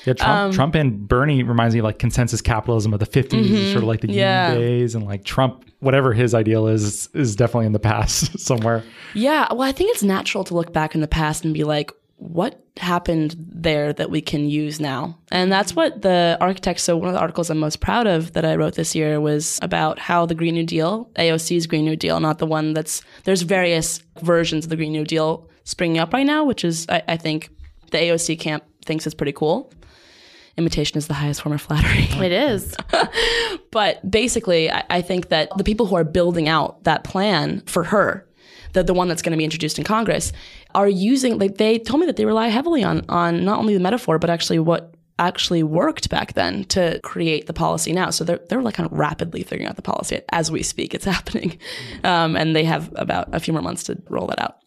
Yeah, 0.05 0.13
Trump, 0.13 0.29
Um, 0.31 0.51
Trump 0.51 0.75
and 0.75 1.07
Bernie 1.07 1.43
reminds 1.43 1.75
me 1.75 1.79
of 1.79 1.85
like 1.85 1.99
consensus 1.99 2.41
capitalism 2.41 2.93
of 2.93 2.99
the 2.99 3.05
50s, 3.05 3.71
sort 3.71 3.83
of 3.83 3.87
like 3.87 4.01
the 4.01 4.07
Mm-hmm. 4.07 4.17
Yeah. 4.17 4.51
union 4.53 4.67
days, 4.69 4.95
and 4.95 5.05
like 5.05 5.23
Trump, 5.23 5.65
whatever 5.79 6.13
his 6.13 6.33
ideal 6.33 6.67
is, 6.67 7.07
is 7.13 7.35
definitely 7.35 7.65
in 7.67 7.71
the 7.73 7.79
past 7.91 8.37
somewhere. 8.45 8.83
Yeah. 9.13 9.47
Well, 9.51 9.61
I 9.61 9.71
think 9.71 9.91
it's 9.93 10.03
natural 10.03 10.43
to 10.45 10.53
look 10.53 10.73
back 10.73 10.93
in 10.95 11.01
the 11.01 11.07
past 11.07 11.45
and 11.45 11.53
be 11.53 11.63
like, 11.63 11.91
what 12.17 12.63
happened 12.77 13.35
there 13.37 13.91
that 13.91 14.09
we 14.09 14.21
can 14.21 14.47
use 14.49 14.79
now? 14.79 15.17
And 15.31 15.51
that's 15.51 15.75
what 15.75 16.01
the 16.03 16.37
architects. 16.39 16.83
So, 16.83 16.95
one 16.95 17.07
of 17.09 17.13
the 17.13 17.19
articles 17.19 17.49
I'm 17.49 17.57
most 17.57 17.79
proud 17.81 18.07
of 18.07 18.31
that 18.33 18.45
I 18.45 18.55
wrote 18.55 18.75
this 18.75 18.95
year 18.95 19.19
was 19.19 19.59
about 19.61 19.99
how 19.99 20.25
the 20.25 20.35
Green 20.35 20.53
New 20.53 20.65
Deal, 20.65 21.09
AOC's 21.15 21.67
Green 21.67 21.83
New 21.85 21.95
Deal, 21.97 22.19
not 22.21 22.37
the 22.39 22.45
one 22.45 22.73
that's, 22.73 23.01
there's 23.25 23.41
various 23.41 24.01
versions 24.21 24.65
of 24.65 24.69
the 24.69 24.75
Green 24.77 24.91
New 24.93 25.03
Deal 25.05 25.49
springing 25.65 25.97
up 25.97 26.13
right 26.13 26.25
now, 26.25 26.45
which 26.45 26.63
is, 26.63 26.85
I, 26.87 27.03
I 27.09 27.17
think, 27.17 27.49
the 27.91 27.97
AOC 27.97 28.39
camp 28.39 28.63
thinks 28.85 29.05
is 29.05 29.13
pretty 29.13 29.33
cool. 29.33 29.71
Imitation 30.57 30.97
is 30.97 31.07
the 31.07 31.13
highest 31.15 31.41
form 31.41 31.53
of 31.53 31.61
flattery. 31.61 32.03
it 32.25 32.31
is. 32.31 32.75
But 33.71 34.09
basically, 34.09 34.71
I, 34.71 34.83
I 34.89 35.01
think 35.01 35.29
that 35.29 35.49
the 35.57 35.63
people 35.63 35.87
who 35.87 35.95
are 35.95 36.03
building 36.03 36.47
out 36.47 36.83
that 36.83 37.03
plan 37.03 37.61
for 37.65 37.83
her, 37.85 38.27
the, 38.73 38.83
the 38.83 38.93
one 38.93 39.07
that's 39.07 39.23
going 39.23 39.31
to 39.31 39.37
be 39.37 39.43
introduced 39.43 39.79
in 39.79 39.83
Congress, 39.83 40.31
are 40.75 40.87
using, 40.87 41.39
like, 41.39 41.57
they 41.57 41.79
told 41.79 42.01
me 42.01 42.05
that 42.05 42.17
they 42.17 42.25
rely 42.25 42.49
heavily 42.49 42.83
on, 42.83 43.03
on 43.09 43.43
not 43.43 43.57
only 43.57 43.73
the 43.73 43.79
metaphor, 43.79 44.19
but 44.19 44.29
actually 44.29 44.59
what 44.59 44.93
actually 45.19 45.63
worked 45.63 46.09
back 46.09 46.33
then 46.33 46.65
to 46.65 46.99
create 47.03 47.47
the 47.47 47.53
policy 47.53 47.93
now. 47.93 48.09
So 48.09 48.23
they're, 48.23 48.39
they're 48.49 48.61
like 48.61 48.75
kind 48.75 48.91
of 48.91 48.97
rapidly 48.97 49.43
figuring 49.43 49.69
out 49.69 49.75
the 49.75 49.81
policy 49.81 50.21
as 50.29 50.51
we 50.51 50.63
speak. 50.63 50.93
It's 50.93 51.05
happening. 51.17 51.57
Um, 52.03 52.35
and 52.35 52.55
they 52.55 52.63
have 52.63 52.91
about 52.95 53.33
a 53.33 53.39
few 53.39 53.53
more 53.53 53.61
months 53.61 53.83
to 53.83 54.01
roll 54.09 54.27
that 54.27 54.41
out. 54.41 54.57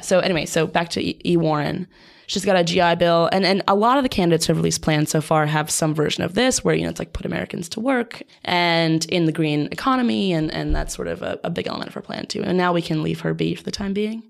So 0.00 0.20
anyway, 0.20 0.46
so 0.46 0.66
back 0.66 0.90
to 0.90 1.02
E, 1.02 1.20
e. 1.24 1.36
Warren. 1.36 1.86
She's 2.26 2.44
got 2.44 2.56
a 2.56 2.64
GI 2.64 2.96
Bill, 2.96 3.28
and, 3.32 3.44
and 3.44 3.62
a 3.68 3.74
lot 3.74 3.96
of 3.96 4.02
the 4.02 4.08
candidates 4.08 4.46
who 4.46 4.52
have 4.52 4.58
released 4.58 4.82
plans 4.82 5.10
so 5.10 5.20
far 5.20 5.46
have 5.46 5.70
some 5.70 5.94
version 5.94 6.24
of 6.24 6.34
this, 6.34 6.64
where 6.64 6.74
you 6.74 6.84
know 6.84 6.90
it's 6.90 6.98
like 6.98 7.12
put 7.12 7.26
Americans 7.26 7.68
to 7.70 7.80
work 7.80 8.22
and 8.44 9.04
in 9.06 9.26
the 9.26 9.32
green 9.32 9.68
economy, 9.70 10.32
and 10.32 10.50
and 10.52 10.74
that's 10.74 10.94
sort 10.94 11.08
of 11.08 11.22
a, 11.22 11.38
a 11.44 11.50
big 11.50 11.66
element 11.66 11.88
of 11.88 11.94
her 11.94 12.02
plan 12.02 12.26
too. 12.26 12.42
And 12.42 12.56
now 12.56 12.72
we 12.72 12.82
can 12.82 13.02
leave 13.02 13.20
her 13.20 13.34
be 13.34 13.54
for 13.54 13.62
the 13.62 13.70
time 13.70 13.92
being. 13.92 14.22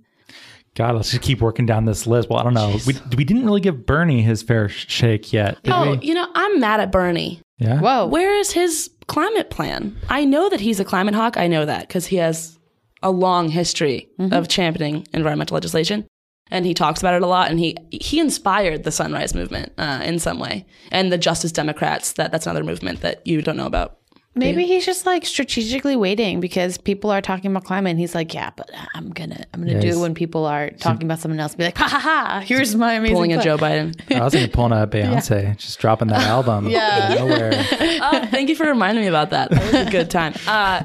God, 0.74 0.96
let's 0.96 1.10
just 1.10 1.22
keep 1.22 1.40
working 1.40 1.66
down 1.66 1.84
this 1.84 2.04
list. 2.06 2.28
Well, 2.28 2.40
I 2.40 2.42
don't 2.42 2.54
know. 2.54 2.76
We, 2.84 2.94
we 3.16 3.24
didn't 3.24 3.44
really 3.44 3.60
give 3.60 3.86
Bernie 3.86 4.22
his 4.22 4.42
fair 4.42 4.68
shake 4.68 5.32
yet. 5.32 5.62
Did 5.62 5.72
Oh, 5.72 5.92
we? 5.92 5.98
you 6.06 6.14
know, 6.14 6.26
I'm 6.34 6.58
mad 6.58 6.80
at 6.80 6.90
Bernie. 6.90 7.40
Yeah. 7.58 7.78
Whoa. 7.78 8.06
Where 8.06 8.34
is 8.36 8.50
his 8.50 8.90
climate 9.06 9.50
plan? 9.50 9.96
I 10.08 10.24
know 10.24 10.48
that 10.48 10.60
he's 10.60 10.80
a 10.80 10.84
climate 10.84 11.14
hawk. 11.14 11.36
I 11.36 11.46
know 11.46 11.64
that 11.64 11.86
because 11.86 12.06
he 12.06 12.16
has 12.16 12.58
a 13.04 13.12
long 13.12 13.48
history 13.50 14.08
mm-hmm. 14.18 14.32
of 14.32 14.48
championing 14.48 15.06
environmental 15.12 15.54
legislation, 15.54 16.08
and 16.50 16.66
he 16.66 16.74
talks 16.74 17.00
about 17.00 17.14
it 17.14 17.22
a 17.22 17.26
lot. 17.26 17.50
And 17.50 17.58
he 17.58 17.76
he 17.90 18.20
inspired 18.20 18.84
the 18.84 18.92
Sunrise 18.92 19.34
Movement 19.34 19.72
uh, 19.78 20.00
in 20.04 20.18
some 20.18 20.38
way, 20.38 20.66
and 20.92 21.12
the 21.12 21.18
Justice 21.18 21.52
Democrats. 21.52 22.12
That 22.14 22.32
that's 22.32 22.46
another 22.46 22.64
movement 22.64 23.00
that 23.00 23.26
you 23.26 23.42
don't 23.42 23.56
know 23.56 23.66
about. 23.66 23.98
Maybe 24.36 24.66
he's 24.66 24.84
just 24.84 25.06
like 25.06 25.24
strategically 25.24 25.94
waiting 25.94 26.40
because 26.40 26.76
people 26.76 27.12
are 27.12 27.20
talking 27.20 27.52
about 27.52 27.62
climate 27.62 27.90
and 27.92 28.00
he's 28.00 28.16
like, 28.16 28.34
yeah, 28.34 28.50
but 28.56 28.68
I'm 28.92 29.10
gonna 29.10 29.44
I'm 29.54 29.60
gonna 29.60 29.74
Yeah, 29.74 29.80
do 29.80 29.88
it 29.90 29.98
when 30.00 30.12
people 30.12 30.44
are 30.44 30.70
talking 30.70 31.04
about 31.04 31.20
someone 31.20 31.38
else. 31.38 31.54
Be 31.54 31.62
like, 31.62 31.78
ha 31.78 31.86
ha 31.86 32.00
ha! 32.00 32.42
Here's 32.44 32.74
my 32.74 32.94
amazing. 32.94 33.14
Pulling 33.14 33.32
a. 33.32 33.40
Joe 33.40 33.56
Biden. 33.56 33.94
I 34.12 34.24
was 34.24 34.32
thinking 34.32 34.50
pulling 34.50 34.72
a 34.72 34.88
Beyonce, 34.88 35.56
just 35.56 35.78
dropping 35.78 36.08
that 36.08 36.22
album. 36.22 36.68
Yeah. 36.68 37.10
out 37.12 37.12
of 37.12 37.28
nowhere. 37.28 37.52
Oh, 37.54 38.26
thank 38.32 38.48
you 38.48 38.56
for 38.56 38.66
reminding 38.66 39.02
me 39.04 39.08
about 39.08 39.30
that. 39.30 39.50
That 39.52 39.72
was 39.72 39.86
a 39.86 39.90
good 39.92 40.10
time. 40.10 40.34
Uh, 40.48 40.82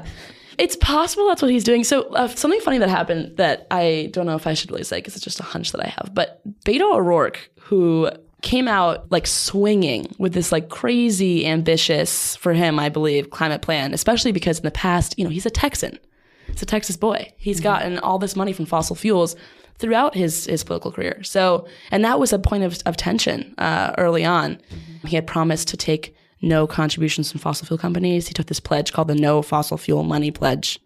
it's 0.60 0.76
possible 0.76 1.26
that's 1.26 1.40
what 1.40 1.50
he's 1.50 1.64
doing. 1.64 1.84
So 1.84 2.02
uh, 2.14 2.28
something 2.28 2.60
funny 2.60 2.76
that 2.78 2.90
happened 2.90 3.38
that 3.38 3.66
I 3.70 4.10
don't 4.12 4.26
know 4.26 4.36
if 4.36 4.46
I 4.46 4.52
should 4.52 4.70
really 4.70 4.84
say 4.84 4.98
because 4.98 5.16
it's 5.16 5.24
just 5.24 5.40
a 5.40 5.42
hunch 5.42 5.72
that 5.72 5.80
I 5.80 5.88
have. 5.88 6.10
But 6.12 6.42
Beto 6.64 6.94
O'Rourke, 6.94 7.50
who 7.58 8.10
came 8.42 8.68
out 8.68 9.10
like 9.10 9.26
swinging 9.26 10.14
with 10.18 10.34
this 10.34 10.52
like 10.52 10.68
crazy 10.68 11.46
ambitious 11.46 12.36
for 12.36 12.52
him, 12.52 12.78
I 12.78 12.90
believe, 12.90 13.30
climate 13.30 13.62
plan, 13.62 13.94
especially 13.94 14.32
because 14.32 14.58
in 14.58 14.64
the 14.64 14.70
past, 14.70 15.14
you 15.18 15.24
know, 15.24 15.30
he's 15.30 15.46
a 15.46 15.50
Texan. 15.50 15.98
He's 16.46 16.62
a 16.62 16.66
Texas 16.66 16.96
boy. 16.98 17.32
He's 17.38 17.60
gotten 17.60 17.98
all 17.98 18.18
this 18.18 18.36
money 18.36 18.52
from 18.52 18.66
fossil 18.66 18.96
fuels 18.96 19.36
throughout 19.78 20.14
his 20.14 20.44
his 20.44 20.62
political 20.62 20.92
career. 20.92 21.22
So, 21.22 21.66
and 21.90 22.04
that 22.04 22.20
was 22.20 22.34
a 22.34 22.38
point 22.38 22.64
of, 22.64 22.78
of 22.84 22.98
tension 22.98 23.54
uh, 23.56 23.94
early 23.96 24.26
on. 24.26 24.60
He 25.06 25.16
had 25.16 25.26
promised 25.26 25.68
to 25.68 25.78
take 25.78 26.14
no 26.42 26.66
contributions 26.66 27.30
from 27.30 27.40
fossil 27.40 27.66
fuel 27.66 27.78
companies. 27.78 28.28
He 28.28 28.34
took 28.34 28.46
this 28.46 28.60
pledge 28.60 28.92
called 28.92 29.08
the 29.08 29.14
No 29.14 29.42
Fossil 29.42 29.76
Fuel 29.78 30.04
Money 30.04 30.30
Pledge. 30.30 30.78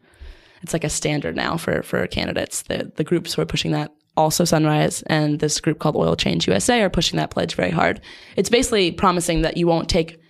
It's 0.63 0.73
like 0.73 0.85
a 0.85 0.89
standard 0.89 1.37
now 1.37 1.57
for 1.57 1.83
for 1.83 2.07
candidates. 2.07 2.63
The 2.63 2.91
the 2.97 3.05
groups 3.05 3.35
who 3.35 3.43
are 3.43 3.47
pushing 3.47 3.73
that 3.73 3.93
also 4.17 4.45
Sunrise 4.45 5.03
and 5.03 5.41
this 5.41 5.61
group 5.61 5.79
called 5.79 5.97
Oil 5.97 6.17
Change 6.17 6.47
USA 6.47 6.83
are 6.83 6.91
pushing 6.91 7.17
that 7.17 7.31
pledge 7.31 7.55
very 7.55 7.71
hard. 7.71 8.01
It's 8.37 8.49
basically 8.49 8.93
promising 8.93 9.43
that 9.43 9.57
you 9.57 9.67
won't 9.67 9.89
take 9.89 10.21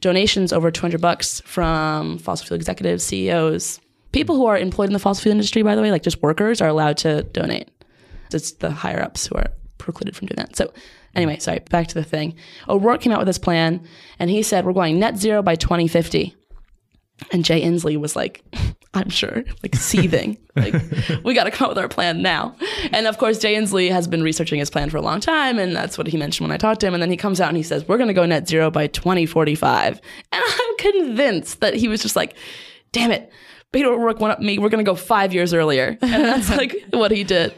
donations 0.00 0.52
over 0.52 0.70
200 0.70 1.00
bucks 1.00 1.40
from 1.44 2.18
fossil 2.18 2.46
fuel 2.46 2.56
executives, 2.56 3.04
CEOs, 3.04 3.80
people 4.12 4.36
who 4.36 4.46
are 4.46 4.58
employed 4.58 4.88
in 4.88 4.92
the 4.92 4.98
fossil 4.98 5.22
fuel 5.22 5.32
industry, 5.32 5.62
by 5.62 5.74
the 5.74 5.82
way, 5.82 5.90
like 5.90 6.02
just 6.02 6.22
workers 6.22 6.60
are 6.60 6.68
allowed 6.68 6.96
to 6.98 7.22
donate. 7.24 7.68
It's 8.32 8.52
the 8.52 8.70
higher 8.70 9.02
ups 9.02 9.26
who 9.26 9.36
are 9.36 9.48
precluded 9.78 10.16
from 10.16 10.28
doing 10.28 10.36
that. 10.36 10.56
So, 10.56 10.72
anyway, 11.14 11.38
sorry, 11.38 11.60
back 11.70 11.88
to 11.88 11.94
the 11.94 12.04
thing. 12.04 12.34
Oh, 12.68 12.76
O'Rourke 12.76 13.00
came 13.00 13.12
out 13.12 13.18
with 13.18 13.26
this 13.26 13.38
plan 13.38 13.86
and 14.18 14.30
he 14.30 14.42
said, 14.42 14.64
We're 14.64 14.72
going 14.72 14.98
net 14.98 15.16
zero 15.16 15.42
by 15.42 15.54
2050. 15.54 16.34
And 17.30 17.44
Jay 17.44 17.62
Inslee 17.62 17.96
was 17.96 18.16
like, 18.16 18.44
I'm 18.94 19.08
sure, 19.08 19.42
like 19.62 19.74
seething. 19.74 20.36
like, 20.56 20.74
we 21.24 21.32
got 21.32 21.44
to 21.44 21.50
come 21.50 21.66
up 21.66 21.70
with 21.70 21.78
our 21.78 21.88
plan 21.88 22.20
now. 22.20 22.54
And 22.92 23.06
of 23.06 23.16
course, 23.16 23.38
Jay 23.38 23.54
Inslee 23.54 23.90
has 23.90 24.06
been 24.06 24.22
researching 24.22 24.58
his 24.58 24.68
plan 24.68 24.90
for 24.90 24.98
a 24.98 25.02
long 25.02 25.20
time. 25.20 25.58
And 25.58 25.74
that's 25.74 25.96
what 25.96 26.06
he 26.06 26.18
mentioned 26.18 26.46
when 26.46 26.54
I 26.54 26.58
talked 26.58 26.80
to 26.80 26.86
him. 26.86 26.94
And 26.94 27.02
then 27.02 27.10
he 27.10 27.16
comes 27.16 27.40
out 27.40 27.48
and 27.48 27.56
he 27.56 27.62
says, 27.62 27.88
We're 27.88 27.96
going 27.96 28.08
to 28.08 28.14
go 28.14 28.26
net 28.26 28.48
zero 28.48 28.70
by 28.70 28.88
2045. 28.88 30.00
And 30.32 30.42
I'm 30.46 30.76
convinced 30.76 31.60
that 31.60 31.74
he 31.74 31.88
was 31.88 32.02
just 32.02 32.16
like, 32.16 32.36
Damn 32.92 33.10
it. 33.10 33.32
Beto 33.72 33.86
O'Rourke 33.86 34.20
went 34.20 34.32
up 34.32 34.40
me. 34.40 34.58
We're 34.58 34.68
going 34.68 34.84
to 34.84 34.88
go 34.88 34.94
five 34.94 35.32
years 35.32 35.54
earlier. 35.54 35.96
And 36.02 36.24
that's 36.24 36.50
like 36.50 36.76
what 36.90 37.10
he 37.10 37.24
did. 37.24 37.54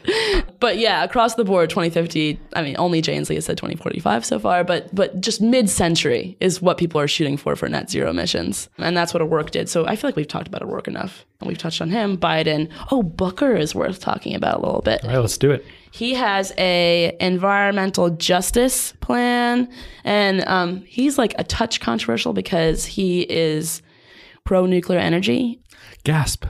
But 0.59 0.77
yeah, 0.77 1.03
across 1.03 1.35
the 1.35 1.43
board, 1.43 1.69
2050, 1.69 2.39
I 2.55 2.61
mean, 2.61 2.75
only 2.77 3.01
Jay 3.01 3.17
Inslee 3.17 3.35
has 3.35 3.45
said 3.45 3.57
2045 3.57 4.25
so 4.25 4.39
far, 4.39 4.63
but, 4.63 4.93
but 4.93 5.19
just 5.21 5.41
mid 5.41 5.69
century 5.69 6.37
is 6.39 6.61
what 6.61 6.77
people 6.77 6.99
are 6.99 7.07
shooting 7.07 7.37
for 7.37 7.55
for 7.55 7.67
net 7.67 7.89
zero 7.89 8.09
emissions. 8.09 8.69
And 8.77 8.95
that's 8.95 9.13
what 9.13 9.21
O'Rourke 9.21 9.51
did. 9.51 9.69
So 9.69 9.85
I 9.85 9.95
feel 9.95 10.07
like 10.07 10.15
we've 10.15 10.27
talked 10.27 10.47
about 10.47 10.61
O'Rourke 10.61 10.87
enough. 10.87 11.25
And 11.41 11.49
we've 11.49 11.57
touched 11.57 11.81
on 11.81 11.89
him, 11.89 12.17
Biden. 12.17 12.71
Oh, 12.91 13.03
Booker 13.03 13.55
is 13.55 13.75
worth 13.75 13.99
talking 13.99 14.35
about 14.35 14.59
a 14.59 14.65
little 14.65 14.81
bit. 14.81 15.03
All 15.03 15.09
right, 15.09 15.19
let's 15.19 15.37
do 15.37 15.51
it. 15.51 15.65
He 15.91 16.13
has 16.13 16.53
a 16.57 17.15
environmental 17.19 18.09
justice 18.09 18.93
plan, 19.01 19.69
and 20.03 20.45
um, 20.47 20.81
he's 20.81 21.17
like 21.17 21.33
a 21.37 21.43
touch 21.43 21.79
controversial 21.79 22.33
because 22.33 22.85
he 22.85 23.21
is 23.21 23.81
pro 24.45 24.65
nuclear 24.65 24.99
energy. 24.99 25.61
Gasp. 26.03 26.45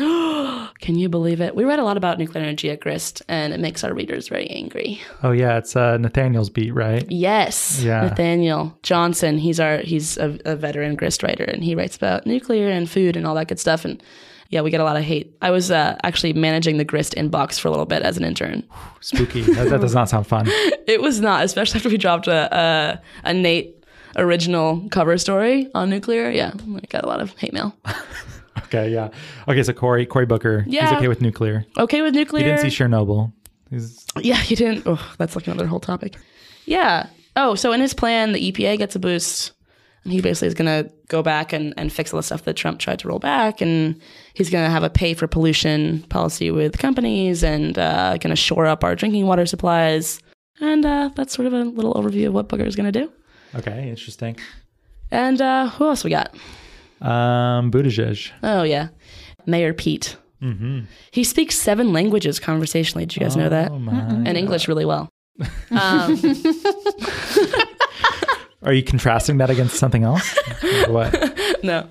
Can 0.80 0.96
you 0.96 1.08
believe 1.08 1.40
it? 1.40 1.54
We 1.54 1.64
read 1.64 1.78
a 1.78 1.84
lot 1.84 1.96
about 1.96 2.18
nuclear 2.18 2.42
energy 2.42 2.70
at 2.70 2.80
Grist, 2.80 3.22
and 3.28 3.52
it 3.52 3.60
makes 3.60 3.84
our 3.84 3.92
readers 3.92 4.28
very 4.28 4.48
angry. 4.48 5.00
Oh 5.22 5.30
yeah, 5.32 5.58
it's 5.58 5.76
uh, 5.76 5.98
Nathaniel's 5.98 6.48
beat, 6.50 6.72
right? 6.72 7.04
Yes, 7.10 7.80
Yeah. 7.82 8.02
Nathaniel 8.02 8.78
Johnson. 8.82 9.38
He's 9.38 9.60
our 9.60 9.78
he's 9.78 10.16
a, 10.16 10.38
a 10.44 10.56
veteran 10.56 10.94
Grist 10.96 11.22
writer, 11.22 11.44
and 11.44 11.62
he 11.62 11.74
writes 11.74 11.96
about 11.96 12.26
nuclear 12.26 12.68
and 12.70 12.88
food 12.88 13.16
and 13.16 13.26
all 13.26 13.34
that 13.34 13.48
good 13.48 13.60
stuff. 13.60 13.84
And 13.84 14.02
yeah, 14.48 14.62
we 14.62 14.70
get 14.70 14.80
a 14.80 14.84
lot 14.84 14.96
of 14.96 15.04
hate. 15.04 15.36
I 15.42 15.50
was 15.50 15.70
uh, 15.70 15.96
actually 16.02 16.32
managing 16.32 16.78
the 16.78 16.84
Grist 16.84 17.14
inbox 17.14 17.60
for 17.60 17.68
a 17.68 17.70
little 17.70 17.86
bit 17.86 18.02
as 18.02 18.16
an 18.16 18.24
intern. 18.24 18.64
Spooky. 19.00 19.42
that, 19.42 19.68
that 19.68 19.80
does 19.80 19.94
not 19.94 20.08
sound 20.08 20.26
fun. 20.26 20.48
It 20.86 21.00
was 21.00 21.20
not, 21.20 21.44
especially 21.44 21.78
after 21.78 21.88
we 21.88 21.98
dropped 21.98 22.26
a 22.26 22.48
a, 22.56 23.02
a 23.28 23.32
Nate 23.32 23.76
original 24.16 24.88
cover 24.90 25.16
story 25.18 25.68
on 25.72 25.88
nuclear. 25.88 26.28
Yeah, 26.30 26.52
I 26.54 26.80
got 26.88 27.04
a 27.04 27.06
lot 27.06 27.20
of 27.20 27.30
hate 27.38 27.52
mail. 27.52 27.76
Okay, 28.64 28.90
yeah. 28.90 29.08
Okay, 29.48 29.62
so 29.62 29.72
Cory, 29.72 30.06
Cory 30.06 30.26
Booker, 30.26 30.62
he's 30.62 30.92
okay 30.92 31.08
with 31.08 31.20
nuclear. 31.20 31.64
Okay 31.78 32.02
with 32.02 32.14
nuclear. 32.14 32.44
He 32.44 32.50
didn't 32.50 32.70
see 32.70 32.84
Chernobyl. 32.84 33.32
He's 33.70 34.04
Yeah, 34.18 34.36
he 34.36 34.54
didn't. 34.54 34.84
Oh, 34.86 35.14
that's 35.18 35.34
like 35.36 35.46
another 35.46 35.66
whole 35.66 35.80
topic. 35.80 36.16
Yeah. 36.66 37.08
Oh, 37.36 37.54
so 37.54 37.72
in 37.72 37.80
his 37.80 37.94
plan, 37.94 38.32
the 38.32 38.52
EPA 38.52 38.78
gets 38.78 38.94
a 38.96 38.98
boost. 38.98 39.52
And 40.04 40.12
he 40.12 40.20
basically 40.22 40.48
is 40.48 40.54
going 40.54 40.84
to 40.84 40.90
go 41.08 41.22
back 41.22 41.52
and, 41.52 41.74
and 41.76 41.92
fix 41.92 42.12
all 42.12 42.18
the 42.18 42.22
stuff 42.22 42.44
that 42.44 42.56
Trump 42.56 42.80
tried 42.80 42.98
to 43.00 43.08
roll 43.08 43.18
back. 43.18 43.60
And 43.60 44.00
he's 44.34 44.48
going 44.48 44.64
to 44.64 44.70
have 44.70 44.82
a 44.82 44.88
pay 44.90 45.12
for 45.12 45.26
pollution 45.26 46.02
policy 46.04 46.50
with 46.50 46.78
companies 46.78 47.44
and 47.44 47.78
uh, 47.78 48.16
going 48.16 48.30
to 48.30 48.36
shore 48.36 48.66
up 48.66 48.82
our 48.82 48.96
drinking 48.96 49.26
water 49.26 49.44
supplies. 49.44 50.20
And 50.60 50.86
uh, 50.86 51.10
that's 51.14 51.34
sort 51.34 51.46
of 51.46 51.52
a 51.52 51.64
little 51.64 51.92
overview 51.94 52.28
of 52.28 52.32
what 52.32 52.48
Booker 52.48 52.64
is 52.64 52.76
going 52.76 52.90
to 52.90 52.98
do. 52.98 53.12
okay. 53.56 53.88
Interesting. 53.90 54.36
And 55.10 55.40
uh, 55.42 55.68
who 55.68 55.86
else 55.86 56.02
we 56.02 56.10
got? 56.10 56.34
Um, 57.00 57.70
Buttigieg. 57.70 58.30
Oh, 58.42 58.62
yeah. 58.62 58.88
Mayor 59.46 59.72
Pete. 59.72 60.16
Mm-hmm. 60.42 60.80
He 61.10 61.24
speaks 61.24 61.58
seven 61.58 61.92
languages 61.92 62.40
conversationally. 62.40 63.06
Did 63.06 63.16
you 63.16 63.20
guys 63.22 63.36
know 63.36 63.48
that? 63.48 63.70
Oh 63.70 63.78
my. 63.78 63.92
And 63.92 64.36
English 64.36 64.68
really 64.68 64.84
well. 64.84 65.08
Um, 65.70 66.18
Are 68.62 68.74
you 68.74 68.82
contrasting 68.82 69.38
that 69.38 69.48
against 69.48 69.76
something 69.76 70.04
else? 70.04 70.36
What? 70.88 71.38
no. 71.62 71.88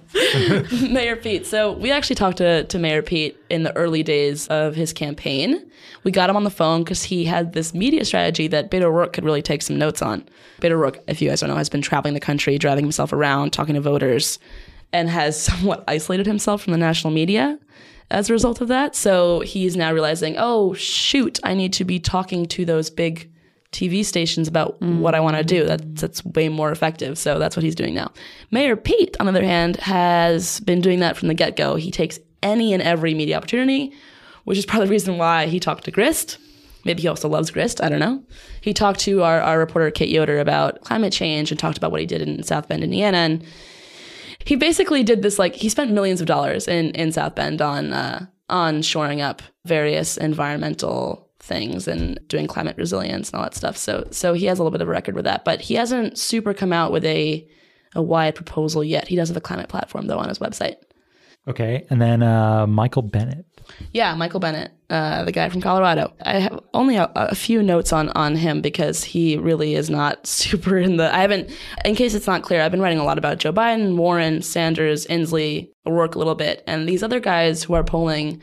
Mayor 0.87 1.15
Pete. 1.15 1.47
So 1.47 1.71
we 1.71 1.91
actually 1.91 2.15
talked 2.15 2.37
to, 2.37 2.65
to 2.65 2.77
Mayor 2.77 3.01
Pete 3.01 3.35
in 3.49 3.63
the 3.63 3.75
early 3.75 4.03
days 4.03 4.47
of 4.49 4.75
his 4.75 4.93
campaign. 4.93 5.65
We 6.03 6.11
got 6.11 6.29
him 6.29 6.35
on 6.35 6.43
the 6.43 6.51
phone 6.51 6.83
because 6.83 7.01
he 7.01 7.25
had 7.25 7.53
this 7.53 7.73
media 7.73 8.05
strategy 8.05 8.47
that 8.49 8.69
Beto 8.69 8.83
O'Rourke 8.83 9.13
could 9.13 9.25
really 9.25 9.41
take 9.41 9.63
some 9.63 9.79
notes 9.79 10.03
on. 10.03 10.23
Beto 10.61 10.73
O'Rourke, 10.73 10.99
if 11.07 11.21
you 11.21 11.29
guys 11.29 11.39
don't 11.39 11.49
know, 11.49 11.55
has 11.55 11.69
been 11.69 11.81
traveling 11.81 12.13
the 12.13 12.19
country, 12.19 12.59
driving 12.59 12.85
himself 12.85 13.11
around, 13.11 13.51
talking 13.51 13.73
to 13.73 13.81
voters, 13.81 14.37
and 14.93 15.09
has 15.09 15.41
somewhat 15.41 15.83
isolated 15.87 16.25
himself 16.25 16.63
from 16.63 16.71
the 16.71 16.77
national 16.77 17.11
media 17.11 17.59
as 18.11 18.29
a 18.29 18.33
result 18.33 18.61
of 18.61 18.67
that. 18.69 18.95
So 18.95 19.41
he's 19.41 19.75
now 19.75 19.93
realizing, 19.93 20.35
oh, 20.37 20.73
shoot, 20.73 21.39
I 21.43 21.53
need 21.53 21.73
to 21.73 21.85
be 21.85 21.99
talking 21.99 22.45
to 22.47 22.65
those 22.65 22.89
big 22.89 23.31
TV 23.71 24.03
stations 24.03 24.47
about 24.47 24.81
what 24.81 25.13
I 25.13 25.19
want 25.19 25.37
to 25.37 25.43
do. 25.43 25.59
Mm-hmm. 25.59 25.67
That, 25.67 25.95
that's 25.95 26.25
way 26.25 26.49
more 26.49 26.71
effective. 26.71 27.17
So 27.17 27.37
that's 27.37 27.55
what 27.55 27.63
he's 27.63 27.75
doing 27.75 27.93
now. 27.93 28.11
Mayor 28.49 28.75
Pete, 28.75 29.15
on 29.19 29.27
the 29.27 29.31
other 29.31 29.43
hand, 29.43 29.77
has 29.77 30.59
been 30.61 30.81
doing 30.81 30.99
that 31.01 31.17
from 31.17 31.27
the 31.27 31.35
get 31.35 31.55
go. 31.55 31.75
He 31.75 31.91
takes 31.91 32.19
any 32.41 32.73
and 32.73 32.81
every 32.81 33.13
media 33.13 33.37
opportunity, 33.37 33.93
which 34.45 34.57
is 34.57 34.65
part 34.65 34.81
of 34.81 34.89
the 34.89 34.91
reason 34.91 35.17
why 35.17 35.45
he 35.45 35.59
talked 35.59 35.83
to 35.85 35.91
Grist. 35.91 36.39
Maybe 36.83 37.03
he 37.03 37.07
also 37.07 37.29
loves 37.29 37.51
Grist. 37.51 37.83
I 37.83 37.89
don't 37.89 37.99
know. 37.99 38.23
He 38.61 38.73
talked 38.73 39.01
to 39.01 39.21
our, 39.21 39.39
our 39.41 39.59
reporter, 39.59 39.91
Kate 39.91 40.09
Yoder, 40.09 40.39
about 40.39 40.81
climate 40.81 41.13
change 41.13 41.51
and 41.51 41.59
talked 41.59 41.77
about 41.77 41.91
what 41.91 41.99
he 41.99 42.07
did 42.07 42.21
in 42.21 42.41
South 42.41 42.67
Bend, 42.67 42.83
Indiana. 42.83 43.17
And 43.17 43.45
he 44.45 44.55
basically 44.55 45.03
did 45.03 45.21
this 45.21 45.39
like 45.39 45.55
he 45.55 45.69
spent 45.69 45.91
millions 45.91 46.21
of 46.21 46.27
dollars 46.27 46.67
in 46.67 46.91
in 46.91 47.11
South 47.11 47.35
Bend 47.35 47.61
on 47.61 47.93
uh, 47.93 48.25
on 48.49 48.81
shoring 48.81 49.21
up 49.21 49.41
various 49.65 50.17
environmental 50.17 51.29
things 51.39 51.87
and 51.87 52.19
doing 52.27 52.47
climate 52.47 52.77
resilience 52.77 53.29
and 53.29 53.37
all 53.37 53.43
that 53.43 53.55
stuff. 53.55 53.77
So 53.77 54.07
so 54.11 54.33
he 54.33 54.45
has 54.45 54.59
a 54.59 54.63
little 54.63 54.71
bit 54.71 54.81
of 54.81 54.87
a 54.87 54.91
record 54.91 55.15
with 55.15 55.25
that, 55.25 55.45
but 55.45 55.61
he 55.61 55.75
hasn't 55.75 56.17
super 56.17 56.53
come 56.53 56.73
out 56.73 56.91
with 56.91 57.05
a 57.05 57.47
a 57.95 58.01
wide 58.01 58.35
proposal 58.35 58.83
yet. 58.83 59.07
He 59.07 59.15
does 59.15 59.29
have 59.29 59.37
a 59.37 59.41
climate 59.41 59.69
platform 59.69 60.07
though 60.07 60.19
on 60.19 60.29
his 60.29 60.39
website. 60.39 60.75
Okay, 61.47 61.85
and 61.89 62.01
then 62.01 62.21
uh, 62.21 62.67
Michael 62.67 63.01
Bennet. 63.01 63.45
Yeah, 63.93 64.13
Michael 64.15 64.39
Bennet, 64.39 64.71
uh, 64.89 65.23
the 65.23 65.31
guy 65.31 65.49
from 65.49 65.61
Colorado. 65.61 66.13
I 66.23 66.39
have 66.39 66.59
only 66.73 66.95
a, 66.95 67.11
a 67.15 67.35
few 67.35 67.63
notes 67.63 67.91
on 67.91 68.09
on 68.09 68.35
him 68.35 68.61
because 68.61 69.03
he 69.03 69.37
really 69.37 69.75
is 69.75 69.89
not 69.89 70.25
super 70.27 70.77
in 70.77 70.97
the. 70.97 71.13
I 71.13 71.19
haven't, 71.19 71.49
in 71.85 71.95
case 71.95 72.13
it's 72.13 72.27
not 72.27 72.43
clear, 72.43 72.61
I've 72.61 72.71
been 72.71 72.81
writing 72.81 72.99
a 72.99 73.03
lot 73.05 73.17
about 73.17 73.39
Joe 73.39 73.53
Biden, 73.53 73.95
Warren, 73.95 74.41
Sanders, 74.41 75.05
Inslee, 75.07 75.69
O'Rourke 75.85 76.15
a 76.15 76.19
little 76.19 76.35
bit, 76.35 76.63
and 76.67 76.87
these 76.87 77.03
other 77.03 77.19
guys 77.19 77.63
who 77.63 77.73
are 77.73 77.83
polling 77.83 78.41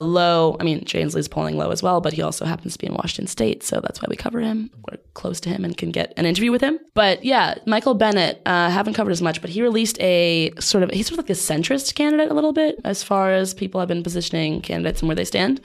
low. 0.00 0.56
I 0.60 0.64
mean, 0.64 0.84
Jay 0.84 1.02
Inslee's 1.02 1.28
polling 1.28 1.56
low 1.56 1.70
as 1.70 1.82
well, 1.82 2.00
but 2.00 2.12
he 2.12 2.22
also 2.22 2.44
happens 2.44 2.74
to 2.74 2.78
be 2.78 2.86
in 2.86 2.94
Washington 2.94 3.26
State, 3.26 3.62
so 3.62 3.80
that's 3.80 4.00
why 4.00 4.06
we 4.08 4.16
cover 4.16 4.40
him. 4.40 4.70
We're 4.88 4.98
close 5.14 5.40
to 5.40 5.48
him 5.48 5.64
and 5.64 5.76
can 5.76 5.90
get 5.90 6.12
an 6.16 6.26
interview 6.26 6.50
with 6.50 6.60
him. 6.60 6.78
But 6.94 7.24
yeah, 7.24 7.54
Michael 7.66 7.94
Bennet, 7.94 8.42
uh, 8.46 8.70
haven't 8.70 8.94
covered 8.94 9.12
as 9.12 9.22
much, 9.22 9.40
but 9.40 9.50
he 9.50 9.62
released 9.62 10.00
a 10.00 10.52
sort 10.58 10.82
of 10.82 10.90
he's 10.90 11.06
sort 11.06 11.18
of 11.18 11.24
like 11.24 11.30
a 11.30 11.40
centrist 11.40 11.94
candidate 11.94 12.30
a 12.30 12.34
little 12.34 12.52
bit 12.52 12.80
as 12.84 13.02
far 13.02 13.32
as 13.32 13.54
people 13.54 13.80
have 13.80 13.88
been 13.88 14.02
positioning 14.02 14.60
candidates 14.60 15.00
and 15.00 15.08
where 15.08 15.16
they 15.16 15.24
stand. 15.24 15.60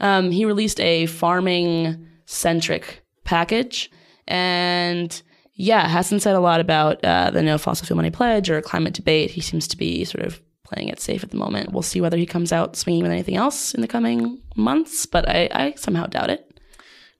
Um, 0.00 0.30
he 0.30 0.44
released 0.44 0.80
a 0.80 1.06
farming 1.06 2.06
centric 2.26 3.02
package 3.24 3.90
and 4.26 5.22
yeah, 5.54 5.86
hasn't 5.86 6.22
said 6.22 6.34
a 6.34 6.40
lot 6.40 6.60
about 6.60 7.04
uh, 7.04 7.30
the 7.30 7.42
no 7.42 7.58
fossil 7.58 7.86
fuel 7.86 7.96
money 7.96 8.10
pledge 8.10 8.50
or 8.50 8.60
climate 8.62 8.94
debate. 8.94 9.30
He 9.30 9.40
seems 9.40 9.68
to 9.68 9.76
be 9.76 10.04
sort 10.04 10.24
of 10.24 10.40
playing 10.72 10.88
it 10.88 11.00
safe 11.00 11.22
at 11.22 11.30
the 11.30 11.36
moment. 11.36 11.72
We'll 11.72 11.82
see 11.82 12.00
whether 12.00 12.16
he 12.16 12.26
comes 12.26 12.52
out 12.52 12.76
swinging 12.76 13.02
with 13.02 13.12
anything 13.12 13.36
else 13.36 13.74
in 13.74 13.80
the 13.80 13.88
coming 13.88 14.40
months, 14.56 15.06
but 15.06 15.28
I, 15.28 15.48
I 15.52 15.74
somehow 15.76 16.06
doubt 16.06 16.30
it. 16.30 16.48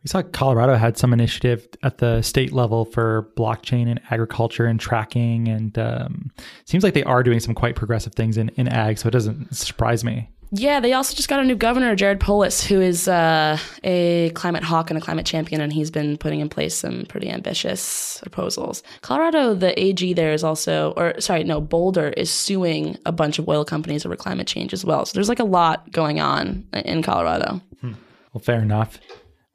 We 0.03 0.09
saw 0.09 0.23
Colorado 0.23 0.75
had 0.75 0.99
some 0.99 1.13
initiative 1.13 1.69
at 1.85 1.99
the 1.99 2.23
state 2.23 2.53
level 2.53 2.85
for 2.85 3.31
blockchain 3.37 3.89
and 3.89 4.01
agriculture 4.11 4.67
and 4.67 4.81
tracking, 4.81 5.47
and 5.47 5.79
um, 5.79 6.33
seems 6.65 6.83
like 6.83 6.95
they 6.95 7.05
are 7.05 7.23
doing 7.23 7.39
some 7.39 7.55
quite 7.55 7.77
progressive 7.77 8.15
things 8.15 8.37
in, 8.37 8.49
in 8.51 8.67
ag. 8.67 8.99
So 8.99 9.07
it 9.07 9.13
doesn't 9.13 9.55
surprise 9.55 10.03
me. 10.03 10.29
Yeah, 10.55 10.81
they 10.81 10.93
also 10.93 11.15
just 11.15 11.31
got 11.31 11.41
a 11.41 11.45
new 11.45 11.55
governor, 11.57 11.97
Jared 11.97 12.21
Polis, 12.21 12.63
who 12.63 12.79
is 12.79 13.09
uh, 13.09 13.57
a 13.85 14.31
climate 14.35 14.63
hawk 14.63 14.91
and 14.91 14.99
a 14.99 15.01
climate 15.01 15.25
champion, 15.25 15.63
and 15.63 15.73
he's 15.73 15.91
been 15.91 16.19
putting 16.19 16.41
in 16.41 16.51
place 16.51 16.75
some 16.75 17.07
pretty 17.07 17.31
ambitious 17.31 18.19
proposals. 18.21 18.83
Colorado, 19.01 19.55
the 19.55 19.79
AG 19.83 20.13
there 20.13 20.35
is 20.35 20.45
also, 20.45 20.93
or 20.95 21.19
sorry, 21.21 21.43
no, 21.43 21.59
Boulder 21.59 22.11
is 22.11 22.31
suing 22.31 22.99
a 23.07 23.13
bunch 23.13 23.39
of 23.39 23.49
oil 23.49 23.65
companies 23.65 24.05
over 24.05 24.15
climate 24.15 24.47
change 24.47 24.75
as 24.75 24.85
well. 24.85 25.07
So 25.07 25.15
there's 25.15 25.31
like 25.31 25.41
a 25.41 25.45
lot 25.45 25.91
going 25.91 26.21
on 26.21 26.67
in 26.73 27.03
Colorado. 27.03 27.63
Well, 27.83 28.43
fair 28.43 28.61
enough. 28.61 28.99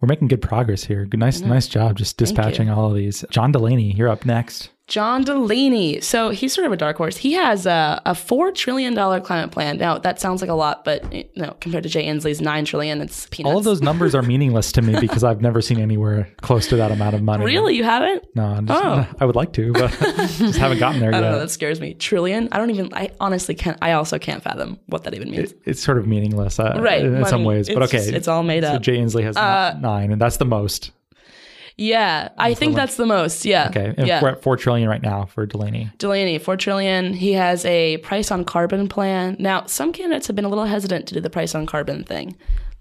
We're 0.01 0.07
making 0.07 0.27
good 0.29 0.41
progress 0.41 0.83
here. 0.83 1.05
Good, 1.05 1.19
nice, 1.19 1.41
nice 1.41 1.67
job 1.67 1.95
just 1.95 2.17
dispatching 2.17 2.69
all 2.69 2.89
of 2.89 2.95
these. 2.95 3.23
John 3.29 3.51
Delaney, 3.51 3.93
you're 3.93 4.09
up 4.09 4.25
next. 4.25 4.69
John 4.87 5.23
Delaney. 5.23 5.99
So 5.99 6.29
he's 6.29 6.53
sort 6.53 6.65
of 6.65 6.71
a 6.71 6.77
dark 6.77 6.95
horse. 6.95 7.17
He 7.17 7.33
has 7.33 7.65
a, 7.65 8.01
a 8.05 8.15
four 8.15 8.51
trillion 8.53 8.93
dollar 8.93 9.19
climate 9.19 9.51
plan. 9.51 9.77
Now 9.77 9.97
that 9.97 10.21
sounds 10.21 10.39
like 10.41 10.49
a 10.49 10.53
lot, 10.53 10.85
but 10.85 11.11
you 11.13 11.25
know, 11.35 11.55
compared 11.59 11.83
to 11.83 11.89
Jay 11.89 12.05
Inslee's 12.05 12.39
nine 12.39 12.63
trillion, 12.63 13.01
it's 13.01 13.27
peanuts. 13.29 13.51
All 13.51 13.57
of 13.57 13.65
those 13.65 13.81
numbers 13.81 14.15
are 14.15 14.21
meaningless 14.21 14.71
to 14.71 14.81
me 14.81 14.97
because 15.01 15.25
I've 15.25 15.41
never 15.41 15.61
seen 15.61 15.79
anywhere 15.79 16.29
close 16.41 16.67
to 16.67 16.77
that 16.77 16.91
amount 16.91 17.15
of 17.15 17.21
money. 17.21 17.43
Really, 17.43 17.75
you 17.75 17.83
haven't? 17.83 18.23
No, 18.33 18.45
I'm 18.45 18.65
just, 18.65 18.81
Oh. 18.81 19.07
I 19.19 19.25
would 19.25 19.35
like 19.35 19.51
to, 19.53 19.73
but 19.73 19.91
just 20.37 20.57
haven't 20.57 20.79
gotten 20.79 21.01
there 21.01 21.09
I 21.13 21.19
don't 21.19 21.31
know. 21.33 21.39
That 21.39 21.51
scares 21.51 21.81
me. 21.81 21.93
Trillion. 21.93 22.47
I 22.53 22.57
don't 22.57 22.69
even. 22.69 22.93
I 22.93 23.11
honestly 23.19 23.55
can't. 23.55 23.77
I 23.81 23.91
also 23.91 24.17
can't 24.17 24.41
fathom 24.41 24.79
what 24.85 25.03
that 25.03 25.13
even 25.13 25.29
means. 25.31 25.53
It's 25.65 25.83
sort 25.83 25.97
of 25.97 26.07
meaningless, 26.07 26.59
uh, 26.59 26.79
Right, 26.81 27.03
in, 27.03 27.13
in 27.13 27.25
some 27.25 27.43
ways. 27.43 27.67
But 27.67 27.83
okay, 27.83 27.97
just- 27.97 28.09
it's 28.13 28.27
all 28.29 28.43
made 28.43 28.63
up. 28.63 28.75
Uh, 28.75 28.79
Jay 28.79 28.97
Inslee 28.97 29.23
has 29.23 29.35
n- 29.35 29.81
nine, 29.81 30.13
and 30.13 30.21
that's 30.21 30.37
the 30.37 30.45
most. 30.45 30.91
Yeah, 31.77 32.29
I 32.37 32.53
think 32.55 32.75
that's 32.75 32.97
the 32.97 33.05
most. 33.05 33.45
Yeah. 33.45 33.67
Okay, 33.69 33.93
and 33.97 34.07
yeah. 34.07 34.21
we're 34.21 34.29
at 34.29 34.41
four 34.41 34.57
trillion 34.57 34.89
right 34.89 35.01
now 35.01 35.25
for 35.25 35.45
Delaney. 35.45 35.91
Delaney, 35.99 36.39
four 36.39 36.57
trillion. 36.57 37.13
He 37.13 37.33
has 37.33 37.63
a 37.65 37.97
price 37.97 38.31
on 38.31 38.45
carbon 38.45 38.89
plan. 38.89 39.35
Now, 39.39 39.65
some 39.65 39.93
candidates 39.93 40.25
have 40.27 40.35
been 40.35 40.45
a 40.45 40.49
little 40.49 40.65
hesitant 40.65 41.07
to 41.07 41.13
do 41.13 41.21
the 41.21 41.29
price 41.29 41.53
on 41.53 41.65
carbon 41.67 42.03
thing. 42.03 42.35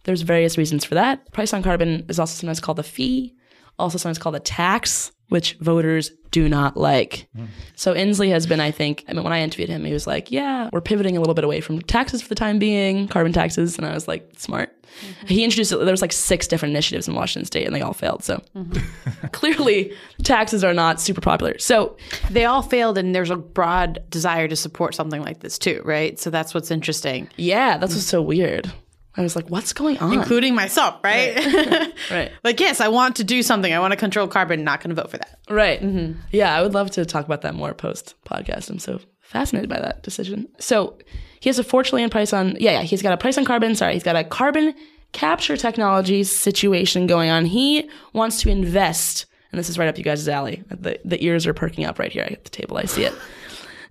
There's 0.04 0.22
various 0.22 0.56
reasons 0.56 0.84
for 0.84 0.94
that. 0.94 1.30
Price 1.32 1.52
on 1.52 1.62
carbon 1.62 2.06
is 2.08 2.18
also 2.18 2.38
sometimes 2.38 2.60
called 2.60 2.78
a 2.78 2.82
fee, 2.82 3.34
also 3.78 3.98
sometimes 3.98 4.18
called 4.18 4.36
a 4.36 4.40
tax, 4.40 5.12
which 5.28 5.54
voters 5.54 6.10
do 6.30 6.48
not 6.48 6.76
like. 6.76 7.28
Hmm. 7.34 7.46
So 7.74 7.94
Inslee 7.94 8.30
has 8.30 8.46
been, 8.46 8.60
I 8.60 8.70
think, 8.70 9.04
I 9.08 9.12
mean, 9.12 9.24
when 9.24 9.32
I 9.32 9.40
interviewed 9.40 9.68
him, 9.68 9.84
he 9.84 9.92
was 9.92 10.06
like, 10.06 10.30
"Yeah, 10.30 10.68
we're 10.72 10.80
pivoting 10.80 11.16
a 11.16 11.20
little 11.20 11.34
bit 11.34 11.44
away 11.44 11.60
from 11.60 11.80
taxes 11.80 12.22
for 12.22 12.28
the 12.28 12.34
time 12.34 12.58
being, 12.58 13.08
carbon 13.08 13.32
taxes," 13.32 13.78
and 13.78 13.86
I 13.86 13.94
was 13.94 14.06
like, 14.06 14.28
"Smart." 14.36 14.72
Mm-hmm. 15.00 15.26
He 15.26 15.44
introduced 15.44 15.70
there 15.70 15.80
was 15.80 16.02
like 16.02 16.12
six 16.12 16.46
different 16.46 16.72
initiatives 16.72 17.08
in 17.08 17.14
Washington 17.14 17.46
State, 17.46 17.66
and 17.66 17.74
they 17.74 17.82
all 17.82 17.92
failed. 17.92 18.22
So 18.22 18.42
mm-hmm. 18.54 19.26
clearly, 19.32 19.92
taxes 20.22 20.64
are 20.64 20.74
not 20.74 21.00
super 21.00 21.20
popular. 21.20 21.58
So 21.58 21.96
They 22.30 22.44
all 22.44 22.62
failed, 22.62 22.98
and 22.98 23.14
there's 23.14 23.30
a 23.30 23.36
broad 23.36 24.02
desire 24.10 24.48
to 24.48 24.56
support 24.56 24.94
something 24.94 25.22
like 25.22 25.40
this 25.40 25.58
too, 25.58 25.82
right? 25.84 26.18
So 26.18 26.30
that's 26.30 26.54
what's 26.54 26.70
interesting, 26.70 27.28
Yeah, 27.36 27.78
that's 27.78 27.94
what's 27.94 28.06
so 28.06 28.22
weird. 28.22 28.72
I 29.16 29.22
was 29.22 29.34
like, 29.34 29.48
what's 29.48 29.72
going 29.72 29.98
on? 29.98 30.12
including 30.12 30.54
myself, 30.54 31.02
right? 31.02 31.36
right. 32.10 32.32
like, 32.44 32.60
yes, 32.60 32.80
I 32.80 32.88
want 32.88 33.16
to 33.16 33.24
do 33.24 33.42
something. 33.42 33.72
I 33.72 33.78
want 33.78 33.92
to 33.92 33.96
control 33.96 34.28
carbon. 34.28 34.62
Not 34.64 34.80
going 34.80 34.94
to 34.94 35.00
vote 35.00 35.10
for 35.10 35.18
that. 35.18 35.38
Right. 35.48 35.80
Mm-hmm. 35.80 36.20
Yeah, 36.32 36.54
I 36.54 36.62
would 36.62 36.74
love 36.74 36.90
to 36.92 37.06
talk 37.06 37.24
about 37.24 37.42
that 37.42 37.54
more 37.54 37.72
post 37.74 38.14
podcast. 38.26 38.68
I'm 38.70 38.78
so 38.78 39.00
fascinated 39.20 39.68
by 39.68 39.80
that 39.80 40.02
decision. 40.02 40.48
So 40.58 40.98
he 41.40 41.48
has 41.48 41.58
a 41.58 41.64
four 41.64 41.82
trillion 41.82 42.10
price 42.10 42.32
on 42.32 42.56
yeah, 42.60 42.72
yeah, 42.72 42.82
he's 42.82 43.02
got 43.02 43.12
a 43.12 43.16
price 43.16 43.38
on 43.38 43.44
carbon, 43.44 43.74
sorry, 43.74 43.94
he's 43.94 44.02
got 44.02 44.16
a 44.16 44.24
carbon 44.24 44.74
capture 45.12 45.56
technology 45.56 46.24
situation 46.24 47.06
going 47.06 47.30
on. 47.30 47.46
He 47.46 47.88
wants 48.12 48.40
to 48.42 48.50
invest, 48.50 49.26
and 49.50 49.58
this 49.58 49.68
is 49.68 49.78
right 49.78 49.88
up 49.88 49.96
you 49.96 50.04
guys' 50.04 50.28
alley. 50.28 50.62
The 50.68 51.00
the 51.04 51.22
ears 51.24 51.46
are 51.46 51.54
perking 51.54 51.84
up 51.84 51.98
right 51.98 52.12
here 52.12 52.24
at 52.24 52.44
the 52.44 52.50
table. 52.50 52.76
I 52.76 52.84
see 52.84 53.04
it. 53.04 53.14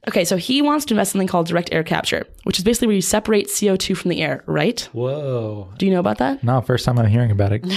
Okay, 0.07 0.23
so 0.23 0.37
he 0.37 0.61
wants 0.61 0.85
to 0.85 0.93
invest 0.93 1.09
in 1.09 1.19
something 1.19 1.27
called 1.27 1.47
direct 1.47 1.69
air 1.71 1.83
capture, 1.83 2.27
which 2.43 2.57
is 2.57 2.63
basically 2.63 2.87
where 2.87 2.95
you 2.95 3.01
separate 3.01 3.47
CO2 3.47 3.97
from 3.97 4.09
the 4.09 4.21
air, 4.21 4.43
right? 4.45 4.81
Whoa! 4.93 5.69
Do 5.77 5.85
you 5.85 5.91
know 5.91 5.99
about 5.99 6.19
that? 6.19 6.43
No, 6.43 6.61
first 6.61 6.85
time 6.85 6.99
I'm 6.99 7.07
hearing 7.07 7.31
about 7.31 7.51
it. 7.51 7.65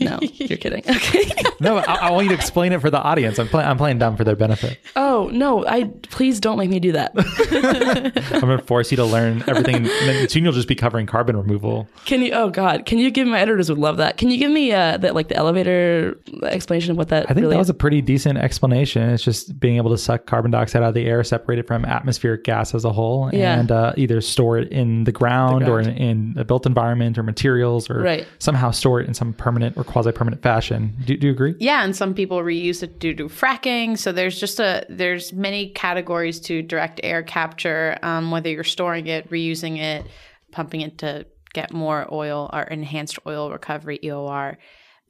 No, 0.00 0.18
you're 0.20 0.58
kidding. 0.58 0.82
Okay. 0.92 1.30
No, 1.60 1.76
I, 1.78 1.94
I 1.94 2.10
want 2.10 2.24
you 2.24 2.30
to 2.30 2.34
explain 2.34 2.72
it 2.72 2.80
for 2.80 2.90
the 2.90 3.00
audience. 3.00 3.38
I'm, 3.38 3.46
play, 3.46 3.62
I'm 3.62 3.76
playing 3.78 3.98
dumb 3.98 4.16
for 4.16 4.24
their 4.24 4.34
benefit. 4.34 4.78
Oh 4.96 5.30
no! 5.32 5.64
I 5.66 5.84
please 6.10 6.40
don't 6.40 6.58
make 6.58 6.70
me 6.70 6.80
do 6.80 6.92
that. 6.92 7.12
I'm 8.34 8.40
going 8.40 8.58
to 8.58 8.64
force 8.64 8.90
you 8.90 8.96
to 8.96 9.04
learn 9.04 9.44
everything. 9.46 9.76
And 9.76 9.86
then 9.86 10.28
soon 10.28 10.44
you'll 10.44 10.52
just 10.52 10.68
be 10.68 10.74
covering 10.74 11.06
carbon 11.06 11.36
removal. 11.36 11.88
Can 12.04 12.22
you? 12.22 12.32
Oh 12.32 12.50
God! 12.50 12.84
Can 12.86 12.98
you 12.98 13.10
give 13.10 13.26
my 13.28 13.38
editors 13.38 13.68
would 13.68 13.78
love 13.78 13.98
that? 13.98 14.16
Can 14.16 14.30
you 14.30 14.38
give 14.38 14.50
me 14.50 14.72
uh, 14.72 14.96
that 14.98 15.14
like 15.14 15.28
the 15.28 15.36
elevator 15.36 16.18
explanation 16.42 16.92
of 16.92 16.96
what 16.96 17.08
that? 17.08 17.24
I 17.24 17.34
think 17.34 17.42
really 17.42 17.54
that 17.54 17.58
was 17.58 17.70
a 17.70 17.74
pretty 17.74 18.00
decent 18.00 18.38
explanation. 18.38 19.08
It's 19.10 19.22
just 19.22 19.58
being 19.60 19.76
able 19.76 19.90
to 19.90 19.98
suck 19.98 20.26
carbon 20.26 20.50
dioxide 20.50 20.82
out 20.82 20.88
of 20.88 20.94
the 20.94 21.06
air, 21.06 21.22
separate 21.22 21.51
it 21.58 21.66
from 21.66 21.84
atmospheric 21.84 22.44
gas 22.44 22.74
as 22.74 22.84
a 22.84 22.92
whole, 22.92 23.30
Yeah. 23.32 23.58
and 23.58 23.70
uh, 23.70 23.92
either 23.96 24.20
store 24.20 24.58
it 24.58 24.68
in 24.72 25.04
the 25.04 25.12
ground, 25.12 25.68
or 25.68 25.78
in, 25.80 25.84
ground. 25.86 25.98
in 26.00 26.34
a 26.38 26.44
built 26.44 26.66
environment 26.66 27.18
or 27.18 27.22
materials, 27.22 27.88
or 27.90 28.00
Right. 28.00 28.26
somehow 28.38 28.70
store 28.70 29.00
it 29.00 29.08
in 29.08 29.14
some 29.14 29.32
permanent 29.32 29.76
or 29.76 29.84
quasi-permanent 29.84 30.42
fashion. 30.42 30.94
Do, 31.04 31.16
do 31.16 31.26
you 31.28 31.32
agree? 31.32 31.54
Yeah, 31.58 31.84
and 31.84 31.94
some 31.94 32.14
people 32.14 32.38
reuse 32.38 32.82
it 32.82 32.98
due 32.98 33.14
to 33.14 33.24
fracking. 33.28 33.98
So 33.98 34.12
there's 34.12 34.38
just 34.38 34.60
a 34.60 34.84
there's 34.88 35.32
many 35.32 35.70
categories 35.70 36.40
to 36.40 36.62
direct 36.62 37.00
air 37.02 37.22
capture. 37.22 37.98
Um, 38.02 38.30
whether 38.30 38.48
you're 38.50 38.64
storing 38.64 39.06
it, 39.06 39.30
reusing 39.30 39.78
it, 39.78 40.06
pumping 40.50 40.80
it 40.82 40.98
to 40.98 41.26
get 41.54 41.72
more 41.72 42.06
oil 42.12 42.48
or 42.52 42.62
enhanced 42.62 43.18
oil 43.26 43.50
recovery 43.50 43.98
(EOR). 44.02 44.56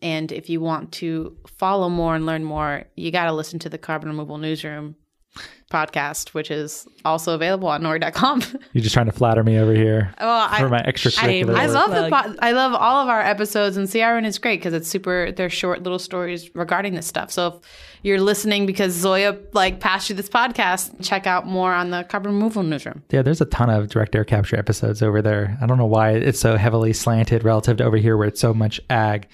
And 0.00 0.32
if 0.32 0.50
you 0.50 0.60
want 0.60 0.90
to 0.94 1.36
follow 1.58 1.88
more 1.88 2.16
and 2.16 2.26
learn 2.26 2.42
more, 2.42 2.84
you 2.96 3.12
got 3.12 3.26
to 3.26 3.32
listen 3.32 3.60
to 3.60 3.68
the 3.68 3.78
Carbon 3.78 4.08
Removal 4.08 4.38
Newsroom 4.38 4.96
podcast, 5.72 6.34
which 6.34 6.50
is 6.50 6.86
also 7.04 7.34
available 7.34 7.66
on 7.66 7.82
nori.com. 7.82 8.42
You're 8.72 8.82
just 8.82 8.92
trying 8.92 9.06
to 9.06 9.12
flatter 9.12 9.42
me 9.42 9.58
over 9.58 9.74
here 9.74 10.14
well, 10.20 10.48
I, 10.50 10.60
for 10.60 10.68
my 10.68 10.82
extracurricular. 10.82 11.54
I 11.54 11.66
work. 11.66 11.74
love 11.74 11.90
the 11.90 12.10
po- 12.10 12.36
I 12.40 12.52
love 12.52 12.74
all 12.74 13.02
of 13.02 13.08
our 13.08 13.20
episodes, 13.20 13.76
and 13.76 13.88
CRN 13.88 14.26
is 14.26 14.38
great 14.38 14.60
because 14.60 14.74
it's 14.74 14.88
super. 14.88 15.32
They're 15.32 15.50
short 15.50 15.82
little 15.82 15.98
stories 15.98 16.54
regarding 16.54 16.94
this 16.94 17.06
stuff. 17.06 17.32
So 17.32 17.46
if 17.46 17.68
you're 18.02 18.20
listening 18.20 18.66
because 18.66 18.92
Zoya 18.92 19.38
like 19.52 19.80
passed 19.80 20.10
you 20.10 20.14
this 20.14 20.28
podcast, 20.28 21.02
check 21.02 21.26
out 21.26 21.46
more 21.46 21.72
on 21.72 21.90
the 21.90 22.04
Carbon 22.04 22.32
Removal 22.32 22.62
Newsroom. 22.62 23.02
Yeah, 23.10 23.22
there's 23.22 23.40
a 23.40 23.46
ton 23.46 23.70
of 23.70 23.88
direct 23.88 24.14
air 24.14 24.24
capture 24.24 24.56
episodes 24.56 25.02
over 25.02 25.22
there. 25.22 25.58
I 25.60 25.66
don't 25.66 25.78
know 25.78 25.86
why 25.86 26.10
it's 26.10 26.38
so 26.40 26.56
heavily 26.56 26.92
slanted 26.92 27.44
relative 27.44 27.78
to 27.78 27.84
over 27.84 27.96
here 27.96 28.16
where 28.16 28.28
it's 28.28 28.40
so 28.40 28.52
much 28.52 28.80
ag. 28.90 29.26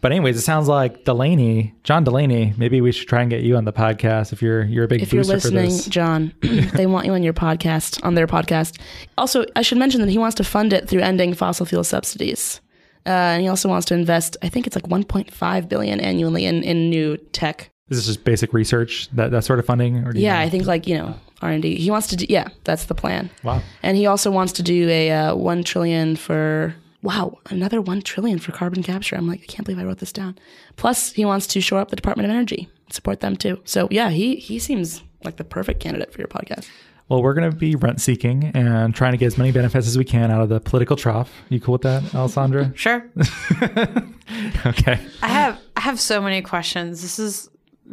But 0.00 0.12
anyways, 0.12 0.36
it 0.36 0.42
sounds 0.42 0.68
like 0.68 1.04
Delaney, 1.04 1.74
John 1.82 2.04
Delaney. 2.04 2.54
Maybe 2.56 2.80
we 2.80 2.92
should 2.92 3.08
try 3.08 3.22
and 3.22 3.30
get 3.30 3.42
you 3.42 3.56
on 3.56 3.64
the 3.64 3.72
podcast 3.72 4.32
if 4.32 4.42
you're 4.42 4.64
you're 4.64 4.84
a 4.84 4.88
big 4.88 5.02
if 5.02 5.12
you're 5.12 5.24
listening, 5.24 5.66
for 5.66 5.72
this. 5.72 5.86
John, 5.86 6.32
they 6.42 6.86
want 6.86 7.06
you 7.06 7.12
on 7.12 7.22
your 7.22 7.32
podcast, 7.32 8.04
on 8.04 8.14
their 8.14 8.26
podcast. 8.26 8.78
Also, 9.18 9.46
I 9.56 9.62
should 9.62 9.78
mention 9.78 10.00
that 10.02 10.10
he 10.10 10.18
wants 10.18 10.36
to 10.36 10.44
fund 10.44 10.72
it 10.72 10.88
through 10.88 11.00
ending 11.00 11.34
fossil 11.34 11.66
fuel 11.66 11.82
subsidies. 11.84 12.60
Uh, 13.06 13.34
and 13.38 13.42
he 13.42 13.48
also 13.48 13.68
wants 13.68 13.86
to 13.86 13.94
invest, 13.94 14.36
I 14.42 14.48
think 14.48 14.66
it's 14.66 14.74
like 14.74 14.88
1.5 14.88 15.68
billion 15.68 16.00
annually 16.00 16.44
in, 16.44 16.64
in 16.64 16.90
new 16.90 17.16
tech. 17.16 17.70
Is 17.88 17.98
this 17.98 18.06
just 18.06 18.24
basic 18.24 18.52
research 18.52 19.08
that 19.10 19.30
that 19.30 19.44
sort 19.44 19.60
of 19.60 19.64
funding? 19.64 20.04
Or 20.04 20.12
do 20.12 20.18
Yeah? 20.20 20.40
I 20.40 20.50
think 20.50 20.66
like, 20.66 20.88
you 20.88 20.98
know, 20.98 21.14
R&D. 21.40 21.76
He 21.76 21.88
wants 21.88 22.08
to 22.08 22.16
do, 22.16 22.26
yeah, 22.28 22.48
that's 22.64 22.86
the 22.86 22.96
plan. 22.96 23.30
Wow. 23.44 23.62
And 23.84 23.96
he 23.96 24.06
also 24.06 24.30
wants 24.32 24.54
to 24.54 24.62
do 24.64 24.88
a 24.88 25.12
uh, 25.12 25.36
1 25.36 25.62
trillion 25.62 26.16
for 26.16 26.74
wow, 27.06 27.38
another 27.50 27.80
1 27.80 28.02
trillion 28.02 28.40
for 28.40 28.50
carbon 28.50 28.82
capture. 28.82 29.14
I'm 29.16 29.28
like, 29.28 29.40
I 29.40 29.46
can't 29.46 29.64
believe 29.64 29.78
I 29.78 29.84
wrote 29.84 29.98
this 29.98 30.12
down. 30.12 30.36
Plus, 30.74 31.12
he 31.12 31.24
wants 31.24 31.46
to 31.48 31.60
shore 31.60 31.78
up 31.78 31.88
the 31.90 31.96
Department 31.96 32.28
of 32.28 32.34
Energy, 32.34 32.68
support 32.90 33.20
them 33.20 33.36
too. 33.36 33.60
So, 33.64 33.86
yeah, 33.92 34.10
he 34.10 34.36
he 34.36 34.58
seems 34.58 35.04
like 35.24 35.36
the 35.36 35.44
perfect 35.44 35.80
candidate 35.80 36.12
for 36.12 36.18
your 36.18 36.28
podcast. 36.28 36.68
Well, 37.08 37.22
we're 37.22 37.34
going 37.34 37.48
to 37.48 37.56
be 37.56 37.76
rent 37.76 38.00
seeking 38.00 38.50
and 38.54 38.92
trying 38.92 39.12
to 39.12 39.18
get 39.18 39.26
as 39.26 39.38
many 39.38 39.52
benefits 39.52 39.86
as 39.86 39.96
we 39.96 40.04
can 40.04 40.32
out 40.32 40.42
of 40.42 40.48
the 40.48 40.58
political 40.58 40.96
trough. 40.96 41.32
You 41.48 41.60
cool 41.60 41.74
with 41.74 41.82
that, 41.82 42.12
Alessandra? 42.12 42.72
Sure. 42.74 43.08
okay. 44.66 44.98
I 45.22 45.28
have 45.28 45.60
I 45.76 45.80
have 45.80 46.00
so 46.00 46.20
many 46.20 46.42
questions. 46.42 47.02
This 47.02 47.20
is 47.20 47.48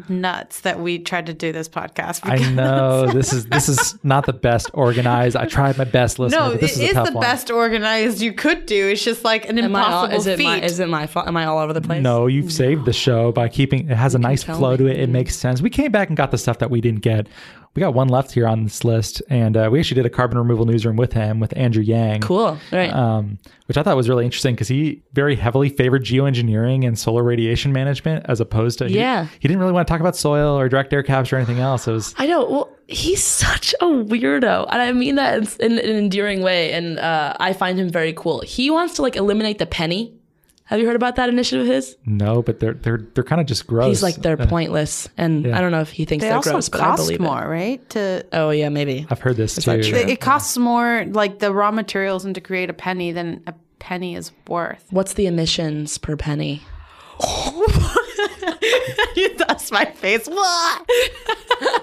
nuts 0.10 0.62
that 0.62 0.80
we 0.80 1.00
tried 1.00 1.28
to 1.28 1.34
do 1.34 1.52
this 1.52 1.70
podcast. 1.70 2.22
I 2.24 2.38
know 2.52 3.08
this 3.14 3.32
is 3.34 3.46
this 3.46 3.70
is 3.70 3.98
not 4.04 4.26
the 4.26 4.34
best 4.34 4.70
organized. 4.74 5.36
I 5.36 5.46
tried 5.46 5.78
my 5.78 5.84
best, 5.84 6.20
listener. 6.20 6.40
No, 6.40 6.52
but 6.52 6.62
this 6.62 6.74
is 6.74 6.80
is 6.82 6.92
a 6.92 6.94
tough 6.96 7.08
the 7.08 7.14
one. 7.14 7.22
best 7.22 7.52
organized 7.52 8.22
you 8.22 8.34
could 8.34 8.66
do. 8.66 8.88
It's 8.90 9.04
just 9.04 9.24
like 9.24 9.48
an 9.48 9.60
Am 9.60 9.76
I 9.76 9.82
all, 9.82 10.06
impossible 10.06 10.18
is 10.18 10.28
it 10.28 10.38
feat. 10.38 10.44
my 10.46 10.62
is 10.62 10.80
it 10.80 10.90
my 10.90 11.08
fault? 11.08 11.28
Am 11.28 11.38
I 11.38 11.46
all 11.46 11.60
over 11.60 11.74
the 11.74 11.82
place? 11.82 12.02
No, 12.02 12.28
you've 12.28 12.52
saved 12.52 12.86
the 12.86 12.94
show 12.94 13.32
by 13.32 13.48
keeping 13.50 13.90
it 13.90 13.96
has 13.98 14.16
a 14.16 14.20
nice 14.20 14.44
flow 14.44 14.72
me. 14.72 14.78
to 14.78 14.88
it. 14.88 15.00
It 15.00 15.10
makes 15.10 15.36
sense. 15.36 15.62
We 15.62 15.70
came 15.70 15.92
back 15.92 16.08
and 16.10 16.18
got 16.18 16.32
the 16.32 16.38
stuff 16.38 16.60
that 16.60 16.70
we 16.72 16.82
didn't 16.82 17.02
get. 17.02 17.28
We 17.76 17.80
got 17.80 17.96
one 17.96 18.08
left 18.08 18.32
here 18.32 18.48
on 18.48 18.64
this 18.66 18.84
list, 18.84 19.24
and 19.30 19.58
uh, 19.58 19.68
we 19.72 19.80
actually 19.80 19.96
did 19.96 20.06
a 20.06 20.10
carbon 20.10 20.38
removal 20.38 20.66
newsroom 20.66 20.96
with 20.96 21.14
him 21.14 21.40
with 21.40 21.58
Andrew 21.58 21.82
Yang. 21.82 22.22
Cool. 22.22 22.58
Right. 22.72 22.94
Um, 22.94 23.40
which 23.66 23.78
I 23.78 23.84
thought 23.84 23.96
was 23.96 24.08
really 24.08 24.26
interesting 24.26 24.54
because 24.54 24.68
he 24.68 25.02
very 25.14 25.36
heavily 25.36 25.70
favored 25.70 26.04
geoengineering 26.04 26.86
and 26.86 27.00
solar 27.00 27.24
radiation 27.24 27.74
management 27.74 28.28
as 28.30 28.40
opposed 28.40 28.78
to 28.80 28.88
he- 28.88 28.96
Yeah. 28.98 29.26
He, 29.40 29.48
didn't 29.48 29.60
really 29.60 29.72
want 29.72 29.88
to 29.88 29.92
talk 29.92 30.02
about 30.02 30.16
soil 30.16 30.56
or 30.58 30.70
direct 30.70 30.94
air 30.94 31.02
capture 31.02 31.36
or 31.36 31.40
anything 31.40 31.60
else. 31.60 31.88
It 31.88 31.94
was 31.94 32.14
I 32.20 32.28
know. 32.28 32.46
Well, 32.46 32.70
he's 32.88 33.24
such 33.44 33.74
a 33.82 33.86
weirdo, 33.86 34.68
and 34.70 34.82
I 34.82 34.92
mean 34.92 35.16
that 35.16 35.60
in, 35.60 35.80
in 35.80 35.90
an 35.90 35.96
endearing 35.98 36.44
way. 36.44 36.74
And 36.74 37.00
uh, 37.00 37.36
I 37.40 37.54
find 37.54 37.80
him 37.80 37.90
very 37.90 38.14
cool. 38.14 38.42
He 38.42 38.70
wants 38.70 38.94
to 38.96 39.02
like 39.02 39.16
eliminate 39.16 39.58
the 39.58 39.66
penny. 39.66 40.14
Have 40.74 40.80
you 40.80 40.88
heard 40.88 40.96
about 40.96 41.18
that 41.18 41.30
initiative 41.30 41.68
of 41.68 41.72
his? 41.72 41.96
no, 42.04 42.42
but 42.42 42.60
they're 42.60 42.74
they're 42.74 42.98
they're 43.14 43.24
kind 43.24 43.40
of 43.40 43.46
just 43.46 43.68
gross. 43.68 43.90
He's 43.90 44.02
like 44.02 44.16
they're 44.16 44.38
pointless, 44.38 45.08
and 45.18 45.46
yeah. 45.46 45.56
I 45.56 45.62
don't 45.62 45.72
know 45.72 45.82
if 45.82 45.92
he 45.92 46.04
thinks 46.04 46.24
they 46.26 46.32
are 46.32 46.38
also 46.38 46.54
gross, 46.54 46.68
but 46.68 46.82
I 46.82 46.86
cost 46.86 47.04
believe 47.04 47.20
more, 47.20 47.44
it. 47.44 47.48
right? 47.48 47.90
To 47.92 48.26
Oh 48.34 48.50
yeah, 48.50 48.70
maybe. 48.70 49.06
I've 49.08 49.20
heard 49.20 49.38
this 49.38 49.54
too. 49.54 49.70
that 49.70 49.84
true? 49.84 50.00
it, 50.00 50.10
it 50.10 50.20
costs 50.20 50.58
more, 50.58 51.06
like 51.12 51.38
the 51.38 51.54
raw 51.54 51.70
materials, 51.70 52.26
and 52.26 52.34
to 52.34 52.42
create 52.42 52.72
a 52.72 52.74
penny 52.74 53.12
than 53.12 53.44
a 53.46 53.54
penny 53.78 54.16
is 54.16 54.32
worth. 54.48 54.84
What's 54.90 55.14
the 55.14 55.28
emissions 55.28 56.00
per 56.00 56.18
penny? 56.18 56.64
You 59.16 59.36
that's 59.38 59.72
my 59.72 59.86
face. 59.86 60.28
What? 60.28 60.90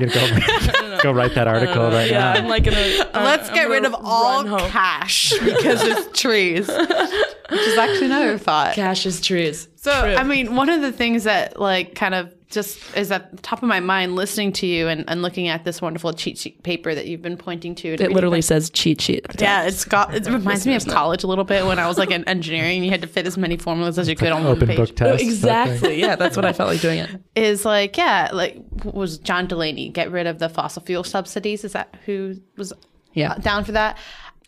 You 0.00 0.06
gotta 0.06 0.70
go, 0.80 0.98
go 1.04 1.12
write 1.12 1.34
that 1.34 1.46
article 1.46 1.90
right 1.90 2.10
Yeah, 2.10 2.18
now. 2.18 2.32
I'm 2.32 2.48
like 2.48 2.64
gonna. 2.64 3.10
Let's 3.14 3.50
get 3.50 3.68
rid 3.68 3.84
of 3.84 3.94
all 3.94 4.44
cash 4.68 5.32
because 5.38 5.82
it's 5.82 6.20
trees, 6.20 6.66
which 6.68 7.60
is 7.60 7.78
actually 7.78 8.06
another 8.06 8.36
thought. 8.38 8.74
Cash 8.74 9.06
is 9.06 9.20
trees. 9.20 9.68
So, 9.76 9.90
True. 9.92 10.14
I 10.14 10.24
mean, 10.24 10.56
one 10.56 10.68
of 10.68 10.80
the 10.80 10.92
things 10.92 11.24
that 11.24 11.58
like 11.60 11.94
kind 11.94 12.14
of 12.14 12.34
just 12.50 12.78
is 12.96 13.10
at 13.12 13.30
the 13.30 13.40
top 13.42 13.62
of 13.62 13.68
my 13.68 13.78
mind 13.80 14.16
listening 14.16 14.52
to 14.52 14.66
you 14.66 14.88
and, 14.88 15.04
and 15.08 15.22
looking 15.22 15.46
at 15.48 15.62
this 15.64 15.80
wonderful 15.80 16.12
cheat 16.12 16.36
sheet 16.36 16.62
paper 16.64 16.94
that 16.94 17.06
you've 17.06 17.22
been 17.22 17.36
pointing 17.36 17.74
to. 17.76 17.92
and 17.92 18.00
it 18.00 18.10
literally 18.12 18.38
my- 18.38 18.40
says 18.40 18.70
cheat 18.70 19.00
sheet. 19.00 19.24
at 19.24 19.30
the 19.30 19.38
top. 19.38 19.42
yeah, 19.42 19.62
it's 19.64 19.84
got. 19.84 20.14
It 20.14 20.26
reminds 20.26 20.66
me 20.66 20.74
of 20.74 20.86
college 20.86 21.22
a 21.22 21.26
little 21.28 21.44
bit 21.44 21.64
when 21.64 21.78
I 21.78 21.86
was 21.86 21.96
like 21.96 22.10
in 22.10 22.24
engineering. 22.24 22.82
You 22.84 22.90
had 22.90 23.02
to 23.02 23.06
fit 23.08 23.26
as 23.26 23.38
many 23.38 23.56
formulas 23.56 23.98
as 23.98 24.08
you 24.08 24.16
could 24.16 24.32
on 24.32 24.42
one 24.44 24.56
Open 24.56 24.66
page. 24.68 24.76
book 24.76 24.90
Oh, 24.90 24.94
test. 24.94 24.98
that 24.98 25.18
thing. 25.18 25.28
exactly. 25.28 26.00
Yeah, 26.00 26.16
that's 26.16 26.36
what 26.36 26.44
I 26.44 26.52
felt 26.52 26.68
like 26.70 26.80
doing 26.80 26.98
it. 26.98 27.10
Is 27.36 27.64
like 27.64 27.96
yeah, 27.96 28.28
like 28.32 28.60
was 28.84 29.18
John 29.18 29.46
Delaney 29.46 29.88
get 29.88 30.10
rid 30.10 30.26
of 30.26 30.38
the 30.40 30.48
fossil 30.48 30.82
fuel 30.82 31.04
subsidies? 31.04 31.64
Is 31.64 31.72
that 31.72 31.94
who 32.04 32.34
was 32.56 32.72
Yeah, 33.14 33.32
uh, 33.32 33.34
down 33.38 33.64
for 33.64 33.72
that? 33.72 33.96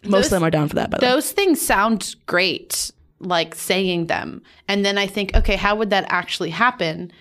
most 0.04 0.10
Those- 0.12 0.24
of 0.26 0.30
them 0.32 0.44
are 0.44 0.50
down 0.50 0.68
for 0.68 0.74
that. 0.74 0.90
By 0.90 0.98
the 0.98 1.06
way. 1.06 1.12
those 1.12 1.30
things 1.30 1.60
sound 1.60 2.16
great 2.26 2.90
like 3.20 3.54
saying 3.54 4.06
them 4.08 4.42
and 4.66 4.84
then 4.84 4.98
i 4.98 5.06
think 5.06 5.32
okay 5.36 5.54
how 5.54 5.76
would 5.76 5.90
that 5.90 6.04
actually 6.08 6.50
happen 6.50 7.12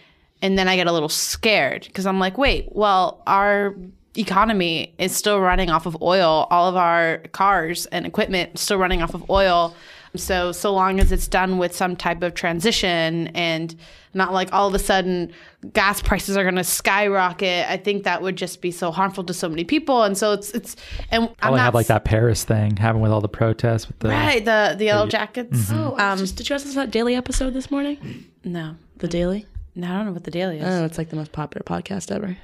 and 0.41 0.57
then 0.57 0.67
i 0.67 0.75
get 0.75 0.87
a 0.87 0.91
little 0.91 1.09
scared 1.09 1.83
because 1.85 2.05
i'm 2.05 2.19
like 2.19 2.37
wait 2.37 2.67
well 2.71 3.21
our 3.27 3.75
economy 4.17 4.93
is 4.97 5.15
still 5.15 5.39
running 5.39 5.69
off 5.69 5.85
of 5.85 6.01
oil 6.01 6.47
all 6.51 6.67
of 6.67 6.75
our 6.75 7.19
cars 7.31 7.85
and 7.87 8.05
equipment 8.05 8.57
still 8.59 8.77
running 8.77 9.01
off 9.01 9.13
of 9.13 9.29
oil 9.29 9.73
so 10.15 10.51
so 10.51 10.73
long 10.73 10.99
as 10.99 11.11
it's 11.13 11.27
done 11.27 11.57
with 11.57 11.73
some 11.73 11.95
type 11.95 12.21
of 12.21 12.33
transition 12.33 13.27
and 13.29 13.75
not 14.13 14.33
like 14.33 14.51
all 14.51 14.67
of 14.67 14.75
a 14.75 14.79
sudden 14.79 15.31
gas 15.71 16.01
prices 16.01 16.35
are 16.35 16.43
going 16.43 16.55
to 16.57 16.65
skyrocket 16.65 17.65
i 17.69 17.77
think 17.77 18.03
that 18.03 18.21
would 18.21 18.35
just 18.35 18.61
be 18.61 18.71
so 18.71 18.91
harmful 18.91 19.23
to 19.23 19.33
so 19.33 19.47
many 19.47 19.63
people 19.63 20.03
and 20.03 20.17
so 20.17 20.33
it's 20.33 20.51
it's 20.51 20.75
and 21.11 21.29
I'm 21.41 21.51
not, 21.51 21.59
have 21.61 21.73
like 21.73 21.87
that 21.87 22.03
Paris 22.03 22.43
thing 22.43 22.75
happened 22.75 23.03
with 23.03 23.13
all 23.13 23.21
the 23.21 23.29
protests 23.29 23.87
with 23.87 23.99
the 23.99 24.09
Right, 24.09 24.43
the 24.43 24.75
the 24.77 24.85
yellow 24.85 25.07
jackets. 25.07 25.69
Oh, 25.71 25.95
um, 25.97 26.17
just, 26.17 26.35
did 26.35 26.49
you 26.49 26.53
guys 26.53 26.65
listen 26.65 26.81
to 26.81 26.85
that 26.87 26.91
daily 26.91 27.15
episode 27.15 27.53
this 27.53 27.71
morning? 27.71 28.25
No, 28.43 28.75
The 28.97 29.07
daily. 29.07 29.45
No, 29.75 29.87
I 29.87 29.97
don't 29.97 30.05
know 30.07 30.11
what 30.11 30.23
the 30.23 30.31
daily 30.31 30.59
is. 30.59 30.63
Oh, 30.65 30.85
it's 30.85 30.97
like 30.97 31.09
the 31.09 31.15
most 31.15 31.31
popular 31.31 31.63
podcast 31.63 32.11
ever. 32.11 32.37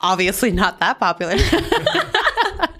Obviously, 0.00 0.50
not 0.50 0.80
that 0.80 0.98
popular. 0.98 1.36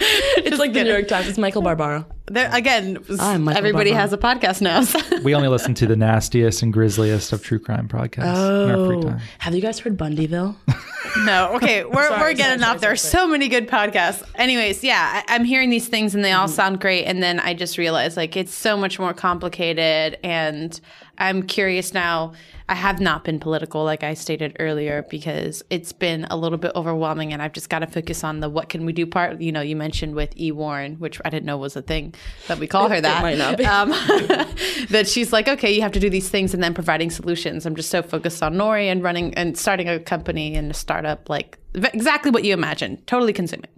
It's 0.44 0.58
like 0.58 0.72
the 0.72 0.84
New 0.84 0.90
York 0.90 1.08
Times. 1.08 1.28
It's 1.28 1.38
Michael 1.38 1.62
Barbaro. 1.62 2.04
there 2.26 2.50
again. 2.52 2.96
Everybody 2.96 3.90
Barbaro. 3.90 3.94
has 3.94 4.12
a 4.12 4.18
podcast 4.18 4.60
now. 4.60 4.82
so- 4.82 5.22
we 5.22 5.34
only 5.34 5.48
listen 5.48 5.74
to 5.74 5.86
the 5.86 5.96
nastiest 5.96 6.62
and 6.62 6.72
grisliest 6.72 7.32
of 7.32 7.42
true 7.42 7.58
crime 7.58 7.88
podcasts 7.88 8.64
in 8.64 8.70
our 8.70 8.86
free 8.86 8.96
Oh, 8.96 9.02
time. 9.02 9.20
have 9.38 9.54
you 9.54 9.60
guys 9.62 9.78
heard 9.78 9.96
Bundyville? 9.96 10.56
no, 11.24 11.54
okay, 11.54 11.84
we're 11.84 12.08
Sorry, 12.08 12.20
we're 12.20 12.34
getting 12.34 12.60
sorry, 12.60 12.74
off. 12.74 12.80
there 12.80 12.92
are 12.92 12.96
so 12.96 13.26
many 13.26 13.48
good 13.48 13.68
podcasts. 13.68 14.22
Anyways, 14.34 14.82
yeah, 14.82 15.22
I, 15.26 15.34
I'm 15.34 15.44
hearing 15.44 15.70
these 15.70 15.88
things 15.88 16.14
and 16.14 16.24
they 16.24 16.32
all 16.32 16.46
mm-hmm. 16.46 16.54
sound 16.54 16.80
great, 16.80 17.04
and 17.04 17.22
then 17.22 17.38
I 17.40 17.54
just 17.54 17.78
realize 17.78 18.16
like 18.16 18.36
it's 18.36 18.54
so 18.54 18.76
much 18.76 18.98
more 18.98 19.14
complicated, 19.14 20.18
and 20.22 20.78
I'm 21.18 21.42
curious 21.42 21.92
now. 21.92 22.32
I 22.68 22.74
have 22.74 23.00
not 23.00 23.24
been 23.24 23.38
political, 23.38 23.84
like 23.84 24.02
I 24.02 24.14
stated 24.14 24.56
earlier, 24.58 25.04
because 25.10 25.62
it's 25.68 25.92
been 25.92 26.26
a 26.30 26.36
little 26.36 26.58
bit 26.58 26.72
overwhelming, 26.74 27.32
and 27.32 27.42
I've 27.42 27.52
just 27.52 27.68
got 27.68 27.80
to 27.80 27.86
focus 27.86 28.24
on 28.24 28.40
the 28.40 28.48
what 28.48 28.68
can 28.68 28.86
we 28.86 28.92
do 28.92 29.06
part. 29.06 29.40
You 29.40 29.52
know, 29.52 29.60
you 29.60 29.76
mentioned 29.76 30.14
with 30.14 30.32
E. 30.38 30.52
Warren, 30.52 30.96
which 30.96 31.20
I 31.24 31.30
didn't 31.30 31.44
know 31.44 31.58
was 31.58 31.76
a 31.76 31.82
thing, 31.82 32.14
that 32.48 32.58
we 32.58 32.66
call 32.66 32.88
her 32.88 33.00
that. 33.02 33.22
might 33.22 33.38
not 33.38 33.58
be. 33.58 33.64
Um, 33.64 33.90
that 34.90 35.04
she's 35.06 35.32
like, 35.32 35.48
okay, 35.48 35.72
you 35.72 35.82
have 35.82 35.92
to 35.92 36.00
do 36.00 36.08
these 36.08 36.28
things, 36.28 36.54
and 36.54 36.62
then 36.62 36.72
providing 36.74 37.10
solutions. 37.10 37.66
I'm 37.66 37.76
just 37.76 37.90
so 37.90 38.02
focused 38.02 38.42
on 38.42 38.54
Nori 38.54 38.86
and 38.86 39.02
running 39.02 39.34
and 39.34 39.56
starting 39.58 39.88
a 39.88 40.00
company 40.00 40.54
and 40.54 40.70
a 40.70 40.74
startup, 40.74 41.28
like 41.28 41.58
exactly 41.74 42.30
what 42.30 42.44
you 42.44 42.54
imagine, 42.54 43.02
totally 43.06 43.32
consuming. 43.32 43.70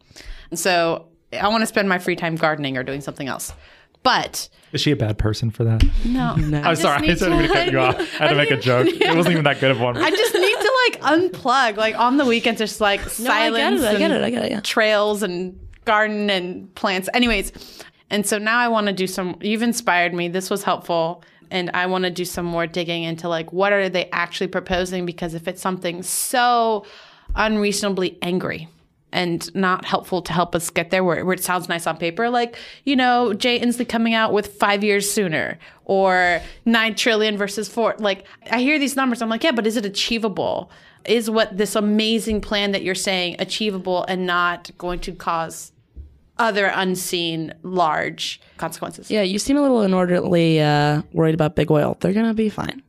And 0.51 0.59
so 0.59 1.09
I 1.33 1.49
want 1.49 1.63
to 1.63 1.67
spend 1.67 1.89
my 1.89 1.99
free 1.99 2.17
time 2.17 2.37
gardening 2.37 2.77
or 2.77 2.83
doing 2.83 3.01
something 3.01 3.29
else. 3.29 3.53
But 4.05 4.49
Is 4.73 4.81
she 4.81 4.93
a 4.93 4.97
bad 4.97 5.19
person 5.19 5.51
for 5.51 5.65
that? 5.65 5.83
no, 6.05 6.35
No. 6.37 6.61
I'm 6.61 6.77
sorry, 6.77 6.99
I 6.99 7.01
need 7.01 7.19
didn't 7.19 7.31
mean 7.39 7.49
to 7.49 7.53
cut 7.53 7.73
you 7.73 7.79
off. 7.81 7.97
I 7.99 8.03
had 8.25 8.29
to 8.29 8.37
make 8.37 8.53
a 8.53 8.57
joke. 8.71 8.87
It 8.87 9.17
wasn't 9.17 9.33
even 9.33 9.45
that 9.45 9.59
good 9.59 9.73
of 9.73 9.81
one. 9.81 9.97
I 9.97 10.11
just 10.11 10.35
need 10.35 10.57
to 10.57 10.73
like 10.87 11.21
unplug. 11.21 11.77
Like 11.77 11.99
on 11.99 12.17
the 12.19 12.25
weekends, 12.25 12.61
just 12.61 12.81
like 12.81 13.01
No, 13.19 13.31
I 13.33 13.51
get 13.51 13.57
silence. 13.57 13.83
it. 13.83 13.87
I 13.87 13.97
get 13.99 14.11
and 14.13 14.23
it. 14.23 14.25
I 14.25 14.31
get 14.31 14.45
it. 14.45 14.51
Yeah. 14.53 14.61
Trails 14.61 15.23
and 15.25 15.59
garden 15.85 16.31
and 16.31 16.73
plants. 16.77 17.09
Anyways, 17.15 17.51
and 18.11 18.27
so 18.27 18.39
now 18.39 18.59
I 18.59 18.69
want 18.69 18.87
to 18.87 18.93
do 18.93 19.07
some. 19.07 19.37
You've 19.41 19.63
inspired 19.63 20.15
me. 20.15 20.29
This 20.29 20.51
was 20.51 20.63
helpful. 20.63 21.25
And 21.51 21.71
I 21.73 21.87
want 21.87 22.05
to 22.05 22.11
do 22.11 22.25
some 22.25 22.45
more 22.47 22.67
digging 22.67 23.05
into 23.05 23.29
like 23.29 23.53
what 23.53 23.73
are 23.73 23.89
they 23.89 24.11
actually 24.11 24.49
proposing? 24.49 25.07
Because 25.07 25.35
if 25.35 25.49
it's 25.49 25.63
something 25.63 26.03
so 26.03 26.85
unreasonably 27.37 28.19
angry 28.23 28.69
and 29.15 29.55
not 29.55 29.87
helpful 29.87 30.21
to 30.21 30.33
help 30.33 30.55
us 30.55 30.69
get 30.69 30.91
there 30.91 31.03
where, 31.03 31.25
where 31.25 31.35
it 31.35 31.43
sounds 31.43 31.69
nice 31.69 31.87
on 31.87 31.97
paper 31.97 32.29
like 32.29 32.59
you 32.85 32.95
know 32.95 33.33
jay 33.33 33.59
inslee 33.59 33.89
coming 33.89 34.13
out 34.13 34.33
with 34.33 34.47
five 34.55 34.85
years 34.85 35.11
sooner 35.11 35.59
or 35.87 36.41
nine 36.67 36.95
trillion 36.95 37.39
versus 37.39 37.69
four 37.69 37.95
like 37.99 38.27
i 38.51 38.61
hear 38.61 38.79
these 38.79 38.97
numbers 38.97 39.23
i'm 39.23 39.31
like 39.31 39.43
yeah 39.43 39.53
but 39.53 39.67
is 39.67 39.77
it 39.77 39.87
achievable 39.87 40.71
is 41.07 41.31
what 41.31 41.57
this 41.57 41.75
amazing 41.77 42.41
plan 42.41 42.73
that 42.73 42.83
you're 42.83 42.95
saying 42.95 43.37
achievable 43.39 44.05
and 44.05 44.27
not 44.27 44.71
going 44.77 44.99
to 44.99 45.13
cause 45.13 45.73
other 46.39 46.67
unseen 46.75 47.55
large 47.63 48.41
consequences 48.57 49.09
Yeah, 49.11 49.23
you 49.23 49.39
seem 49.39 49.57
a 49.57 49.63
little 49.63 49.83
inordinately 49.83 50.61
uh, 50.61 51.03
worried 51.13 51.35
about 51.35 51.55
big 51.55 51.71
oil. 51.71 51.97
They're 52.01 52.13
gonna 52.13 52.35
be 52.35 52.49
fine. 52.49 52.83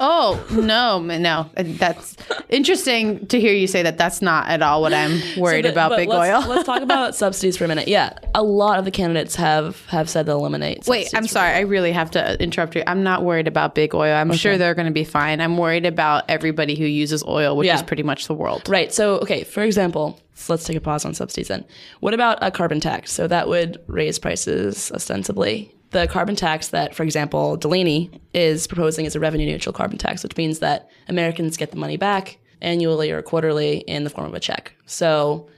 Oh 0.00 0.44
no 0.50 1.00
no 1.00 1.50
that's 1.56 2.16
interesting 2.48 3.26
to 3.26 3.40
hear 3.40 3.52
you 3.52 3.66
say 3.66 3.82
that 3.82 3.98
that's 3.98 4.22
not 4.22 4.48
at 4.48 4.62
all 4.62 4.80
what 4.80 4.92
i'm 4.94 5.20
worried 5.36 5.64
So 5.64 5.68
the- 5.68 5.72
about 5.72 5.96
big 5.96 6.08
let's, 6.08 6.30
oil 6.44 6.48
let's 6.48 6.66
talk 6.66 6.82
about 6.82 7.14
subsidies 7.16 7.56
for 7.56 7.64
a 7.64 7.68
minute. 7.68 7.88
Yeah, 7.88 8.18
a 8.34 8.42
lot 8.42 8.78
of 8.78 8.84
the 8.84 8.90
candidates 8.90 9.34
have 9.36 9.84
have 9.86 10.08
said 10.08 10.26
they'll 10.26 10.38
eliminate. 10.38 10.86
Wait, 10.86 11.08
I'm 11.14 11.26
sorry. 11.26 11.50
I 11.54 11.60
really 11.60 11.92
have 11.92 12.10
to 12.12 12.40
interrupt 12.42 12.74
you. 12.76 12.82
I'm 12.86 13.02
not 13.02 13.24
worried 13.24 13.48
about 13.48 13.74
big 13.74 13.94
oil. 13.94 14.14
I'm 14.14 14.32
sure 14.32 14.58
they're 14.58 14.74
going 14.74 14.86
to 14.86 14.92
be 14.92 15.04
fine. 15.04 15.40
I'm 15.40 15.56
worried 15.56 15.86
about 15.86 16.24
everybody 16.28 16.74
who 16.76 16.84
uses 16.84 17.24
oil, 17.24 17.56
which 17.56 17.66
Yeah. 17.66 17.74
is 17.76 17.82
pretty 17.82 18.02
much 18.02 18.26
the 18.26 18.34
world. 18.34 18.68
Right. 18.68 18.92
So, 18.92 19.14
okay, 19.20 19.44
for 19.44 19.62
example, 19.62 20.20
so 20.34 20.52
let's 20.52 20.64
take 20.64 20.76
a 20.76 20.80
pause 20.80 21.04
on 21.04 21.14
subsidies 21.14 21.48
then. 21.48 21.64
What 22.00 22.14
about 22.14 22.38
a 22.42 22.50
carbon 22.50 22.80
tax? 22.80 23.12
So 23.12 23.26
that 23.28 23.48
would 23.48 23.80
raise 23.86 24.18
prices 24.18 24.90
ostensibly. 24.92 25.72
The 25.90 26.06
carbon 26.08 26.36
tax 26.36 26.68
that, 26.68 26.94
for 26.94 27.02
example, 27.02 27.56
Delaney 27.56 28.10
is 28.34 28.66
proposing 28.66 29.04
is 29.04 29.14
a 29.14 29.20
revenue 29.20 29.46
neutral 29.46 29.72
carbon 29.72 29.98
tax, 29.98 30.22
which 30.22 30.36
means 30.36 30.58
that 30.58 30.90
Americans 31.08 31.56
get 31.56 31.70
the 31.70 31.76
money 31.76 31.96
back 31.96 32.38
annually 32.60 33.10
or 33.10 33.22
quarterly 33.22 33.78
in 33.78 34.04
the 34.04 34.10
form 34.10 34.26
of 34.26 34.34
a 34.34 34.40
check. 34.40 34.74
So 34.86 35.48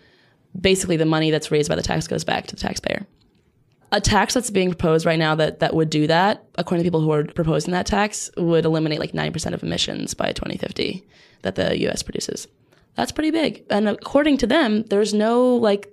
basically, 0.58 0.96
the 0.96 1.06
money 1.06 1.30
that's 1.30 1.50
raised 1.50 1.68
by 1.68 1.76
the 1.76 1.82
tax 1.82 2.06
goes 2.06 2.24
back 2.24 2.46
to 2.48 2.56
the 2.56 2.60
taxpayer. 2.60 3.06
A 3.90 4.00
tax 4.02 4.34
that's 4.34 4.50
being 4.50 4.68
proposed 4.68 5.06
right 5.06 5.18
now 5.18 5.34
that, 5.36 5.60
that 5.60 5.74
would 5.74 5.88
do 5.88 6.06
that, 6.08 6.44
according 6.56 6.84
to 6.84 6.86
people 6.86 7.00
who 7.00 7.10
are 7.10 7.24
proposing 7.24 7.72
that 7.72 7.86
tax, 7.86 8.30
would 8.36 8.66
eliminate 8.66 9.00
like 9.00 9.12
90% 9.12 9.54
of 9.54 9.62
emissions 9.62 10.12
by 10.12 10.32
2050 10.32 11.06
that 11.42 11.54
the 11.54 11.88
US 11.88 12.02
produces. 12.02 12.46
That's 12.96 13.12
pretty 13.12 13.30
big. 13.30 13.64
And 13.70 13.88
according 13.88 14.38
to 14.38 14.46
them, 14.46 14.82
there's 14.84 15.14
no 15.14 15.54
like 15.54 15.90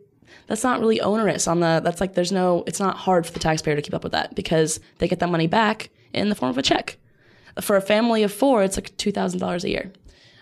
that's 0.47 0.63
not 0.63 0.79
really 0.79 1.01
onerous 1.01 1.47
on 1.47 1.59
the 1.59 1.81
that's 1.83 2.01
like 2.01 2.13
there's 2.13 2.31
no 2.31 2.63
it's 2.67 2.79
not 2.79 2.97
hard 2.97 3.25
for 3.25 3.31
the 3.31 3.39
taxpayer 3.39 3.75
to 3.75 3.81
keep 3.81 3.93
up 3.93 4.03
with 4.03 4.11
that 4.11 4.35
because 4.35 4.79
they 4.99 5.07
get 5.07 5.19
that 5.19 5.29
money 5.29 5.47
back 5.47 5.89
in 6.13 6.29
the 6.29 6.35
form 6.35 6.49
of 6.49 6.57
a 6.57 6.61
check. 6.61 6.97
For 7.61 7.75
a 7.75 7.81
family 7.81 8.23
of 8.23 8.33
4, 8.33 8.63
it's 8.63 8.75
like 8.75 8.95
$2,000 8.97 9.63
a 9.63 9.69
year. 9.69 9.91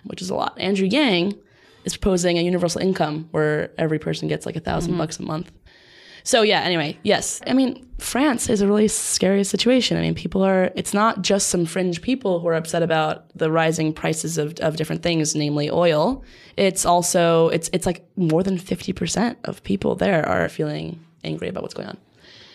which 0.06 0.22
is 0.22 0.30
a 0.30 0.36
lot. 0.36 0.58
Andrew 0.60 0.88
Yang 0.88 1.36
is 1.86 1.96
proposing 1.96 2.38
a 2.38 2.42
universal 2.42 2.82
income 2.82 3.28
where 3.32 3.72
every 3.78 4.00
person 4.00 4.28
gets 4.28 4.46
like 4.46 4.56
a 4.56 4.60
1000 4.60 4.90
mm-hmm. 4.90 4.98
bucks 4.98 5.20
a 5.20 5.24
month. 5.24 5.52
So 6.24 6.42
yeah, 6.42 6.62
anyway, 6.62 6.98
yes. 7.04 7.42
I 7.46 7.54
mean, 7.54 7.86
France 8.00 8.50
is 8.50 8.62
a 8.62 8.68
really 8.68 8.88
scary 8.88 9.44
situation. 9.44 9.98
I 9.98 10.02
mean, 10.02 10.16
people 10.16 10.44
are 10.44 10.72
it's 10.76 10.94
not 10.94 11.22
just 11.22 11.50
some 11.50 11.66
fringe 11.66 12.02
people 12.02 12.40
who 12.40 12.48
are 12.48 12.54
upset 12.54 12.84
about 12.84 13.26
the 13.38 13.52
rising 13.52 13.94
prices 13.94 14.38
of, 14.38 14.54
of 14.60 14.78
different 14.78 15.04
things, 15.04 15.36
namely 15.36 15.70
oil. 15.70 16.24
It's 16.58 16.86
also 16.86 17.50
it's 17.50 17.70
it's 17.74 17.86
like 17.86 18.06
more 18.16 18.44
than 18.44 18.58
50% 18.58 19.36
of 19.44 19.64
people 19.64 19.96
there 19.96 20.28
are 20.28 20.48
feeling 20.50 21.00
angry 21.24 21.50
about 21.50 21.64
what's 21.64 21.74
going 21.74 21.90
on. 21.90 21.98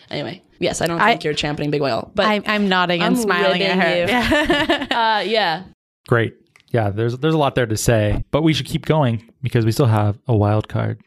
Anyway, 0.09 0.41
yes, 0.57 0.81
I 0.81 0.87
don't 0.87 0.99
think 0.99 1.23
you're 1.23 1.35
championing 1.35 1.69
big 1.69 1.81
oil, 1.81 2.11
but 2.15 2.25
I, 2.25 2.41
I'm 2.47 2.67
nodding 2.67 3.01
and 3.01 3.15
I'm 3.15 3.21
smiling 3.21 3.61
at 3.61 3.77
her. 3.77 3.99
ribbing 4.01 4.15
Yeah. 4.91 5.19
uh, 5.19 5.21
yeah, 5.21 5.63
Great. 6.07 6.33
Yeah, 6.71 6.89
there's 6.89 7.17
there's 7.19 7.35
a 7.35 7.37
lot 7.37 7.53
there 7.53 7.67
to 7.67 7.77
say, 7.77 8.23
but 8.31 8.41
we 8.41 8.53
should 8.53 8.65
keep 8.65 8.85
going 8.85 9.31
because 9.43 9.65
we 9.65 9.71
still 9.71 9.85
have 9.85 10.17
a 10.27 10.35
wild 10.35 10.67
card. 10.67 11.01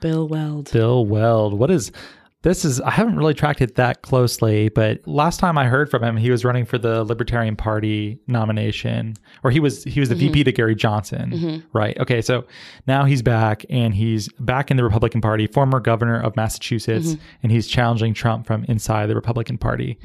Bill 0.00 0.28
Weld. 0.28 0.70
Bill 0.72 1.04
Weld. 1.04 1.58
What 1.58 1.70
is 1.70 1.92
this 2.42 2.64
is 2.64 2.80
I 2.80 2.90
haven't 2.90 3.16
really 3.16 3.34
tracked 3.34 3.60
it 3.60 3.74
that 3.74 4.02
closely, 4.02 4.68
but 4.68 5.06
last 5.08 5.40
time 5.40 5.58
I 5.58 5.66
heard 5.66 5.90
from 5.90 6.04
him, 6.04 6.16
he 6.16 6.30
was 6.30 6.44
running 6.44 6.64
for 6.64 6.78
the 6.78 7.02
Libertarian 7.02 7.56
Party 7.56 8.20
nomination, 8.28 9.14
or 9.42 9.50
he 9.50 9.58
was 9.58 9.82
he 9.82 9.98
was 9.98 10.08
the 10.08 10.14
VP 10.14 10.40
mm-hmm. 10.40 10.44
to 10.44 10.52
Gary 10.52 10.74
Johnson, 10.76 11.30
mm-hmm. 11.32 11.76
right? 11.76 11.98
Okay, 11.98 12.22
so 12.22 12.44
now 12.86 13.04
he's 13.04 13.22
back 13.22 13.64
and 13.68 13.92
he's 13.92 14.28
back 14.38 14.70
in 14.70 14.76
the 14.76 14.84
Republican 14.84 15.20
Party, 15.20 15.48
former 15.48 15.80
governor 15.80 16.20
of 16.20 16.36
Massachusetts, 16.36 17.08
mm-hmm. 17.08 17.22
and 17.42 17.50
he's 17.50 17.66
challenging 17.66 18.14
Trump 18.14 18.46
from 18.46 18.64
inside 18.64 19.06
the 19.06 19.16
Republican 19.16 19.58
Party. 19.58 19.98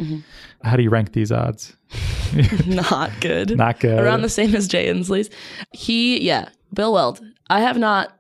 How 0.64 0.76
do 0.76 0.82
you 0.82 0.90
rank 0.90 1.14
these 1.14 1.32
odds? 1.32 1.78
Not 2.66 3.12
good. 3.22 3.56
Not 3.56 3.80
good. 3.80 4.00
Around 4.00 4.24
the 4.24 4.30
same 4.30 4.56
as 4.56 4.68
Jay 4.68 4.88
Inslee's. 4.88 5.30
He, 5.72 6.20
yeah, 6.22 6.50
Bill 6.74 6.94
Weld. 6.94 7.22
I 7.50 7.60
have 7.60 7.78
not 7.78 8.18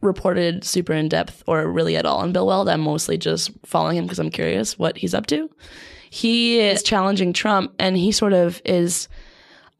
reported 0.00 0.64
super 0.64 0.92
in 0.92 1.08
depth 1.08 1.42
or 1.46 1.66
really 1.70 1.96
at 1.96 2.06
all 2.06 2.18
on 2.18 2.32
Bill 2.32 2.46
Weld. 2.46 2.68
I'm 2.68 2.80
mostly 2.80 3.18
just 3.18 3.50
following 3.64 3.96
him 3.96 4.04
because 4.04 4.18
I'm 4.18 4.30
curious 4.30 4.78
what 4.78 4.96
he's 4.96 5.14
up 5.14 5.26
to. 5.26 5.50
He 6.10 6.58
is 6.58 6.82
challenging 6.82 7.32
Trump, 7.32 7.74
and 7.78 7.96
he 7.96 8.12
sort 8.12 8.32
of 8.32 8.62
is 8.64 9.08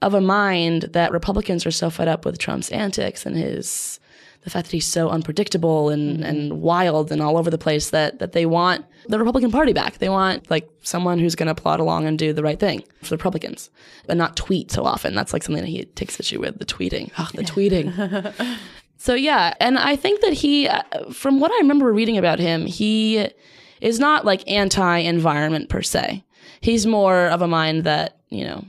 of 0.02 0.14
a 0.14 0.20
mind 0.20 0.82
that 0.92 1.10
Republicans 1.10 1.66
are 1.66 1.70
so 1.70 1.90
fed 1.90 2.08
up 2.08 2.24
with 2.24 2.38
Trump's 2.38 2.70
antics 2.70 3.26
and 3.26 3.36
his 3.36 3.98
the 4.42 4.50
fact 4.50 4.66
that 4.66 4.72
he's 4.72 4.86
so 4.86 5.10
unpredictable 5.10 5.90
and, 5.90 6.18
mm-hmm. 6.18 6.22
and 6.22 6.62
wild 6.62 7.10
and 7.10 7.20
all 7.20 7.36
over 7.36 7.50
the 7.50 7.58
place 7.58 7.90
that 7.90 8.18
that 8.20 8.32
they 8.32 8.46
want 8.46 8.84
the 9.08 9.18
Republican 9.18 9.50
Party 9.50 9.72
back. 9.72 9.98
They 9.98 10.08
want 10.08 10.50
like 10.50 10.68
someone 10.82 11.18
who's 11.18 11.34
going 11.34 11.48
to 11.48 11.60
plod 11.60 11.80
along 11.80 12.06
and 12.06 12.18
do 12.18 12.32
the 12.32 12.42
right 12.42 12.58
thing 12.58 12.84
for 13.02 13.10
the 13.10 13.16
Republicans, 13.16 13.70
but 14.06 14.16
not 14.16 14.36
tweet 14.36 14.70
so 14.70 14.84
often. 14.84 15.14
That's 15.14 15.32
like 15.32 15.42
something 15.42 15.62
that 15.62 15.70
he 15.70 15.84
takes 15.84 16.20
issue 16.20 16.40
with 16.40 16.58
the 16.58 16.64
tweeting. 16.64 17.10
Oh, 17.18 17.28
the 17.34 17.42
tweeting. 17.42 18.58
so 18.98 19.14
yeah, 19.14 19.54
and 19.60 19.78
I 19.78 19.96
think 19.96 20.20
that 20.20 20.32
he, 20.32 20.68
uh, 20.68 20.82
from 21.12 21.40
what 21.40 21.52
I 21.52 21.58
remember 21.58 21.92
reading 21.92 22.18
about 22.18 22.40
him, 22.40 22.66
he 22.66 23.28
is 23.80 24.00
not 24.00 24.24
like 24.24 24.48
anti-environment 24.50 25.68
per 25.68 25.82
se. 25.82 26.24
He's 26.60 26.84
more 26.84 27.28
of 27.28 27.40
a 27.40 27.48
mind 27.48 27.84
that 27.84 28.18
you 28.28 28.44
know 28.44 28.64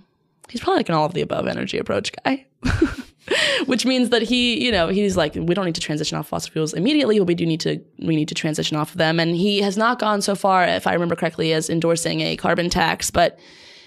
he's 0.47 0.61
probably 0.61 0.77
like 0.77 0.89
an 0.89 0.95
all 0.95 1.05
of 1.05 1.13
the 1.13 1.21
above 1.21 1.47
energy 1.47 1.77
approach 1.77 2.11
guy. 2.23 2.45
Which 3.65 3.85
means 3.85 4.09
that 4.09 4.23
he, 4.23 4.63
you 4.65 4.71
know, 4.71 4.87
he's 4.87 5.15
like, 5.15 5.35
we 5.35 5.53
don't 5.53 5.65
need 5.65 5.75
to 5.75 5.81
transition 5.81 6.17
off 6.17 6.29
fossil 6.29 6.51
fuels 6.51 6.73
immediately, 6.73 7.19
but 7.19 7.27
we 7.27 7.35
do 7.35 7.45
need 7.45 7.59
to, 7.59 7.79
we 7.99 8.15
need 8.15 8.27
to 8.29 8.33
transition 8.33 8.75
off 8.75 8.91
of 8.91 8.97
them. 8.97 9.19
And 9.19 9.35
he 9.35 9.61
has 9.61 9.77
not 9.77 9.99
gone 9.99 10.21
so 10.21 10.33
far, 10.33 10.65
if 10.65 10.87
I 10.87 10.93
remember 10.93 11.15
correctly, 11.15 11.53
as 11.53 11.69
endorsing 11.69 12.21
a 12.21 12.35
carbon 12.37 12.71
tax, 12.71 13.11
but 13.11 13.37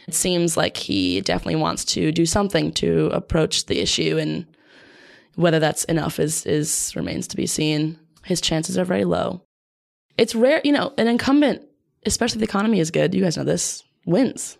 it 0.06 0.14
seems 0.14 0.56
like 0.56 0.76
he 0.76 1.22
definitely 1.22 1.56
wants 1.56 1.84
to 1.86 2.12
do 2.12 2.24
something 2.24 2.72
to 2.74 3.10
approach 3.12 3.66
the 3.66 3.80
issue. 3.80 4.16
And 4.16 4.46
whether 5.36 5.58
that's 5.58 5.84
enough 5.84 6.18
is, 6.20 6.44
is 6.46 6.92
remains 6.96 7.26
to 7.28 7.36
be 7.36 7.46
seen. 7.46 7.98
His 8.24 8.40
chances 8.40 8.76
are 8.78 8.84
very 8.84 9.04
low. 9.04 9.42
It's 10.18 10.34
rare, 10.34 10.60
you 10.64 10.72
know, 10.72 10.92
an 10.98 11.08
incumbent, 11.08 11.62
especially 12.06 12.36
if 12.36 12.40
the 12.40 12.50
economy 12.50 12.80
is 12.80 12.90
good, 12.90 13.14
you 13.14 13.22
guys 13.22 13.36
know 13.36 13.44
this, 13.44 13.82
wins. 14.06 14.58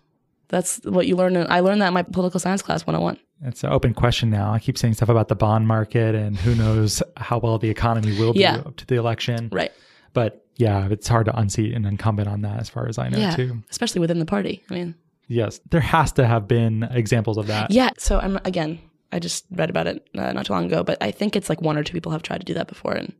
That's 0.49 0.77
what 0.83 1.07
you 1.07 1.15
learn. 1.15 1.35
in- 1.35 1.49
I 1.49 1.59
learned 1.61 1.81
that 1.81 1.87
in 1.89 1.93
my 1.93 2.03
political 2.03 2.39
science 2.39 2.61
class 2.61 2.85
101. 2.85 3.17
It's 3.45 3.63
an 3.63 3.71
open 3.71 3.93
question 3.93 4.29
now. 4.29 4.53
I 4.53 4.59
keep 4.59 4.77
saying 4.77 4.93
stuff 4.95 5.09
about 5.09 5.27
the 5.27 5.35
bond 5.35 5.67
market 5.67 6.15
and 6.15 6.37
who 6.37 6.55
knows 6.55 7.01
how 7.17 7.39
well 7.39 7.57
the 7.57 7.69
economy 7.69 8.17
will 8.17 8.33
be 8.33 8.39
Yeah. 8.39 8.57
up 8.57 8.75
to 8.77 8.85
the 8.85 8.95
election. 8.95 9.49
Right. 9.51 9.71
But 10.13 10.45
yeah, 10.57 10.87
it's 10.91 11.07
hard 11.07 11.25
to 11.25 11.37
unseat 11.37 11.73
an 11.73 11.85
incumbent 11.85 12.27
on 12.27 12.41
that 12.41 12.59
as 12.59 12.69
far 12.69 12.87
as 12.87 12.97
I 12.97 13.09
know 13.09 13.17
yeah. 13.17 13.35
too. 13.35 13.63
Especially 13.69 13.99
within 13.99 14.19
the 14.19 14.25
party. 14.25 14.63
I 14.69 14.73
mean, 14.73 14.95
Yes, 15.27 15.59
there 15.71 15.81
has 15.81 16.11
to 16.13 16.27
have 16.27 16.47
been 16.47 16.83
examples 16.83 17.37
of 17.37 17.47
that. 17.47 17.71
yeah. 17.71 17.89
So 17.97 18.19
I'm, 18.19 18.37
again, 18.45 18.79
I 19.13 19.19
just 19.19 19.45
read 19.51 19.69
about 19.69 19.87
it 19.87 20.07
uh, 20.17 20.33
not 20.33 20.47
too 20.47 20.53
long 20.53 20.65
ago, 20.65 20.83
but 20.83 20.97
I 21.01 21.11
think 21.11 21.35
it's 21.35 21.47
like 21.47 21.61
one 21.61 21.77
or 21.77 21.83
two 21.83 21.93
people 21.93 22.11
have 22.11 22.23
tried 22.23 22.39
to 22.39 22.45
do 22.45 22.53
that 22.55 22.67
before 22.67 22.93
and 22.93 23.13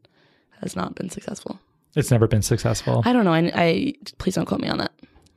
has 0.61 0.75
not 0.75 0.95
been 0.95 1.09
successful. 1.09 1.59
It's 1.95 2.09
never 2.09 2.27
been 2.27 2.41
successful. 2.41 3.03
I 3.05 3.13
don't 3.13 3.23
know. 3.23 3.33
I, 3.33 3.51
I 3.53 3.93
please 4.17 4.33
don't 4.35 4.45
quote 4.45 4.59
me 4.59 4.67
on 4.67 4.79
that. 4.79 4.91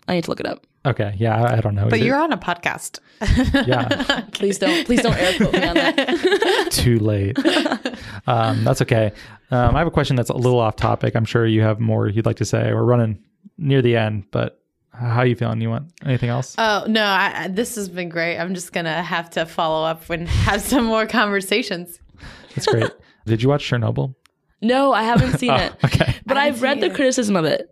I 0.08 0.14
need 0.14 0.24
to 0.24 0.30
look 0.30 0.40
it 0.40 0.46
up. 0.46 0.66
okay, 0.86 1.14
yeah, 1.18 1.36
I, 1.42 1.58
I 1.58 1.60
don't 1.60 1.74
know. 1.74 1.84
But 1.84 1.96
either. 1.96 2.06
you're 2.06 2.16
on 2.18 2.32
a 2.32 2.38
podcast. 2.38 3.00
yeah, 3.66 4.22
Please 4.32 4.58
don't. 4.58 4.86
Please 4.86 5.02
don't 5.02 5.16
air 5.16 5.36
quote 5.36 5.52
me 5.52 5.64
on 5.66 5.74
that. 5.74 6.68
too 6.70 6.98
late. 7.00 7.36
Um, 8.26 8.64
that's 8.64 8.80
okay. 8.82 9.12
Um, 9.50 9.74
I 9.74 9.78
have 9.78 9.88
a 9.88 9.90
question 9.90 10.16
that's 10.16 10.30
a 10.30 10.36
little 10.36 10.60
off 10.60 10.76
topic. 10.76 11.16
I'm 11.16 11.24
sure 11.24 11.44
you 11.46 11.62
have 11.62 11.80
more 11.80 12.08
you'd 12.08 12.26
like 12.26 12.36
to 12.36 12.44
say. 12.44 12.72
We're 12.72 12.84
running 12.84 13.22
near 13.58 13.82
the 13.82 13.96
end, 13.96 14.24
but 14.30 14.62
how 14.98 15.18
are 15.18 15.26
you 15.26 15.36
feeling? 15.36 15.60
You 15.60 15.70
want 15.70 15.92
anything 16.04 16.28
else? 16.30 16.54
Oh 16.58 16.84
no, 16.88 17.02
I, 17.04 17.44
I- 17.44 17.48
this 17.48 17.74
has 17.76 17.88
been 17.88 18.08
great. 18.08 18.38
I'm 18.38 18.54
just 18.54 18.72
gonna 18.72 19.02
have 19.02 19.30
to 19.30 19.46
follow 19.46 19.84
up 19.86 20.08
and 20.10 20.28
have 20.46 20.60
some 20.60 20.84
more 20.84 21.06
conversations. 21.06 21.98
That's 22.54 22.66
great. 22.66 22.90
Did 23.26 23.42
you 23.42 23.48
watch 23.48 23.68
Chernobyl? 23.68 24.14
No, 24.62 24.92
I 24.92 25.02
haven't 25.02 25.38
seen 25.38 25.52
it. 25.54 25.72
Okay, 25.84 26.14
But 26.24 26.36
I've 26.36 26.62
read 26.62 26.80
the 26.80 26.88
criticism 26.90 27.36
of 27.36 27.44
it. 27.44 27.68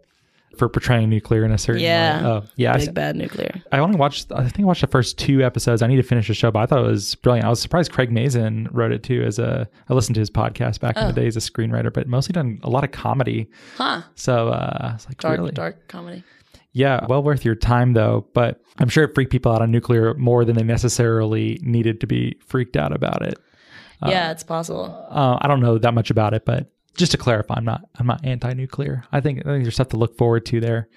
for 0.58 0.68
portraying 0.68 1.08
nuclear 1.08 1.44
in 1.44 1.50
a 1.52 1.58
certain 1.58 1.80
Yeah. 1.82 2.22
way. 2.22 2.28
Oh, 2.28 2.44
yeah. 2.56 2.72
I 2.72 2.76
s- 2.76 2.84
Big 2.86 2.94
bad 2.94 3.16
nuclear. 3.16 3.50
I 3.72 3.78
only 3.78 3.96
watched. 3.96 4.30
I 4.32 4.42
think 4.42 4.60
I 4.60 4.64
watched 4.64 4.82
the 4.82 4.86
first 4.86 5.16
two 5.18 5.42
episodes. 5.42 5.80
I 5.82 5.86
need 5.86 5.96
to 5.96 6.02
finish 6.02 6.28
the 6.28 6.34
show, 6.34 6.50
but 6.50 6.58
I 6.60 6.66
thought 6.66 6.80
it 6.80 6.86
was 6.88 7.14
brilliant. 7.16 7.46
I 7.46 7.48
was 7.50 7.60
surprised 7.60 7.90
Craig 7.92 8.12
Mazin 8.12 8.68
wrote 8.70 8.92
it 8.92 9.02
too. 9.02 9.22
As 9.22 9.38
a, 9.38 9.66
I 9.88 9.94
listened 9.94 10.14
to 10.16 10.20
his 10.20 10.30
podcast 10.30 10.80
back 10.80 10.96
in 10.98 11.06
the 11.06 11.12
day 11.12 11.26
as 11.26 11.36
a 11.36 11.40
screenwriter, 11.40 11.92
but 11.92 12.06
mostly 12.06 12.32
done 12.34 12.60
a 12.62 12.68
lot 12.70 12.84
of 12.84 12.90
comedy. 12.92 13.48
Huh. 13.76 14.02
So 14.14 14.48
uh, 14.48 14.78
I 14.80 14.92
was 14.92 15.06
like, 15.06 15.18
Dark, 15.18 15.38
really? 15.38 15.52
dark 15.52 15.88
comedy. 15.88 16.22
Yeah, 16.74 17.06
well 17.08 17.22
worth 17.22 17.44
your 17.44 17.54
time 17.54 17.94
though. 17.94 18.26
But 18.34 18.60
I'm 18.78 18.88
sure 18.88 19.04
it 19.04 19.14
freaked 19.14 19.32
people 19.32 19.52
out 19.52 19.62
on 19.62 19.70
nuclear 19.70 20.12
more 20.14 20.44
than 20.44 20.56
they 20.56 20.64
necessarily 20.64 21.58
needed 21.62 22.00
to 22.02 22.06
be 22.06 22.36
freaked 22.44 22.76
out 22.76 22.92
about 22.92 23.22
it. 23.22 23.38
yeah, 24.04 24.30
it's 24.32 24.42
possible. 24.42 25.06
Uh, 25.08 25.38
I 25.40 25.48
don't 25.48 25.60
know 25.60 25.78
that 25.78 25.94
much 25.94 26.10
about 26.10 26.34
it, 26.34 26.44
but 26.44 26.70
just 26.96 27.12
to 27.12 27.18
clarify, 27.18 27.54
I'm 27.56 27.64
not 27.64 27.88
I'm 27.98 28.06
not 28.06 28.24
anti-nuclear. 28.24 29.04
I 29.12 29.20
think, 29.20 29.38
I 29.40 29.42
think 29.44 29.64
there's 29.64 29.74
stuff 29.74 29.88
to 29.90 29.96
look 29.96 30.18
forward 30.18 30.44
to 30.46 30.60
there. 30.60 30.88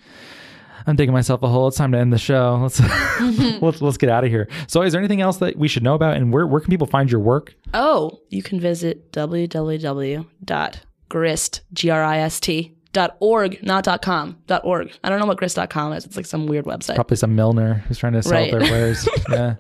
I'm 0.86 0.96
digging 0.96 1.14
myself 1.14 1.44
a 1.44 1.48
hole. 1.48 1.68
It's 1.68 1.78
time 1.78 1.92
to 1.92 1.98
end 1.98 2.14
the 2.14 2.18
show. 2.18 2.60
Let's 2.62 2.80
let's 3.62 3.82
let's 3.82 3.98
get 3.98 4.10
out 4.10 4.24
of 4.24 4.30
here. 4.30 4.48
So, 4.68 4.82
is 4.84 4.94
there 4.94 5.02
anything 5.02 5.22
else 5.22 5.38
that 5.38 5.58
we 5.58 5.68
should 5.68 5.84
know 5.84 5.96
about, 5.96 6.16
and 6.18 6.32
where 6.32 6.48
where 6.48 6.62
can 6.62 6.70
people 6.70 6.88
find 6.88 7.12
your 7.12 7.20
work? 7.20 7.56
Oh, 7.74 8.20
you 8.30 8.42
can 8.42 8.60
visit 8.60 9.12
www.grist, 9.12 10.22
G-R-I-S-T, 11.74 12.62
dot 12.64 12.77
org, 13.20 13.62
not 13.64 13.84
dot 13.84 14.02
com, 14.02 14.38
dot 14.48 14.62
org. 14.66 14.92
I 15.04 15.10
don't 15.10 15.20
know 15.20 15.26
what 15.26 15.38
grist.com 15.38 15.94
is. 15.94 16.06
It's 16.06 16.16
like 16.18 16.26
some 16.26 16.48
weird 16.48 16.66
website. 16.66 16.96
Probably 16.96 17.18
some 17.18 17.36
Milner 17.36 17.76
who's 17.88 17.98
trying 17.98 18.14
to 18.14 18.24
sell 18.24 18.34
Right. 18.34 18.52
their 18.52 18.62
wares. 18.62 19.08
yeah. 19.30 19.56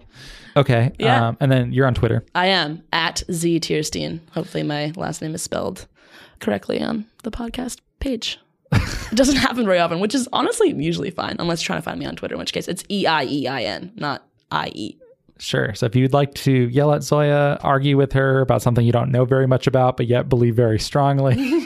Okay. 0.55 0.91
Yeah. 0.99 1.27
Um, 1.29 1.37
and 1.39 1.51
then 1.51 1.71
you're 1.71 1.85
on 1.85 1.93
Twitter. 1.93 2.25
I 2.33 2.47
am 2.47 2.81
at 2.91 3.23
Z 3.31 3.59
Teirstein. 3.59 4.19
Hopefully 4.31 4.63
my 4.63 4.91
last 4.95 5.21
name 5.21 5.35
is 5.35 5.41
spelled 5.43 5.87
correctly 6.39 6.81
on 6.81 7.05
the 7.23 7.31
podcast 7.31 7.79
page. 7.99 8.39
it 8.71 9.15
doesn't 9.15 9.37
happen 9.37 9.65
very 9.65 9.79
often, 9.79 9.99
which 9.99 10.13
is 10.15 10.27
honestly 10.33 10.73
usually 10.73 11.09
fine, 11.11 11.35
unless 11.39 11.61
you're 11.61 11.67
trying 11.67 11.79
to 11.79 11.83
find 11.85 11.99
me 11.99 12.05
on 12.05 12.15
Twitter, 12.15 12.33
in 12.35 12.39
which 12.39 12.51
case 12.53 12.67
it's 12.67 12.83
E 12.89 13.05
I 13.05 13.23
E 13.25 13.47
I 13.47 13.61
N, 13.63 13.91
not 13.95 14.25
I 14.51 14.71
E. 14.75 14.97
Sure. 15.39 15.73
So 15.75 15.85
if 15.85 15.95
you'd 15.95 16.13
like 16.13 16.33
to 16.35 16.51
yell 16.51 16.93
at 16.93 17.03
Zoya, 17.03 17.59
argue 17.61 17.97
with 17.97 18.13
her 18.13 18.41
about 18.41 18.61
something 18.61 18.85
you 18.85 18.91
don't 18.91 19.11
know 19.11 19.25
very 19.25 19.47
much 19.47 19.67
about, 19.67 19.97
but 19.97 20.07
yet 20.07 20.29
believe 20.29 20.55
very 20.55 20.79
strongly, 20.79 21.35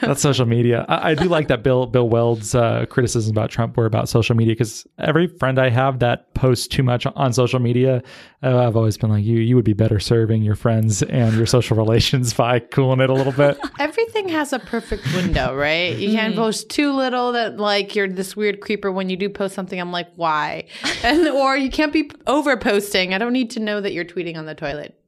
that's 0.00 0.20
social 0.20 0.46
media. 0.46 0.84
I, 0.88 1.10
I 1.10 1.14
do 1.14 1.24
like 1.24 1.48
that 1.48 1.62
Bill 1.62 1.86
Bill 1.86 2.08
Weld's 2.08 2.54
uh, 2.54 2.86
criticisms 2.86 3.30
about 3.30 3.50
Trump 3.50 3.76
were 3.76 3.86
about 3.86 4.08
social 4.08 4.36
media 4.36 4.54
because 4.54 4.86
every 4.98 5.26
friend 5.26 5.58
I 5.58 5.70
have 5.70 6.00
that 6.00 6.32
posts 6.34 6.66
too 6.66 6.82
much 6.82 7.06
on 7.06 7.32
social 7.32 7.60
media, 7.60 8.02
uh, 8.42 8.66
I've 8.66 8.76
always 8.76 8.98
been 8.98 9.10
like, 9.10 9.24
you 9.24 9.38
you 9.38 9.56
would 9.56 9.64
be 9.64 9.72
better 9.72 10.00
serving 10.00 10.42
your 10.42 10.54
friends 10.54 11.02
and 11.02 11.34
your 11.36 11.46
social 11.46 11.76
relations 11.76 12.34
by 12.42 12.58
cooling 12.58 13.00
it 13.00 13.10
a 13.10 13.14
little 13.14 13.32
bit. 13.32 13.58
Everything 13.78 14.28
has 14.28 14.52
a 14.52 14.58
perfect 14.58 15.04
window, 15.14 15.54
right? 15.54 15.96
You 15.96 16.12
can't 16.12 16.34
post 16.34 16.68
too 16.68 16.92
little 16.92 17.32
that 17.32 17.58
like 17.58 17.94
you're 17.94 18.08
this 18.08 18.36
weird 18.36 18.60
creeper. 18.60 18.90
When 18.90 19.08
you 19.08 19.16
do 19.16 19.28
post 19.28 19.54
something, 19.54 19.80
I'm 19.80 19.92
like, 19.92 20.08
why? 20.16 20.64
And 21.02 21.21
or 21.34 21.56
you 21.56 21.70
can't 21.70 21.92
be 21.92 22.10
over 22.26 22.56
posting. 22.56 23.14
I 23.14 23.18
don't 23.18 23.32
need 23.32 23.50
to 23.50 23.60
know 23.60 23.80
that 23.80 23.92
you're 23.92 24.04
tweeting 24.04 24.36
on 24.36 24.46
the 24.46 24.54
toilet 24.54 24.98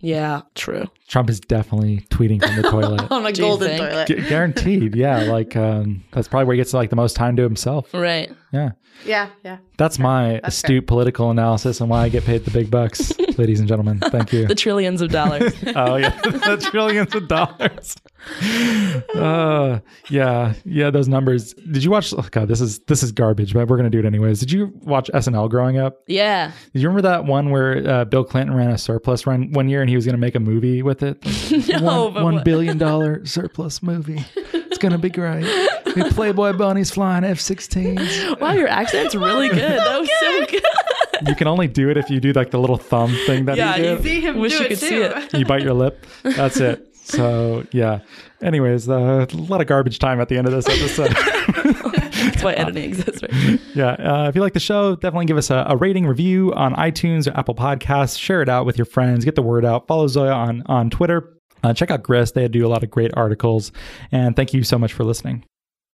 Yeah, 0.00 0.42
true. 0.54 0.86
Trump 1.08 1.30
is 1.30 1.40
definitely 1.40 2.06
tweeting 2.10 2.42
from 2.44 2.56
the 2.60 2.62
toilet. 2.70 3.10
on 3.10 3.24
a 3.26 3.32
Do 3.32 3.42
golden 3.42 3.78
toilet. 3.78 4.08
Gu- 4.08 4.28
Guaranteed, 4.28 4.94
yeah. 4.96 5.22
Like 5.22 5.56
um, 5.56 6.04
that's 6.12 6.28
probably 6.28 6.46
where 6.46 6.54
he 6.54 6.58
gets 6.60 6.74
like 6.74 6.90
the 6.90 6.96
most 6.96 7.14
time 7.16 7.36
to 7.36 7.42
himself. 7.42 7.92
Right. 7.94 8.30
Yeah. 8.52 8.72
Yeah, 9.04 9.30
yeah. 9.44 9.58
That's 9.76 9.98
my 9.98 10.34
That's 10.42 10.56
astute 10.56 10.86
political 10.86 11.30
analysis 11.30 11.80
and 11.80 11.90
why 11.90 12.02
I 12.04 12.08
get 12.08 12.24
paid 12.24 12.44
the 12.44 12.50
big 12.52 12.70
bucks. 12.70 13.12
ladies 13.38 13.58
and 13.58 13.68
gentlemen. 13.68 13.98
Thank 13.98 14.32
you. 14.32 14.46
the 14.46 14.54
trillions 14.54 15.00
of 15.02 15.10
dollars. 15.10 15.52
oh 15.74 15.96
yeah, 15.96 16.10
the 16.22 16.68
trillions 16.70 17.12
of 17.14 17.26
dollars. 17.26 17.96
Uh, 19.14 19.80
yeah, 20.08 20.54
yeah, 20.64 20.90
those 20.90 21.08
numbers. 21.08 21.54
Did 21.54 21.84
you 21.84 21.90
watch? 21.90 22.12
Oh 22.16 22.26
god, 22.30 22.48
this 22.48 22.60
is 22.60 22.78
this 22.80 23.02
is 23.02 23.12
garbage, 23.12 23.54
but 23.54 23.68
we're 23.68 23.76
gonna 23.76 23.90
do 23.90 23.98
it 23.98 24.04
anyways. 24.04 24.40
Did 24.40 24.50
you 24.52 24.72
watch 24.82 25.10
SNL 25.14 25.48
growing 25.50 25.78
up? 25.78 26.02
yeah. 26.06 26.52
Did 26.72 26.82
you 26.82 26.88
remember 26.88 27.02
that 27.08 27.24
one 27.24 27.50
where 27.50 27.86
uh, 27.88 28.04
Bill 28.04 28.24
Clinton 28.24 28.54
ran 28.56 28.70
a 28.70 28.78
surplus 28.78 29.26
run 29.26 29.52
one 29.52 29.68
year 29.68 29.80
and 29.80 29.88
he 29.90 29.96
was 29.96 30.04
gonna 30.06 30.18
make 30.18 30.34
a 30.34 30.40
movie 30.40 30.82
with 30.82 31.02
it? 31.02 31.18
No, 31.80 32.06
one, 32.10 32.36
but 32.36 32.44
billion 32.44 32.78
dollar 32.78 33.24
surplus 33.26 33.82
movie. 33.82 34.24
It's 34.36 34.78
gonna 34.78 34.98
be 34.98 35.10
great. 35.10 35.42
The 35.84 36.10
Playboy 36.14 36.54
bunnies 36.54 36.90
flying 36.90 37.24
F-16s. 37.24 38.40
Wow, 38.40 38.52
your 38.52 38.68
accent's 38.68 39.14
really 39.14 39.48
good. 39.48 39.58
That 39.58 40.00
was 40.00 40.10
so 40.20 40.46
good. 40.46 41.28
You 41.28 41.34
can 41.34 41.46
only 41.46 41.68
do 41.68 41.90
it 41.90 41.96
if 41.96 42.10
you 42.10 42.20
do 42.20 42.32
like 42.32 42.50
the 42.50 42.58
little 42.58 42.76
thumb 42.76 43.14
thing 43.26 43.44
that 43.46 43.56
he 43.56 43.62
did. 43.82 43.84
Yeah, 43.84 43.96
you. 43.96 44.02
See 44.02 44.20
him 44.20 44.38
Wish 44.40 44.52
do 44.52 44.58
you 44.58 44.64
it 44.64 44.68
could 44.70 44.78
too. 44.80 44.86
see 44.86 44.96
it. 45.02 45.34
you 45.34 45.44
bite 45.44 45.62
your 45.62 45.74
lip. 45.74 46.04
That's 46.22 46.58
it. 46.58 46.93
So 47.04 47.66
yeah. 47.72 48.00
Anyways, 48.42 48.88
uh, 48.88 49.26
a 49.30 49.36
lot 49.36 49.60
of 49.60 49.66
garbage 49.66 49.98
time 49.98 50.20
at 50.20 50.28
the 50.28 50.36
end 50.36 50.46
of 50.46 50.52
this 50.52 50.68
episode. 50.68 51.10
That's 52.14 52.42
why 52.42 52.52
editing 52.54 52.84
exists, 52.84 53.22
right? 53.22 53.60
yeah. 53.74 53.92
Uh, 53.92 54.28
if 54.28 54.34
you 54.34 54.40
like 54.40 54.54
the 54.54 54.60
show, 54.60 54.96
definitely 54.96 55.26
give 55.26 55.36
us 55.36 55.50
a, 55.50 55.64
a 55.68 55.76
rating, 55.76 56.06
review 56.06 56.52
on 56.54 56.74
iTunes 56.74 57.30
or 57.30 57.36
Apple 57.38 57.54
Podcasts. 57.54 58.18
Share 58.18 58.42
it 58.42 58.48
out 58.48 58.66
with 58.66 58.78
your 58.78 58.86
friends. 58.86 59.24
Get 59.24 59.34
the 59.34 59.42
word 59.42 59.64
out. 59.64 59.86
Follow 59.86 60.06
Zoya 60.08 60.32
on 60.32 60.62
on 60.66 60.90
Twitter. 60.90 61.30
Uh, 61.62 61.72
check 61.72 61.90
out 61.90 62.02
Grist. 62.02 62.34
They 62.34 62.46
do 62.48 62.66
a 62.66 62.68
lot 62.68 62.82
of 62.82 62.90
great 62.90 63.10
articles. 63.14 63.72
And 64.12 64.36
thank 64.36 64.52
you 64.52 64.62
so 64.64 64.78
much 64.78 64.92
for 64.92 65.04
listening. 65.04 65.44